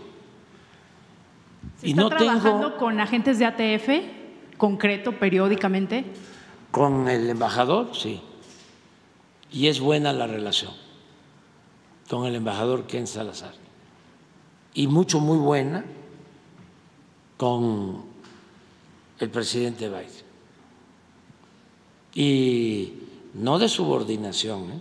[1.82, 6.06] y está no trabajando con agentes de ATF concreto periódicamente?
[6.72, 8.22] Con el embajador, sí
[9.52, 10.72] y es buena la relación
[12.10, 13.54] con el embajador Ken Salazar
[14.74, 15.84] y mucho, muy buena
[17.38, 18.06] con
[19.20, 20.28] el presidente Biden.
[22.14, 22.94] Y
[23.38, 24.80] no de subordinación, ¿eh?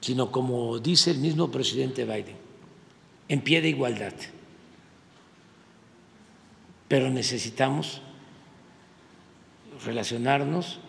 [0.00, 2.36] sino como dice el mismo presidente Biden,
[3.28, 4.12] en pie de igualdad.
[6.86, 8.02] Pero necesitamos
[9.84, 10.80] relacionarnos,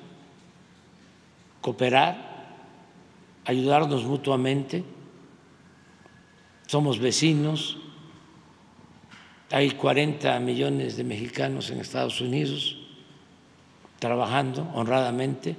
[1.61, 2.57] cooperar,
[3.45, 4.83] ayudarnos mutuamente.
[6.67, 7.77] Somos vecinos,
[9.51, 12.77] hay 40 millones de mexicanos en Estados Unidos
[13.99, 15.55] trabajando honradamente.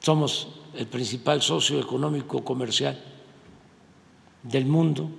[0.00, 3.02] Somos el principal socio económico comercial
[4.42, 5.10] del mundo.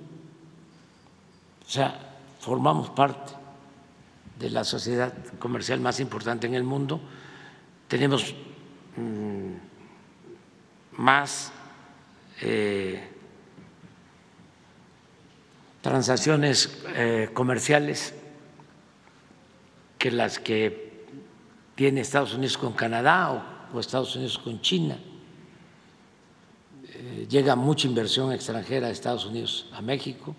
[1.66, 3.32] O sea, formamos parte
[4.38, 7.00] de la sociedad comercial más importante en el mundo.
[7.88, 8.34] Tenemos
[8.96, 9.52] mm,
[10.96, 11.52] más
[12.40, 13.08] eh,
[15.82, 18.14] transacciones eh, comerciales
[19.98, 20.89] que las que
[21.80, 23.42] tiene Estados Unidos con Canadá
[23.72, 24.98] o, Estados Unidos con China.
[26.84, 30.36] Eh, llega mucha inversión extranjera de Estados Unidos a México.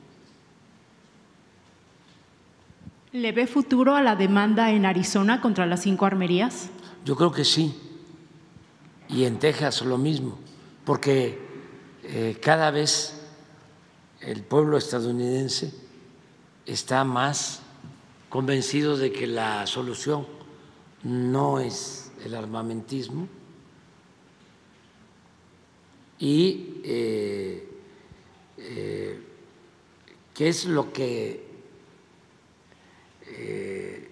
[3.12, 6.70] ¿Le ve futuro a la demanda en Arizona contra las cinco armerías?
[7.06, 7.74] Yo creo que sí.
[9.10, 10.38] Y en Texas lo mismo,
[10.86, 11.40] porque
[12.04, 13.20] eh, cada vez
[14.20, 15.74] el pueblo estadounidense
[16.68, 17.64] está más
[18.30, 20.40] convencido de que la solución
[21.04, 23.28] no es el armamentismo
[26.20, 27.68] y eh,
[28.58, 29.20] eh,
[30.34, 31.44] qué es lo que
[33.26, 34.10] eh,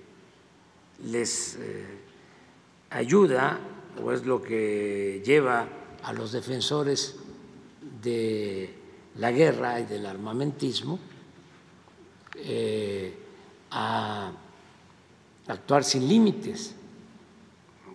[1.05, 1.59] les
[2.89, 3.59] ayuda
[4.03, 5.67] o es lo que lleva
[6.03, 7.17] a los defensores
[8.01, 8.73] de
[9.17, 10.99] la guerra y del armamentismo
[13.71, 14.31] a
[15.47, 16.75] actuar sin límites,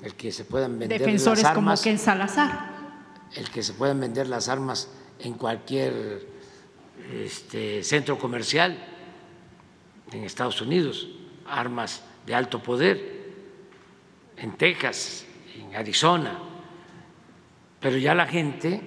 [0.02, 2.70] el que se puedan vender defensores las armas, como Ken Salazar,
[3.34, 6.26] el que se puedan vender las armas en cualquier
[7.12, 8.76] este, centro comercial
[10.12, 11.08] en Estados Unidos,
[11.46, 13.24] armas de alto poder,
[14.36, 15.24] en Texas,
[15.56, 16.38] en Arizona,
[17.80, 18.80] pero ya la gente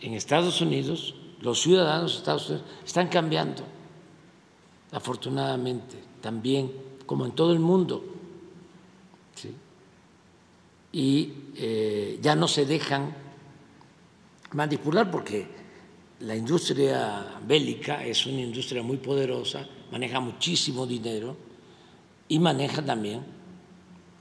[0.00, 3.62] en Estados Unidos los ciudadanos de Estados Unidos están cambiando,
[4.92, 6.72] afortunadamente, también,
[7.04, 8.13] como en todo el mundo.
[10.94, 13.14] Y eh, ya no se dejan
[14.52, 15.46] manipular porque
[16.20, 21.36] la industria bélica es una industria muy poderosa, maneja muchísimo dinero
[22.28, 23.22] y maneja también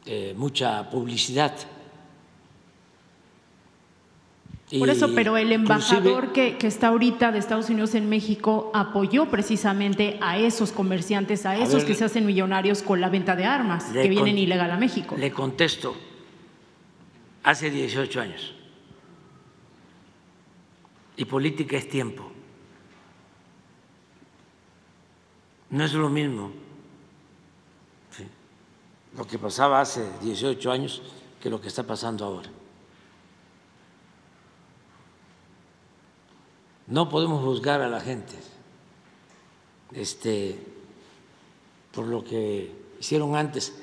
[0.05, 1.53] eh, mucha publicidad
[4.79, 10.17] por eso, pero el embajador que, está ahorita de Estados Unidos en México apoyó precisamente
[10.21, 14.07] a esos comerciantes, a esos que se hacen millonarios con la venta de armas, que
[14.09, 15.15] vienen ilegal a México.
[15.17, 15.95] Le contesto,
[17.43, 18.53] hace 18 años.
[21.15, 22.31] Y política es tiempo.
[25.69, 26.63] No es lo mismo
[29.17, 31.01] lo que pasaba hace 18 años
[31.41, 32.49] que lo que está pasando ahora.
[36.87, 38.35] No podemos juzgar a la gente
[39.93, 40.59] este,
[41.91, 43.73] por lo que hicieron antes.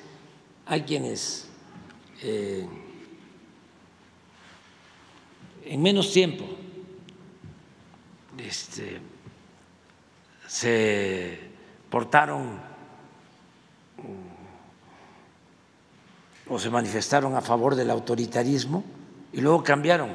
[0.66, 1.48] Hay quienes
[2.22, 2.66] eh,
[5.70, 6.44] en menos tiempo
[8.36, 9.00] este,
[10.48, 11.38] se
[11.88, 12.58] portaron
[16.48, 18.82] o se manifestaron a favor del autoritarismo
[19.32, 20.10] y luego cambiaron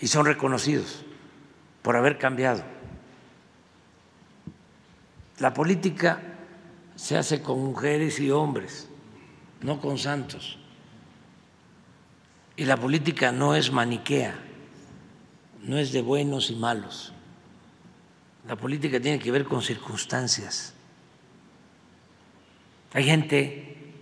[0.00, 1.04] y son reconocidos
[1.82, 2.62] por haber cambiado.
[5.40, 6.22] La política
[6.96, 8.88] se hace con mujeres y hombres,
[9.60, 10.59] no con santos.
[12.60, 14.38] Y la política no es maniquea,
[15.62, 17.10] no es de buenos y malos.
[18.46, 20.74] La política tiene que ver con circunstancias.
[22.92, 23.94] Hay gente,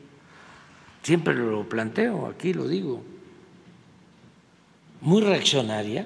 [1.04, 3.00] siempre lo planteo, aquí lo digo,
[5.02, 6.04] muy reaccionaria,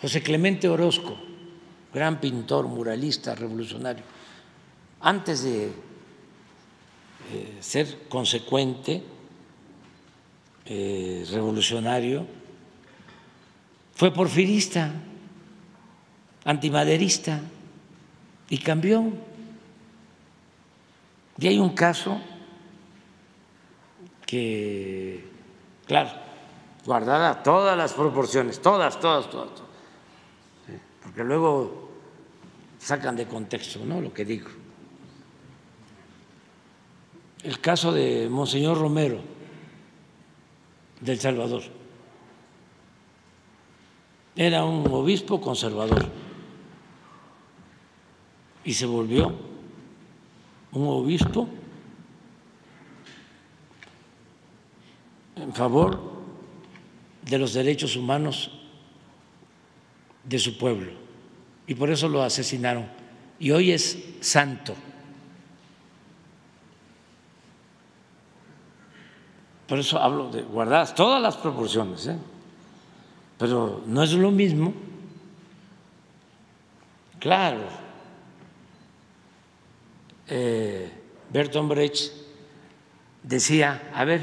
[0.00, 1.18] José Clemente Orozco,
[1.92, 4.04] gran pintor, muralista, revolucionario,
[5.02, 9.12] antes de eh, ser consecuente,
[10.66, 12.26] eh, revolucionario,
[13.94, 14.90] fue porfirista,
[16.44, 17.40] antimaderista
[18.48, 19.04] y cambió.
[21.38, 22.20] Y hay un caso
[24.26, 25.24] que,
[25.86, 26.10] claro,
[26.84, 29.50] guardada todas las proporciones, todas, todas, todas,
[31.02, 31.90] porque luego
[32.78, 34.00] sacan de contexto ¿no?
[34.00, 34.48] lo que digo.
[37.42, 39.33] El caso de Monseñor Romero
[41.00, 41.62] del Salvador.
[44.36, 46.08] Era un obispo conservador
[48.64, 49.32] y se volvió
[50.72, 51.48] un obispo
[55.36, 56.00] en favor
[57.22, 58.50] de los derechos humanos
[60.24, 61.04] de su pueblo
[61.66, 62.86] y por eso lo asesinaron.
[63.38, 64.74] Y hoy es santo.
[69.66, 72.16] Por eso hablo de guardadas todas las proporciones, ¿eh?
[73.38, 74.74] pero no es lo mismo.
[77.18, 77.60] Claro,
[80.28, 80.90] eh,
[81.30, 82.12] Bertolt Brecht
[83.22, 84.20] decía, a ver,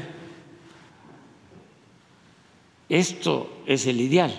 [2.88, 4.32] esto es el ideal.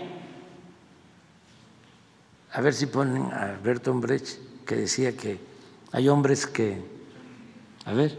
[2.54, 5.40] A ver si ponen a Bertolt Brecht que decía que
[5.92, 6.82] hay hombres que,
[7.86, 8.18] a ver,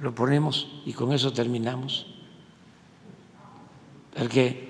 [0.00, 2.06] lo ponemos y con eso terminamos.
[4.16, 4.68] Porque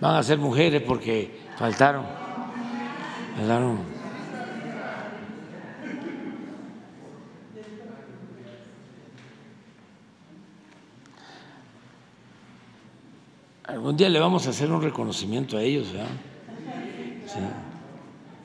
[0.00, 2.04] van a ser mujeres porque faltaron,
[3.36, 3.93] faltaron
[13.74, 15.88] Algún día le vamos a hacer un reconocimiento a ellos,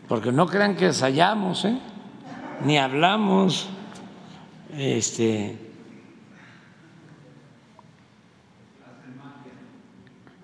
[0.07, 1.77] Porque no crean que ensayamos, ¿eh?
[2.65, 3.69] ni hablamos,
[4.75, 5.55] este,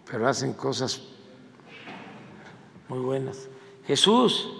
[0.07, 1.01] pero hacen cosas
[2.87, 3.49] muy buenas.
[3.87, 4.51] Jesús.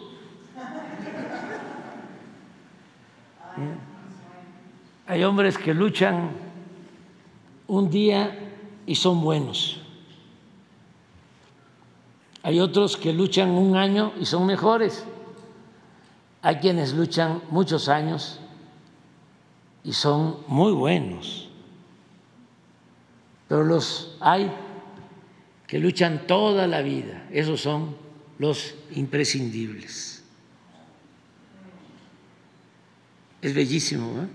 [5.06, 6.32] Hay hombres que luchan
[7.68, 8.40] un día
[8.88, 9.85] y son buenos.
[12.46, 15.04] Hay otros que luchan un año y son mejores.
[16.44, 18.40] Hay quienes luchan muchos años
[19.84, 21.50] y son muy buenos.
[23.48, 24.52] Pero los hay
[25.66, 27.28] que luchan toda la vida.
[27.32, 27.96] Esos son
[28.38, 30.24] los imprescindibles.
[33.42, 34.28] Es bellísimo, ¿eh?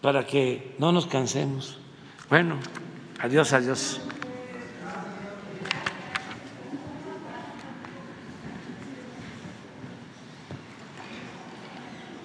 [0.00, 1.78] Para que no nos cansemos.
[2.28, 2.58] Bueno,
[3.20, 4.00] adiós, adiós.